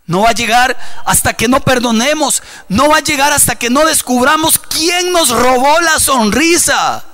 No 0.06 0.22
va 0.22 0.30
a 0.30 0.34
llegar 0.34 0.78
hasta 1.06 1.34
que 1.34 1.48
no 1.48 1.62
perdonemos. 1.62 2.44
No 2.68 2.90
va 2.90 2.98
a 2.98 3.04
llegar 3.04 3.32
hasta 3.32 3.56
que 3.56 3.70
no 3.70 3.86
descubramos 3.86 4.60
quién 4.60 5.12
nos 5.12 5.30
robó 5.30 5.80
la 5.82 6.00
sonrisa. 6.00 7.06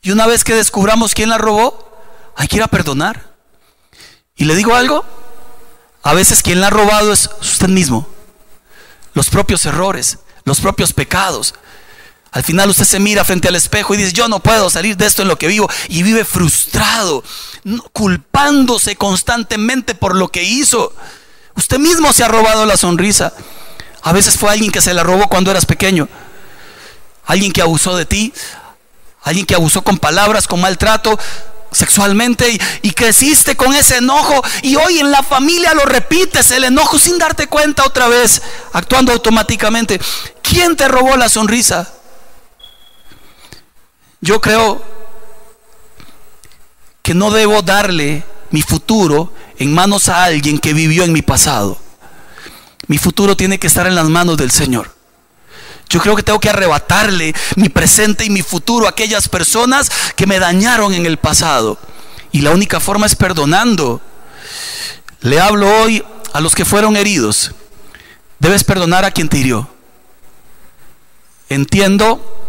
Y 0.00 0.10
una 0.10 0.26
vez 0.26 0.44
que 0.44 0.54
descubramos 0.54 1.14
quién 1.14 1.28
la 1.28 1.38
robó, 1.38 1.86
hay 2.36 2.48
que 2.48 2.56
ir 2.56 2.62
a 2.62 2.68
perdonar. 2.68 3.34
Y 4.36 4.44
le 4.44 4.54
digo 4.54 4.74
algo, 4.74 5.04
a 6.02 6.14
veces 6.14 6.42
quien 6.42 6.60
la 6.60 6.68
ha 6.68 6.70
robado 6.70 7.12
es 7.12 7.28
usted 7.40 7.68
mismo. 7.68 8.06
Los 9.14 9.30
propios 9.30 9.66
errores, 9.66 10.18
los 10.44 10.60
propios 10.60 10.92
pecados. 10.92 11.54
Al 12.36 12.44
final 12.44 12.68
usted 12.68 12.84
se 12.84 13.00
mira 13.00 13.24
frente 13.24 13.48
al 13.48 13.56
espejo 13.56 13.94
y 13.94 13.96
dice, 13.96 14.12
yo 14.12 14.28
no 14.28 14.40
puedo 14.40 14.68
salir 14.68 14.94
de 14.98 15.06
esto 15.06 15.22
en 15.22 15.28
lo 15.28 15.38
que 15.38 15.46
vivo. 15.46 15.70
Y 15.88 16.02
vive 16.02 16.22
frustrado, 16.22 17.24
culpándose 17.94 18.94
constantemente 18.94 19.94
por 19.94 20.14
lo 20.14 20.28
que 20.28 20.42
hizo. 20.42 20.92
Usted 21.54 21.78
mismo 21.78 22.12
se 22.12 22.24
ha 22.24 22.28
robado 22.28 22.66
la 22.66 22.76
sonrisa. 22.76 23.32
A 24.02 24.12
veces 24.12 24.36
fue 24.36 24.50
alguien 24.50 24.70
que 24.70 24.82
se 24.82 24.92
la 24.92 25.02
robó 25.02 25.28
cuando 25.28 25.50
eras 25.50 25.64
pequeño. 25.64 26.10
Alguien 27.24 27.52
que 27.52 27.62
abusó 27.62 27.96
de 27.96 28.04
ti. 28.04 28.34
Alguien 29.22 29.46
que 29.46 29.54
abusó 29.54 29.80
con 29.80 29.96
palabras, 29.96 30.46
con 30.46 30.60
maltrato 30.60 31.18
sexualmente 31.72 32.58
y, 32.82 32.90
creciste 32.90 33.56
con 33.56 33.74
ese 33.74 33.96
enojo 33.96 34.42
y 34.62 34.76
hoy 34.76 34.98
en 34.98 35.10
la 35.10 35.22
familia 35.22 35.74
lo 35.74 35.84
repites 35.84 36.50
el 36.50 36.64
enojo 36.64 36.98
sin 36.98 37.18
darte 37.18 37.48
cuenta 37.48 37.84
otra 37.84 38.08
vez, 38.08 38.40
actuando 38.72 39.12
automáticamente. 39.12 40.00
¿Quién 40.42 40.76
te 40.76 40.86
robó 40.86 41.16
la 41.16 41.28
sonrisa? 41.28 41.95
Yo 44.20 44.40
creo 44.40 44.82
que 47.02 47.14
no 47.14 47.30
debo 47.30 47.62
darle 47.62 48.24
mi 48.50 48.62
futuro 48.62 49.32
en 49.58 49.74
manos 49.74 50.08
a 50.08 50.24
alguien 50.24 50.58
que 50.58 50.72
vivió 50.72 51.04
en 51.04 51.12
mi 51.12 51.22
pasado. 51.22 51.78
Mi 52.88 52.98
futuro 52.98 53.36
tiene 53.36 53.58
que 53.58 53.66
estar 53.66 53.86
en 53.86 53.94
las 53.94 54.08
manos 54.08 54.36
del 54.36 54.50
Señor. 54.50 54.94
Yo 55.88 56.00
creo 56.00 56.16
que 56.16 56.22
tengo 56.22 56.40
que 56.40 56.50
arrebatarle 56.50 57.34
mi 57.54 57.68
presente 57.68 58.24
y 58.24 58.30
mi 58.30 58.42
futuro 58.42 58.86
a 58.86 58.90
aquellas 58.90 59.28
personas 59.28 59.90
que 60.16 60.26
me 60.26 60.38
dañaron 60.38 60.94
en 60.94 61.06
el 61.06 61.16
pasado. 61.16 61.78
Y 62.32 62.40
la 62.40 62.50
única 62.50 62.80
forma 62.80 63.06
es 63.06 63.14
perdonando. 63.14 64.00
Le 65.20 65.40
hablo 65.40 65.82
hoy 65.82 66.04
a 66.32 66.40
los 66.40 66.54
que 66.54 66.64
fueron 66.64 66.96
heridos. 66.96 67.52
Debes 68.38 68.64
perdonar 68.64 69.04
a 69.04 69.10
quien 69.10 69.28
te 69.28 69.38
hirió. 69.38 69.68
Entiendo 71.48 72.45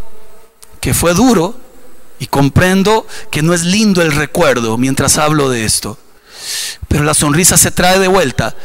que 0.88 0.94
fue 0.94 1.14
duro 1.14 1.54
y 2.18 2.28
comprendo 2.28 3.06
que 3.30 3.42
no 3.42 3.54
es 3.54 3.66
lindo 3.66 4.02
el 4.02 4.14
recuerdo 4.14 4.78
mientras 4.78 5.18
hablo 5.18 5.50
de 5.50 5.66
esto. 5.66 5.98
Pero 6.88 7.04
la 7.04 7.14
sonrisa 7.14 7.58
se 7.58 7.72
trae 7.72 8.00
de 8.00 8.08
vuelta 8.08 8.56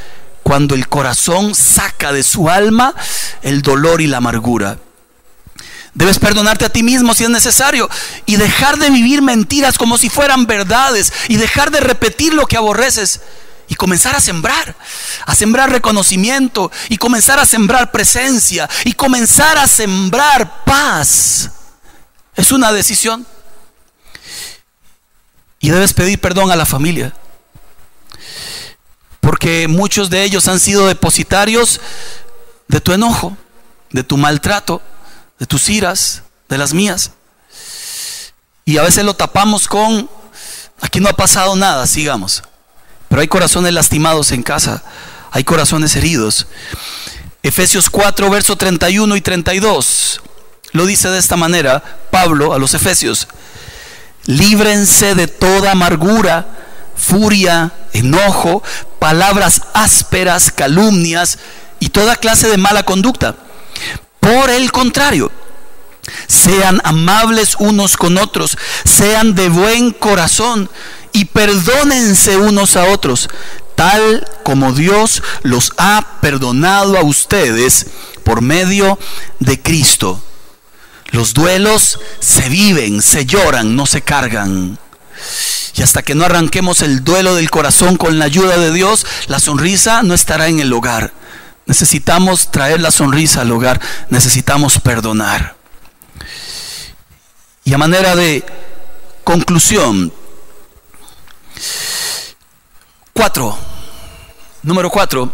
cuando 0.45 0.77
el 0.77 0.87
corazón 0.87 1.57
saca 1.57 2.13
de 2.13 2.23
su 2.23 2.49
alma 2.49 2.95
el 3.43 3.61
dolor 3.61 4.01
y 4.01 4.07
la 4.07 4.19
amargura. 4.19 4.79
Debes 5.95 6.21
perdonarte 6.21 6.65
a 6.65 6.69
ti 6.69 6.85
mismo 6.85 7.13
si 7.13 7.25
es 7.25 7.31
necesario 7.31 7.91
y 8.25 8.37
dejar 8.37 8.79
de 8.79 8.91
vivir 8.91 9.21
mentiras 9.21 9.77
como 9.77 9.99
si 9.99 10.09
fueran 10.09 10.47
verdades 10.47 11.13
y 11.27 11.39
dejar 11.39 11.73
de 11.73 11.81
repetir 11.81 12.35
lo 12.35 12.47
que 12.47 12.57
aborreces 12.57 13.21
y 13.67 13.75
comenzar 13.75 14.15
a 14.15 14.21
sembrar, 14.21 14.77
a 15.27 15.35
sembrar 15.35 15.73
reconocimiento 15.73 16.71
y 16.89 16.99
comenzar 16.99 17.41
a 17.41 17.47
sembrar 17.47 17.91
presencia 17.91 18.71
y 18.85 18.93
comenzar 18.93 19.59
a 19.59 19.67
sembrar 19.67 20.63
paz. 20.65 21.51
Es 22.37 22.53
una 22.53 22.73
decisión. 22.73 23.27
Y 25.61 25.71
debes 25.71 25.93
pedir 25.93 26.21
perdón 26.21 26.51
a 26.51 26.57
la 26.57 26.67
familia 26.67 27.15
porque 29.23 29.69
muchos 29.69 30.11
de 30.11 30.25
ellos 30.25 30.49
han 30.49 30.59
sido 30.59 30.89
depositarios 30.89 31.81
de 32.67 32.81
tu 32.81 32.93
enojo, 32.93 33.37
de 33.91 34.03
tu 34.03 34.17
maltrato, 34.17 34.83
de 35.39 35.47
tus 35.47 35.69
iras, 35.69 36.23
de 36.49 36.59
las 36.59 36.75
mías. 36.75 37.13
Y 38.65 38.79
a 38.79 38.83
veces 38.83 39.05
lo 39.05 39.15
tapamos 39.15 39.69
con, 39.69 40.11
aquí 40.81 40.99
no 40.99 41.09
ha 41.09 41.13
pasado 41.13 41.55
nada, 41.55 41.87
sigamos. 41.87 42.43
Pero 43.09 43.23
hay 43.23 43.29
corazones 43.29 43.73
lastimados 43.73 44.33
en 44.33 44.43
casa, 44.43 44.83
hay 45.31 45.45
corazones 45.45 45.95
heridos. 45.95 46.49
Efesios 47.45 47.89
4, 47.91 48.29
verso 48.29 48.57
31 48.57 49.15
y 49.15 49.21
32, 49.21 50.21
lo 50.73 50.87
dice 50.87 51.09
de 51.09 51.19
esta 51.19 51.37
manera 51.37 51.83
Pablo 52.11 52.53
a 52.53 52.59
los 52.59 52.75
Efesios. 52.75 53.29
Líbrense 54.27 55.15
de 55.15 55.27
toda 55.27 55.73
amargura 55.73 56.47
furia, 56.97 57.73
enojo, 57.93 58.63
palabras 58.99 59.63
ásperas, 59.75 60.53
calumnias 60.53 61.39
y 61.81 61.89
toda 61.89 62.17
clase 62.17 62.49
de 62.49 62.57
mala 62.57 62.85
conducta. 62.85 63.35
Por 64.21 64.51
el 64.51 64.71
contrario, 64.71 65.33
sean 66.29 66.81
amables 66.85 67.57
unos 67.59 67.97
con 67.97 68.19
otros, 68.19 68.57
sean 68.85 69.35
de 69.35 69.49
buen 69.49 69.91
corazón 69.91 70.71
y 71.13 71.25
perdónense 71.27 72.37
unos 72.37 72.77
a 72.77 72.85
otros, 72.85 73.29
tal 73.75 74.29
como 74.45 74.73
Dios 74.73 75.23
los 75.43 75.73
ha 75.77 76.21
perdonado 76.21 76.97
a 76.97 77.03
ustedes 77.03 77.87
por 78.25 78.43
medio 78.43 78.99
de 79.41 79.61
Cristo. 79.61 80.23
Los 81.13 81.35
duelos 81.35 82.01
se 82.21 82.49
viven, 82.49 83.03
se 83.03 83.27
lloran, 83.27 83.77
no 83.77 83.85
se 83.85 84.01
cargan. 84.01 84.79
Y 85.77 85.83
hasta 85.83 86.03
que 86.03 86.15
no 86.15 86.25
arranquemos 86.25 86.81
el 86.81 87.05
duelo 87.05 87.35
del 87.35 87.51
corazón 87.51 87.99
con 87.99 88.19
la 88.19 88.25
ayuda 88.25 88.57
de 88.57 88.73
Dios, 88.73 89.07
la 89.27 89.39
sonrisa 89.39 90.03
no 90.03 90.15
estará 90.15 90.49
en 90.49 90.59
el 90.59 90.73
hogar. 90.73 91.13
Necesitamos 91.67 92.51
traer 92.51 92.81
la 92.81 92.91
sonrisa 92.91 93.43
al 93.43 93.53
hogar, 93.53 93.79
necesitamos 94.09 94.81
perdonar. 94.81 95.55
Y 97.65 97.75
a 97.75 97.79
manera 97.79 98.17
de 98.17 98.43
conclusión, 99.23 100.13
cuatro, 103.13 103.59
número 104.63 104.89
cuatro, 104.89 105.31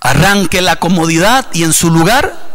arranque 0.00 0.60
la 0.60 0.76
comodidad 0.76 1.46
y 1.54 1.64
en 1.64 1.72
su 1.72 1.90
lugar 1.90 2.47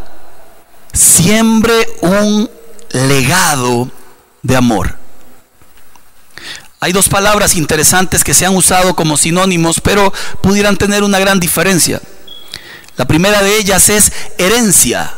siembre 0.94 1.86
un 2.00 2.48
legado 2.92 3.90
de 4.42 4.56
amor. 4.56 4.96
Hay 6.80 6.92
dos 6.92 7.08
palabras 7.08 7.56
interesantes 7.56 8.24
que 8.24 8.34
se 8.34 8.46
han 8.46 8.54
usado 8.54 8.94
como 8.94 9.16
sinónimos, 9.16 9.80
pero 9.80 10.12
pudieran 10.42 10.76
tener 10.76 11.02
una 11.02 11.18
gran 11.18 11.40
diferencia. 11.40 12.00
La 12.96 13.06
primera 13.06 13.42
de 13.42 13.56
ellas 13.58 13.88
es 13.88 14.12
herencia. 14.38 15.14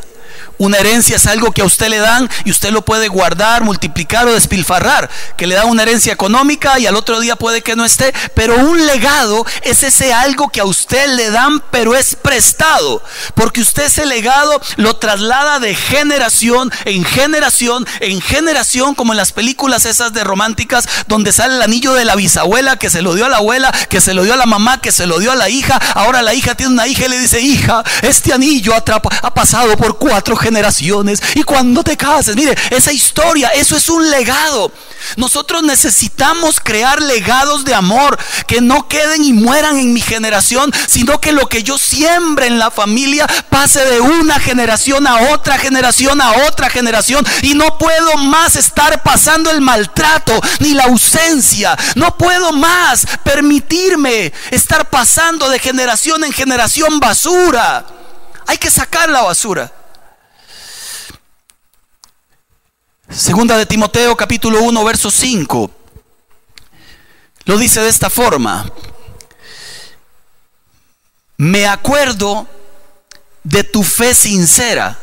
Una 0.59 0.79
herencia 0.79 1.17
es 1.17 1.27
algo 1.27 1.53
que 1.53 1.63
a 1.63 1.67
usted 1.67 1.89
le 1.89 1.99
dan 1.99 2.29
y 2.45 2.51
usted 2.51 2.71
lo 2.71 2.85
puede 2.85 3.09
guardar, 3.09 3.63
multiplicar 3.63 4.27
o 4.27 4.33
despilfarrar. 4.33 5.11
Que 5.37 5.47
le 5.47 5.55
da 5.55 5.65
una 5.67 5.83
herencia 5.83 6.13
económica 6.13 6.79
y 6.79 6.87
al 6.87 6.97
otro 6.97 7.21
día 7.21 7.37
puede 7.37 7.63
que 7.63 7.77
no 7.77 7.85
esté. 7.85 8.15
Pero 8.35 8.57
un 8.57 8.87
legado 8.87 9.45
es 9.63 9.83
ese 9.83 10.13
algo 10.13 10.49
que 10.49 10.61
a 10.61 10.65
usted 10.65 11.09
le 11.15 11.31
dan, 11.31 11.63
pero 11.71 11.95
es 11.95 12.17
prestado. 12.17 13.03
Porque 13.35 13.61
usted 13.61 13.85
ese 13.85 14.07
legado 14.07 14.61
lo 14.77 14.97
traslada 14.97 15.61
de 15.61 15.75
generación 15.75 16.73
en 16.85 17.05
generación, 17.05 17.87
en 18.01 18.21
generación, 18.21 18.95
como 18.95 19.13
en 19.13 19.19
las 19.19 19.33
películas 19.33 19.85
esas 19.85 20.13
de 20.13 20.25
románticas, 20.25 20.89
donde 21.07 21.33
sale 21.33 21.57
el 21.57 21.63
anillo 21.63 21.93
de 21.93 22.05
la 22.05 22.17
bisabuela 22.17 22.77
que 22.77 22.91
se 22.91 23.03
lo 23.03 23.15
dio 23.15 23.27
a 23.27 23.29
la 23.29 23.39
abuela, 23.39 23.73
que 23.89 24.01
se 24.01 24.15
lo 24.15 24.25
dio 24.25 24.35
a 24.35 24.39
la 24.39 24.47
mamá, 24.47 24.81
que 24.81 24.93
se 24.93 25.07
lo 25.07 25.19
dio 25.19 25.33
a 25.33 25.37
la 25.37 25.49
hija. 25.49 25.77
Ahora 25.95 26.23
la 26.23 26.35
hija 26.35 26.55
tiene 26.55 26.73
una 26.73 26.87
hija 26.87 27.07
y 27.07 27.09
le 27.09 27.19
dice, 27.19 27.41
hija, 27.41 27.83
este 28.03 28.33
anillo 28.33 28.75
ha, 28.75 29.35
pasado 29.35 29.77
por 29.77 29.99
cuatro 29.99 30.37
generaciones 30.37 30.46
generaciones. 30.47 31.21
Y 31.35 31.43
cuando 31.43 31.83
te 31.83 31.97
cases, 31.97 32.37
mire, 32.37 32.55
esa 32.71 32.93
historia, 32.93 33.49
eso 33.49 33.77
es 33.77 33.89
un 33.89 34.09
legado. 34.11 34.71
Nosotros 35.17 35.65
necesitamos 35.65 36.61
crear 36.61 37.03
legados 37.03 37.65
de 37.65 37.75
amor 37.75 38.17
que 38.47 38.61
no 38.61 38.87
queden 38.89 39.25
y 39.25 39.33
mueran 39.33 39.79
en 39.79 39.93
mi 39.93 40.01
generación, 40.01 40.73
sino 40.87 41.21
que 41.21 41.33
lo 41.33 41.49
que 41.49 41.65
yo 41.65 41.79
siembre 41.79 42.47
en 42.47 42.59
la 42.59 42.71
familia 42.71 43.27
pase 43.51 43.85
de 43.85 44.01
una 44.01 44.39
generación 44.39 45.07
a 45.07 45.33
otra 45.33 45.59
generación 45.59 46.21
a 46.21 46.47
otra 46.49 46.71
generación. 46.71 47.27
Y 47.43 47.55
no 47.55 47.77
puedo 47.79 48.17
más 48.19 48.57
estar 48.57 49.03
pasando 49.03 49.51
el 49.51 49.61
maltrato 49.61 50.41
ni 50.61 50.75
la 50.75 50.85
ausencia. 50.85 51.77
No 51.97 52.17
puedo 52.17 52.53
más 52.53 53.07
permitirme 53.25 54.33
estar 54.51 54.89
pasando 54.91 55.49
de 55.49 55.59
generación 55.59 56.25
en 56.25 56.33
generación 56.33 57.01
basura. 57.01 57.85
Hay 58.47 58.59
que 58.59 58.71
sacar 58.71 59.09
la 59.09 59.23
basura. 59.23 59.73
Segunda 63.11 63.57
de 63.57 63.67
Timoteo 63.67 64.17
capítulo 64.17 64.63
1 64.63 64.85
verso 64.85 65.11
5. 65.11 65.71
Lo 67.45 67.57
dice 67.57 67.81
de 67.81 67.89
esta 67.89 68.11
forma. 68.11 68.71
Me 71.37 71.67
acuerdo 71.67 72.49
de 73.45 73.63
tu 73.63 73.85
fe 73.85 74.13
sincera, 74.13 74.99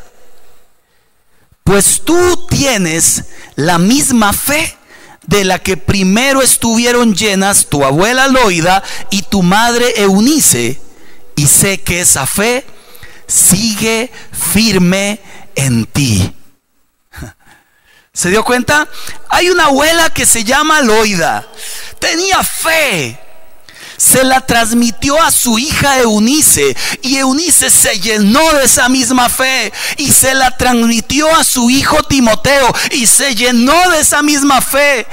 pues 1.62 2.02
tú 2.04 2.46
tienes 2.48 3.24
la 3.54 3.78
misma 3.78 4.32
fe 4.32 4.76
de 5.26 5.44
la 5.44 5.60
que 5.60 5.78
primero 5.78 6.42
estuvieron 6.42 7.14
llenas 7.14 7.66
tu 7.66 7.84
abuela 7.84 8.28
Loida 8.28 8.82
y 9.10 9.22
tu 9.22 9.42
madre 9.42 9.94
Eunice, 10.02 10.78
y 11.36 11.46
sé 11.46 11.80
que 11.80 12.00
esa 12.00 12.26
fe 12.26 12.66
sigue 13.26 14.12
firme 14.32 15.20
en 15.54 15.86
ti. 15.86 16.34
¿Se 18.16 18.30
dio 18.30 18.44
cuenta? 18.44 18.86
Hay 19.28 19.50
una 19.50 19.64
abuela 19.64 20.08
que 20.08 20.24
se 20.24 20.44
llama 20.44 20.80
Loida. 20.82 21.44
Tenía 21.98 22.44
fe. 22.44 23.18
Se 23.96 24.22
la 24.22 24.40
transmitió 24.40 25.20
a 25.20 25.32
su 25.32 25.58
hija 25.58 25.98
Eunice 25.98 26.76
y 27.02 27.16
Eunice 27.16 27.70
se 27.70 27.98
llenó 27.98 28.52
de 28.52 28.64
esa 28.66 28.88
misma 28.88 29.28
fe 29.28 29.72
y 29.96 30.12
se 30.12 30.32
la 30.34 30.56
transmitió 30.56 31.34
a 31.34 31.42
su 31.42 31.70
hijo 31.70 32.04
Timoteo 32.04 32.72
y 32.92 33.06
se 33.08 33.34
llenó 33.34 33.90
de 33.90 34.00
esa 34.00 34.22
misma 34.22 34.60
fe. 34.60 35.08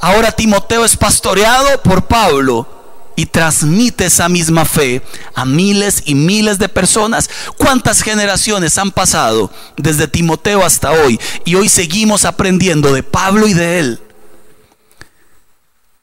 Ahora 0.00 0.32
Timoteo 0.32 0.84
es 0.84 0.96
pastoreado 0.96 1.80
por 1.82 2.06
Pablo 2.06 2.79
y 3.16 3.26
transmite 3.26 4.06
esa 4.06 4.28
misma 4.28 4.64
fe 4.64 5.02
a 5.34 5.44
miles 5.44 6.02
y 6.06 6.14
miles 6.14 6.58
de 6.58 6.68
personas. 6.68 7.28
¿Cuántas 7.56 8.02
generaciones 8.02 8.78
han 8.78 8.90
pasado 8.90 9.50
desde 9.76 10.08
Timoteo 10.08 10.64
hasta 10.64 10.92
hoy? 10.92 11.20
Y 11.44 11.54
hoy 11.54 11.68
seguimos 11.68 12.24
aprendiendo 12.24 12.92
de 12.92 13.02
Pablo 13.02 13.46
y 13.48 13.54
de 13.54 13.78
él. 13.78 14.00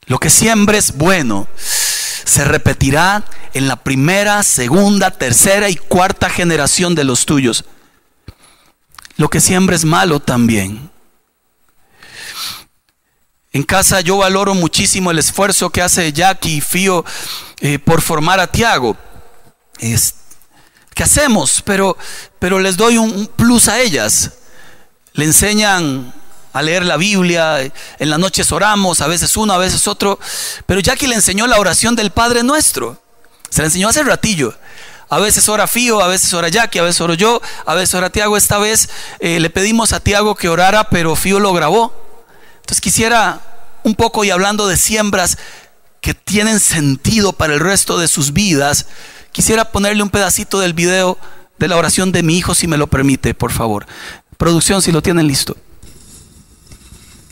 Lo 0.05 0.19
que 0.19 0.29
siempre 0.29 0.77
es 0.77 0.95
bueno 0.95 1.47
se 1.55 2.45
repetirá 2.45 3.23
en 3.53 3.67
la 3.67 3.77
primera, 3.77 4.43
segunda, 4.43 5.11
tercera 5.11 5.69
y 5.69 5.75
cuarta 5.75 6.29
generación 6.29 6.93
de 6.95 7.03
los 7.03 7.25
tuyos. 7.25 7.65
Lo 9.15 9.29
que 9.29 9.41
siempre 9.41 9.75
es 9.75 9.85
malo 9.85 10.19
también 10.19 10.91
en 13.53 13.63
casa 13.63 14.01
yo 14.01 14.17
valoro 14.17 14.53
muchísimo 14.53 15.11
el 15.11 15.19
esfuerzo 15.19 15.69
que 15.69 15.81
hace 15.81 16.11
Jackie 16.11 16.57
y 16.57 16.61
Fío 16.61 17.05
eh, 17.59 17.79
por 17.79 18.01
formar 18.01 18.39
a 18.39 18.47
Tiago. 18.47 18.97
¿Qué 20.93 21.03
hacemos? 21.03 21.61
Pero, 21.63 21.97
pero 22.39 22.59
les 22.59 22.77
doy 22.77 22.97
un 22.97 23.27
plus 23.27 23.67
a 23.67 23.79
ellas. 23.79 24.31
Le 25.13 25.25
enseñan 25.25 26.13
a 26.53 26.61
leer 26.61 26.85
la 26.85 26.97
Biblia, 26.97 27.59
en 27.61 28.09
las 28.09 28.19
noches 28.19 28.51
oramos, 28.51 29.01
a 29.01 29.07
veces 29.07 29.37
uno, 29.37 29.53
a 29.53 29.57
veces 29.57 29.87
otro. 29.87 30.19
Pero 30.65 30.79
Jackie 30.79 31.07
le 31.07 31.15
enseñó 31.15 31.47
la 31.47 31.59
oración 31.59 31.95
del 31.95 32.11
Padre 32.11 32.43
Nuestro. 32.43 33.01
Se 33.49 33.61
la 33.61 33.67
enseñó 33.67 33.89
hace 33.89 34.03
ratillo. 34.03 34.55
A 35.09 35.19
veces 35.19 35.47
ora 35.47 35.67
Fío, 35.67 36.01
a 36.01 36.07
veces 36.07 36.33
ora 36.33 36.49
Jackie, 36.49 36.79
a 36.79 36.83
veces 36.83 36.99
oro 36.99 37.13
yo, 37.13 37.41
a 37.65 37.75
veces 37.75 37.95
ora 37.95 38.09
Tiago. 38.09 38.35
Esta 38.35 38.57
vez 38.57 38.89
eh, 39.19 39.39
le 39.39 39.49
pedimos 39.49 39.93
a 39.93 39.99
Tiago 39.99 40.35
que 40.35 40.49
orara, 40.49 40.89
pero 40.89 41.15
Fío 41.15 41.39
lo 41.39 41.53
grabó. 41.53 42.06
Entonces 42.67 42.81
quisiera 42.81 43.39
un 43.85 43.95
poco 43.95 44.25
y 44.25 44.29
hablando 44.29 44.67
de 44.67 44.75
siembras 44.75 45.37
que 46.01 46.13
tienen 46.13 46.59
sentido 46.59 47.31
para 47.31 47.53
el 47.53 47.61
resto 47.61 47.97
de 47.97 48.09
sus 48.09 48.33
vidas, 48.33 48.87
quisiera 49.31 49.71
ponerle 49.71 50.03
un 50.03 50.09
pedacito 50.09 50.59
del 50.59 50.73
video 50.73 51.17
de 51.59 51.69
la 51.69 51.77
oración 51.77 52.11
de 52.11 52.23
mi 52.23 52.37
hijo, 52.37 52.55
si 52.55 52.67
me 52.67 52.75
lo 52.75 52.87
permite, 52.87 53.33
por 53.33 53.53
favor. 53.53 53.85
Producción, 54.35 54.81
si 54.81 54.91
lo 54.91 55.01
tienen 55.01 55.27
listo. 55.27 55.55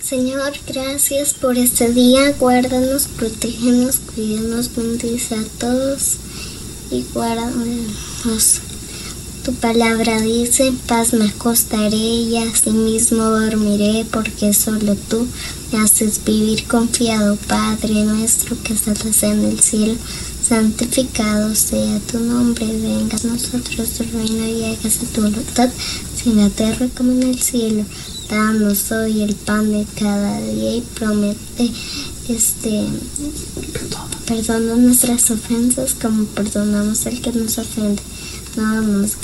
Señor, 0.02 0.54
gracias 0.66 1.34
por 1.34 1.58
este 1.58 1.90
día. 1.90 2.32
Guárdanos, 2.40 3.10
protégenos, 3.10 3.98
cuídanos, 4.16 4.74
bendice 4.74 5.36
a 5.36 5.44
todos 5.60 6.16
y 6.92 7.04
guárdanos 7.14 8.62
tu 9.46 9.54
palabra 9.54 10.20
dice, 10.22 10.74
paz 10.88 11.14
me 11.14 11.26
acostaré 11.26 11.96
y 11.96 12.38
asimismo 12.38 13.26
dormiré, 13.26 14.04
porque 14.12 14.52
solo 14.54 14.96
tú 14.96 15.28
me 15.72 15.80
haces 15.82 16.20
vivir 16.26 16.64
confiado, 16.64 17.36
Padre 17.48 18.06
nuestro 18.06 18.58
que 18.64 18.74
estás 18.74 19.22
en 19.22 19.46
el 19.46 19.60
cielo. 19.60 19.98
Santificado 20.41 21.54
sea 21.54 22.00
tu 22.12 22.20
nombre, 22.20 22.66
venga 22.66 23.18
a 23.18 23.28
nosotros 23.28 23.89
tu 23.89 24.04
reino 24.18 24.48
y 24.48 24.64
hágase 24.64 25.06
tu 25.14 25.22
voluntad, 25.22 25.70
en 26.26 26.38
la 26.38 26.50
tierra 26.50 26.88
como 26.98 27.12
en 27.12 27.24
el 27.24 27.39
cielo. 27.39 27.86
Danos 28.28 28.91
hoy 28.91 29.22
el 29.22 29.36
pan 29.36 29.72
de 29.72 29.86
cada 30.00 30.41
día 30.41 30.78
y 30.78 30.82
promete 30.82 31.72
este 32.28 32.88
perdona 34.26 34.76
nuestras 34.76 35.30
ofensas 35.30 35.93
como 35.93 36.24
perdonamos 36.26 37.06
al 37.06 37.22
que 37.22 37.32
nos 37.32 37.60
ofende 37.60 38.02
no 38.58 38.82
nos, 38.82 39.18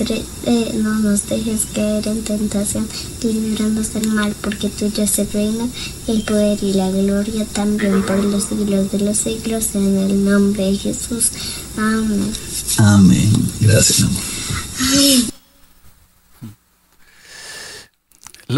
eh, 0.45 0.79
no 0.82 0.99
nos 0.99 1.27
dejes 1.27 1.65
caer 1.73 2.07
en 2.07 2.23
tentación, 2.23 2.88
líbranos 3.23 3.93
del 3.93 4.07
mal, 4.09 4.36
porque 4.41 4.69
tuyo 4.69 5.03
es 5.03 5.19
el 5.19 5.32
reino, 5.32 5.69
el 6.07 6.23
poder 6.23 6.57
y 6.61 6.73
la 6.73 6.89
gloria 6.91 7.45
también 7.45 8.03
por 8.03 8.23
los 8.23 8.45
siglos 8.45 8.91
de 8.91 8.99
los 8.99 9.17
siglos, 9.17 9.75
en 9.75 9.97
el 9.97 10.25
nombre 10.25 10.65
de 10.65 10.77
Jesús. 10.77 11.32
Amén. 11.77 12.32
Amén. 12.77 13.32
Gracias, 13.59 14.01
amor. 14.01 14.21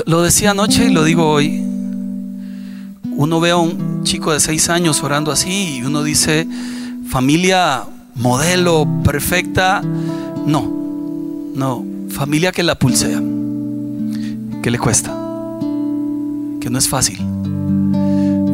Lo 0.07 0.23
decía 0.23 0.51
anoche 0.51 0.85
y 0.85 0.89
lo 0.89 1.03
digo 1.03 1.29
hoy. 1.29 1.63
Uno 3.15 3.39
ve 3.39 3.51
a 3.51 3.57
un 3.57 4.03
chico 4.03 4.33
de 4.33 4.39
seis 4.39 4.69
años 4.69 5.03
orando 5.03 5.31
así 5.31 5.75
y 5.77 5.83
uno 5.83 6.01
dice, 6.01 6.47
familia 7.09 7.85
modelo 8.15 8.87
perfecta, 9.03 9.81
no, 10.45 10.83
no, 11.55 11.85
familia 12.09 12.51
que 12.51 12.63
la 12.63 12.75
pulsea, 12.75 13.21
que 14.61 14.71
le 14.71 14.77
cuesta, 14.77 15.11
que 16.59 16.69
no 16.69 16.77
es 16.77 16.89
fácil. 16.89 17.17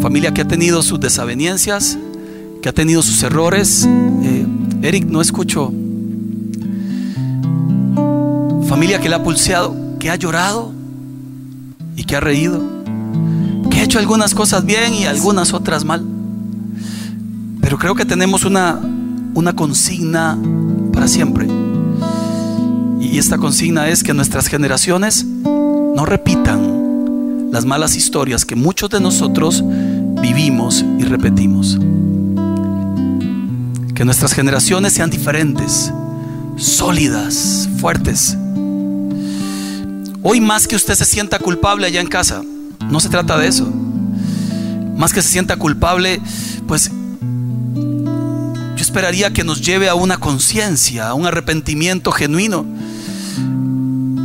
Familia 0.01 0.33
que 0.33 0.41
ha 0.41 0.47
tenido 0.47 0.81
sus 0.83 0.99
desavenencias, 0.99 1.97
que 2.61 2.69
ha 2.69 2.73
tenido 2.73 3.01
sus 3.01 3.21
errores. 3.23 3.87
Eh, 4.23 4.45
Eric, 4.81 5.05
no 5.05 5.19
escucho. 5.19 5.73
Familia 8.67 8.99
que 8.99 9.09
le 9.09 9.15
ha 9.15 9.23
pulseado, 9.23 9.75
que 9.99 10.09
ha 10.09 10.15
llorado 10.15 10.71
y 11.95 12.03
que 12.03 12.15
ha 12.15 12.19
reído, 12.19 12.61
que 13.69 13.79
ha 13.79 13.83
hecho 13.83 13.99
algunas 13.99 14.35
cosas 14.35 14.63
bien 14.63 14.93
y 14.93 15.05
algunas 15.05 15.53
otras 15.53 15.85
mal. 15.85 16.05
Pero 17.61 17.77
creo 17.77 17.95
que 17.95 18.05
tenemos 18.05 18.45
una, 18.45 18.79
una 19.33 19.55
consigna 19.55 20.37
para 20.93 21.07
siempre 21.07 21.47
y 23.11 23.17
esta 23.17 23.37
consigna 23.37 23.87
es 23.87 24.03
que 24.03 24.13
nuestras 24.13 24.47
generaciones 24.47 25.25
no 25.25 26.05
repitan 26.05 27.49
las 27.51 27.65
malas 27.65 27.95
historias 27.95 28.45
que 28.45 28.55
muchos 28.55 28.89
de 28.91 28.99
nosotros 28.99 29.63
vivimos 30.21 30.85
y 30.99 31.03
repetimos. 31.03 31.77
Que 33.95 34.05
nuestras 34.05 34.33
generaciones 34.33 34.93
sean 34.93 35.09
diferentes, 35.09 35.91
sólidas, 36.57 37.67
fuertes. 37.79 38.37
Hoy 40.21 40.39
más 40.39 40.67
que 40.67 40.75
usted 40.75 40.93
se 40.93 41.05
sienta 41.05 41.39
culpable 41.39 41.87
allá 41.87 42.01
en 42.01 42.07
casa, 42.07 42.43
no 42.89 42.99
se 42.99 43.09
trata 43.09 43.37
de 43.39 43.47
eso. 43.47 43.67
Más 44.95 45.13
que 45.13 45.21
se 45.21 45.29
sienta 45.29 45.55
culpable, 45.55 46.21
pues 46.67 46.91
yo 48.75 48.81
esperaría 48.81 49.33
que 49.33 49.43
nos 49.43 49.61
lleve 49.61 49.89
a 49.89 49.95
una 49.95 50.17
conciencia, 50.17 51.07
a 51.07 51.13
un 51.15 51.25
arrepentimiento 51.25 52.11
genuino. 52.11 52.78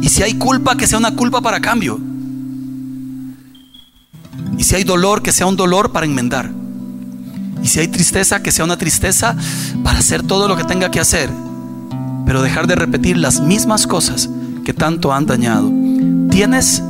Y 0.04 0.10
si 0.10 0.22
hay 0.22 0.34
culpa, 0.34 0.76
que 0.76 0.86
sea 0.86 0.98
una 0.98 1.16
culpa 1.16 1.40
para 1.40 1.60
cambio. 1.60 1.98
Y 4.58 4.62
si 4.62 4.74
hay 4.74 4.84
dolor, 4.84 5.22
que 5.22 5.32
sea 5.32 5.46
un 5.46 5.56
dolor 5.56 5.92
para 5.92 6.04
enmendar. 6.04 6.50
Y 7.62 7.68
si 7.68 7.80
hay 7.80 7.88
tristeza, 7.88 8.42
que 8.42 8.52
sea 8.52 8.66
una 8.66 8.76
tristeza 8.76 9.34
para 9.82 10.00
hacer 10.00 10.22
todo 10.22 10.46
lo 10.46 10.58
que 10.58 10.64
tenga 10.64 10.90
que 10.90 11.00
hacer. 11.00 11.30
Pero 12.26 12.42
dejar 12.42 12.66
de 12.66 12.74
repetir 12.74 13.16
las 13.16 13.40
mismas 13.40 13.86
cosas 13.86 14.28
que 14.62 14.74
tanto 14.74 15.10
han 15.10 15.24
dañado. 15.24 15.72
Tienes 16.30 16.82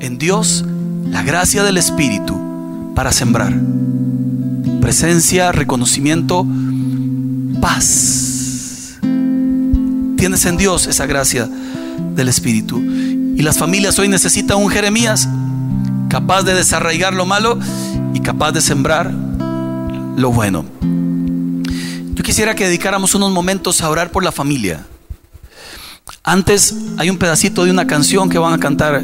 en 0.00 0.18
Dios 0.18 0.66
la 1.06 1.22
gracia 1.22 1.64
del 1.64 1.78
Espíritu 1.78 2.92
para 2.94 3.10
sembrar. 3.10 3.54
Presencia, 4.82 5.50
reconocimiento, 5.50 6.46
paz. 7.58 8.98
Tienes 9.00 10.44
en 10.44 10.58
Dios 10.58 10.86
esa 10.88 11.06
gracia 11.06 11.48
del 12.14 12.28
Espíritu. 12.28 12.78
Y 12.78 13.42
las 13.42 13.58
familias 13.58 13.98
hoy 13.98 14.08
necesitan 14.08 14.58
un 14.58 14.68
Jeremías 14.68 15.28
capaz 16.10 16.42
de 16.42 16.54
desarraigar 16.54 17.14
lo 17.14 17.24
malo 17.24 17.58
y 18.12 18.20
capaz 18.20 18.52
de 18.52 18.60
sembrar 18.60 19.10
lo 20.16 20.30
bueno. 20.30 20.64
Yo 22.14 22.22
quisiera 22.22 22.54
que 22.54 22.66
dedicáramos 22.66 23.14
unos 23.14 23.32
momentos 23.32 23.80
a 23.80 23.88
orar 23.88 24.10
por 24.10 24.24
la 24.24 24.32
familia. 24.32 24.84
Antes 26.22 26.74
hay 26.98 27.08
un 27.08 27.16
pedacito 27.16 27.64
de 27.64 27.70
una 27.70 27.86
canción 27.86 28.28
que 28.28 28.38
van 28.38 28.52
a 28.52 28.58
cantar 28.58 29.02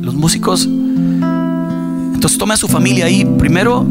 los 0.00 0.14
músicos. 0.14 0.66
Entonces 0.66 2.38
tome 2.38 2.54
a 2.54 2.56
su 2.56 2.68
familia 2.68 3.06
ahí. 3.06 3.24
Primero, 3.24 3.84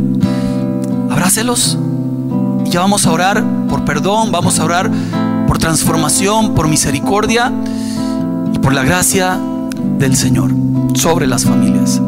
abrácelos. 1.09 1.77
Y 2.65 2.69
ya 2.69 2.79
vamos 2.79 3.05
a 3.05 3.11
orar 3.11 3.43
por 3.67 3.83
perdón, 3.83 4.31
vamos 4.31 4.59
a 4.59 4.63
orar 4.63 4.89
por 5.47 5.57
transformación, 5.57 6.55
por 6.55 6.69
misericordia 6.69 7.51
por 8.61 8.73
la 8.73 8.83
gracia 8.83 9.39
del 9.97 10.15
Señor 10.15 10.51
sobre 10.93 11.27
las 11.27 11.45
familias. 11.45 12.01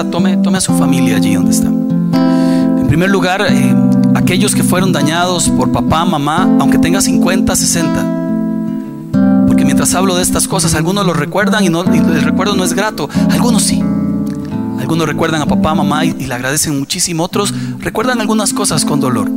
Tome, 0.00 0.38
tome 0.38 0.58
a 0.58 0.60
su 0.60 0.72
familia 0.72 1.16
allí 1.16 1.34
donde 1.34 1.50
está. 1.50 1.66
En 1.68 2.86
primer 2.88 3.10
lugar, 3.10 3.44
eh, 3.48 3.74
aquellos 4.14 4.54
que 4.54 4.62
fueron 4.62 4.92
dañados 4.92 5.50
por 5.50 5.70
papá, 5.70 6.04
mamá, 6.04 6.48
aunque 6.60 6.78
tenga 6.78 7.00
50, 7.00 7.54
60. 7.54 8.06
Porque 9.46 9.64
mientras 9.64 9.94
hablo 9.94 10.16
de 10.16 10.22
estas 10.22 10.48
cosas, 10.48 10.74
algunos 10.74 11.06
lo 11.06 11.12
recuerdan 11.12 11.64
y, 11.64 11.68
no, 11.68 11.82
el 11.82 12.22
recuerdo 12.22 12.56
no 12.56 12.64
es 12.64 12.72
grato. 12.72 13.08
Algunos 13.30 13.62
sí. 13.62 13.82
Algunos 14.78 15.06
recuerdan 15.06 15.42
a 15.42 15.46
papá, 15.46 15.74
mamá 15.74 16.06
y, 16.06 16.16
y 16.18 16.26
le 16.26 16.34
agradecen 16.34 16.78
muchísimo. 16.78 17.24
Otros 17.24 17.52
recuerdan 17.78 18.20
algunas 18.20 18.54
cosas 18.54 18.84
con 18.84 18.98
dolor. 18.98 19.30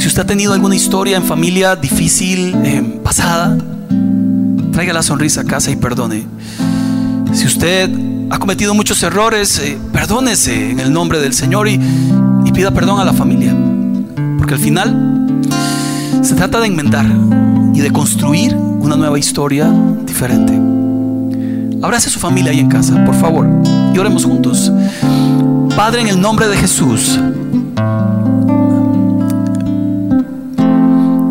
Si 0.00 0.08
usted 0.08 0.22
ha 0.22 0.26
tenido 0.26 0.52
alguna 0.52 0.74
historia 0.74 1.16
en 1.16 1.22
familia 1.22 1.76
difícil, 1.76 2.54
eh, 2.64 3.00
pasada, 3.04 3.56
traiga 4.72 4.92
la 4.92 5.02
sonrisa 5.02 5.42
a 5.42 5.44
casa 5.44 5.70
y 5.70 5.76
perdone. 5.76 6.26
Si 7.32 7.46
usted 7.46 7.90
ha 8.30 8.38
cometido 8.38 8.74
muchos 8.74 9.02
errores, 9.02 9.58
eh, 9.58 9.76
perdónese 9.92 10.70
en 10.70 10.78
el 10.78 10.92
nombre 10.92 11.18
del 11.18 11.34
Señor 11.34 11.68
y, 11.68 11.80
pida 12.54 12.72
perdón 12.72 13.00
a 13.00 13.04
la 13.04 13.12
familia. 13.12 13.54
Porque 14.36 14.54
al 14.54 14.60
final 14.60 15.40
se 16.22 16.34
trata 16.34 16.60
de 16.60 16.66
enmendar 16.66 17.06
y 17.72 17.80
de 17.80 17.90
construir 17.90 18.54
una 18.54 18.96
nueva 18.96 19.18
historia 19.18 19.72
diferente. 20.04 20.52
Abrace 21.82 22.08
a 22.08 22.12
su 22.12 22.18
familia 22.18 22.50
ahí 22.50 22.58
en 22.58 22.68
casa, 22.68 23.04
por 23.04 23.14
favor, 23.14 23.48
y 23.94 23.98
oremos 23.98 24.24
juntos. 24.24 24.72
Padre, 25.76 26.02
en 26.02 26.08
el 26.08 26.20
nombre 26.20 26.48
de 26.48 26.56
Jesús, 26.56 27.18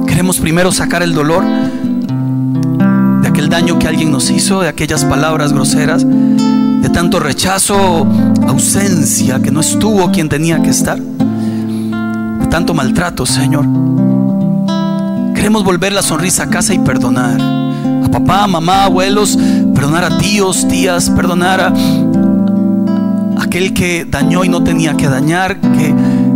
queremos 0.07 0.39
primero 0.39 0.71
sacar 0.71 1.03
el 1.03 1.13
dolor 1.13 1.43
de 3.21 3.27
aquel 3.27 3.49
daño 3.49 3.77
que 3.77 3.87
alguien 3.87 4.11
nos 4.11 4.29
hizo, 4.31 4.61
de 4.61 4.69
aquellas 4.69 5.05
palabras 5.05 5.53
groseras, 5.53 6.05
de 6.89 6.95
tanto 6.95 7.19
rechazo, 7.19 8.07
ausencia, 8.47 9.39
que 9.39 9.51
no 9.51 9.59
estuvo 9.59 10.09
quien 10.11 10.27
tenía 10.27 10.59
que 10.59 10.71
estar, 10.71 10.99
de 10.99 12.47
tanto 12.47 12.73
maltrato, 12.73 13.27
Señor. 13.27 13.65
Queremos 15.35 15.63
volver 15.63 15.93
la 15.93 16.01
sonrisa 16.01 16.43
a 16.43 16.49
casa 16.49 16.73
y 16.73 16.79
perdonar 16.79 17.39
a 17.39 18.09
papá, 18.09 18.47
mamá, 18.47 18.85
abuelos, 18.85 19.37
perdonar 19.75 20.03
a 20.03 20.17
tíos, 20.17 20.67
tías, 20.67 21.11
perdonar 21.11 21.61
a 21.61 21.73
aquel 23.39 23.73
que 23.75 24.05
dañó 24.09 24.43
y 24.43 24.49
no 24.49 24.63
tenía 24.63 24.97
que 24.97 25.07
dañar, 25.07 25.61
que, 25.61 25.93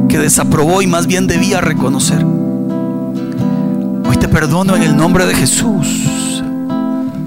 que 0.07 0.19
desaprobó 0.19 0.83
y 0.83 0.87
más 0.87 1.07
bien 1.07 1.25
debía 1.25 1.61
reconocer. 1.61 2.23
Hoy 2.23 4.17
te 4.19 4.27
perdono 4.27 4.75
en 4.75 4.83
el 4.83 4.95
nombre 4.95 5.25
de 5.25 5.33
Jesús, 5.33 6.43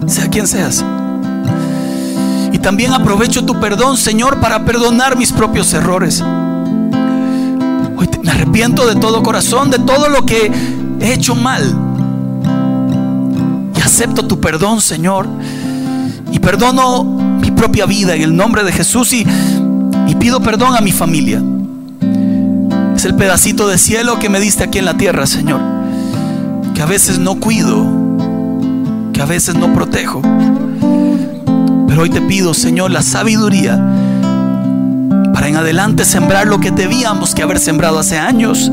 sea 0.07 0.29
quien 0.29 0.47
seas. 0.47 0.85
Y 2.57 2.59
también 2.59 2.95
aprovecho 2.95 3.45
tu 3.45 3.61
perdón, 3.61 3.99
Señor, 3.99 4.41
para 4.41 4.65
perdonar 4.65 5.19
mis 5.19 5.31
propios 5.31 5.75
errores. 5.75 6.25
Hoy 7.99 8.09
me 8.23 8.31
arrepiento 8.31 8.87
de 8.87 8.97
todo 8.97 9.23
corazón, 9.23 9.71
de 9.71 9.79
todo 9.79 10.09
lo 10.09 10.25
que 10.25 10.51
he 11.01 11.13
hecho 11.13 11.35
mal. 11.35 11.63
Y 13.77 13.81
acepto 13.83 14.27
tu 14.27 14.41
perdón, 14.41 14.81
Señor. 14.81 15.29
Y 16.33 16.39
perdono 16.39 17.05
mi 17.05 17.51
propia 17.51 17.85
vida 17.85 18.15
en 18.15 18.23
el 18.23 18.35
nombre 18.35 18.65
de 18.65 18.73
Jesús 18.73 19.13
y 19.13 19.27
pido 20.19 20.41
perdón 20.41 20.75
a 20.75 20.81
mi 20.81 20.93
familia. 20.93 21.43
Es 22.97 23.05
el 23.05 23.17
pedacito 23.17 23.69
de 23.69 23.77
cielo 23.77 24.19
que 24.19 24.31
me 24.31 24.41
diste 24.41 24.65
aquí 24.65 24.79
en 24.79 24.87
la 24.87 24.97
tierra, 24.97 25.27
Señor. 25.27 25.61
Que 26.75 26.81
a 26.81 26.87
veces 26.87 27.19
no 27.19 27.35
cuido, 27.35 27.85
que 29.13 29.21
a 29.21 29.27
veces 29.27 29.57
no 29.57 29.75
protejo. 29.75 30.23
Pero 31.97 32.05
hoy 32.05 32.11
te 32.11 32.21
pido, 32.21 32.53
Señor, 32.53 32.91
la 32.91 33.01
sabiduría 33.01 33.83
para 35.33 35.49
en 35.49 35.57
adelante 35.57 36.05
sembrar 36.05 36.47
lo 36.47 36.61
que 36.61 36.71
debíamos 36.71 37.35
que 37.35 37.43
haber 37.43 37.59
sembrado 37.59 37.99
hace 37.99 38.19
años, 38.19 38.71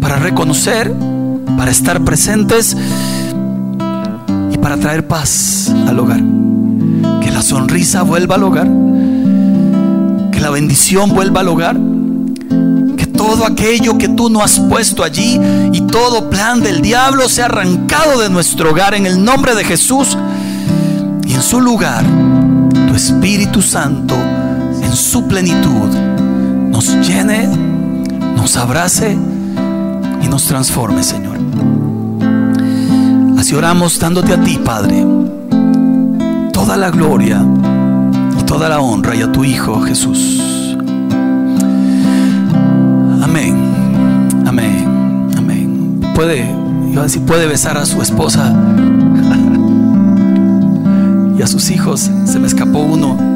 para 0.00 0.16
reconocer, 0.16 0.92
para 1.56 1.70
estar 1.70 2.02
presentes 2.02 2.76
y 4.52 4.58
para 4.58 4.76
traer 4.76 5.06
paz 5.06 5.72
al 5.86 6.00
hogar. 6.00 6.20
Que 7.20 7.30
la 7.30 7.42
sonrisa 7.42 8.02
vuelva 8.02 8.34
al 8.34 8.42
hogar, 8.42 8.68
que 10.32 10.40
la 10.40 10.50
bendición 10.50 11.14
vuelva 11.14 11.42
al 11.42 11.48
hogar, 11.48 11.76
que 12.96 13.06
todo 13.06 13.46
aquello 13.46 13.98
que 13.98 14.08
tú 14.08 14.30
no 14.30 14.42
has 14.42 14.58
puesto 14.58 15.04
allí 15.04 15.40
y 15.72 15.80
todo 15.82 16.28
plan 16.28 16.60
del 16.60 16.82
diablo 16.82 17.28
sea 17.28 17.44
arrancado 17.44 18.18
de 18.20 18.30
nuestro 18.30 18.70
hogar 18.72 18.94
en 18.94 19.06
el 19.06 19.24
nombre 19.24 19.54
de 19.54 19.62
Jesús 19.62 20.18
y 21.24 21.34
en 21.34 21.42
su 21.42 21.60
lugar 21.60 22.31
tu 22.92 22.96
Espíritu 22.96 23.62
Santo 23.62 24.14
en 24.82 24.94
su 24.94 25.26
plenitud 25.26 25.88
nos 26.70 26.94
llene, 27.08 27.48
nos 28.36 28.58
abrace 28.58 29.16
y 30.22 30.28
nos 30.28 30.44
transforme, 30.44 31.02
Señor. 31.02 31.38
Así 33.38 33.54
oramos 33.54 33.98
dándote 33.98 34.34
a 34.34 34.42
ti, 34.42 34.60
Padre, 34.62 35.06
toda 36.52 36.76
la 36.76 36.90
gloria 36.90 37.42
y 38.38 38.42
toda 38.42 38.68
la 38.68 38.80
honra 38.80 39.16
y 39.16 39.22
a 39.22 39.32
tu 39.32 39.42
Hijo 39.42 39.80
Jesús. 39.80 40.76
Amén, 43.22 43.56
amén, 44.46 45.30
amén. 45.38 46.00
Puede, 46.14 46.44
iba 46.92 47.04
decir, 47.04 47.22
puede 47.22 47.46
besar 47.46 47.78
a 47.78 47.86
su 47.86 48.02
esposa 48.02 48.54
y 51.36 51.42
a 51.42 51.46
sus 51.46 51.70
hijos. 51.70 52.10
Se 52.26 52.38
me 52.38 52.46
escapó 52.46 52.80
uno. 52.80 53.32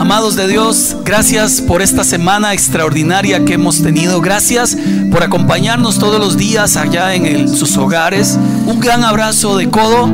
Amados 0.00 0.34
de 0.34 0.48
Dios, 0.48 0.96
gracias 1.04 1.60
por 1.60 1.82
esta 1.82 2.02
semana 2.02 2.52
extraordinaria 2.52 3.44
que 3.44 3.54
hemos 3.54 3.80
tenido. 3.82 4.20
Gracias 4.20 4.76
por 5.12 5.22
acompañarnos 5.22 5.98
todos 5.98 6.18
los 6.18 6.36
días 6.36 6.76
allá 6.76 7.14
en 7.14 7.48
sus 7.48 7.76
hogares. 7.76 8.38
Un 8.66 8.80
gran 8.80 9.04
abrazo 9.04 9.56
de 9.56 9.70
codo 9.70 10.10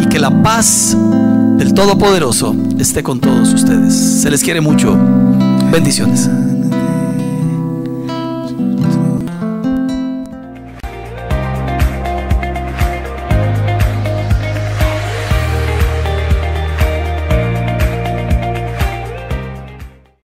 y 0.00 0.06
que 0.06 0.18
la 0.18 0.42
paz 0.42 0.96
del 1.58 1.74
Todopoderoso 1.74 2.56
esté 2.78 3.02
con 3.02 3.20
todos 3.20 3.52
ustedes. 3.52 3.94
Se 3.94 4.30
les 4.30 4.42
quiere 4.42 4.60
mucho. 4.60 4.96
Bendiciones. 5.70 6.28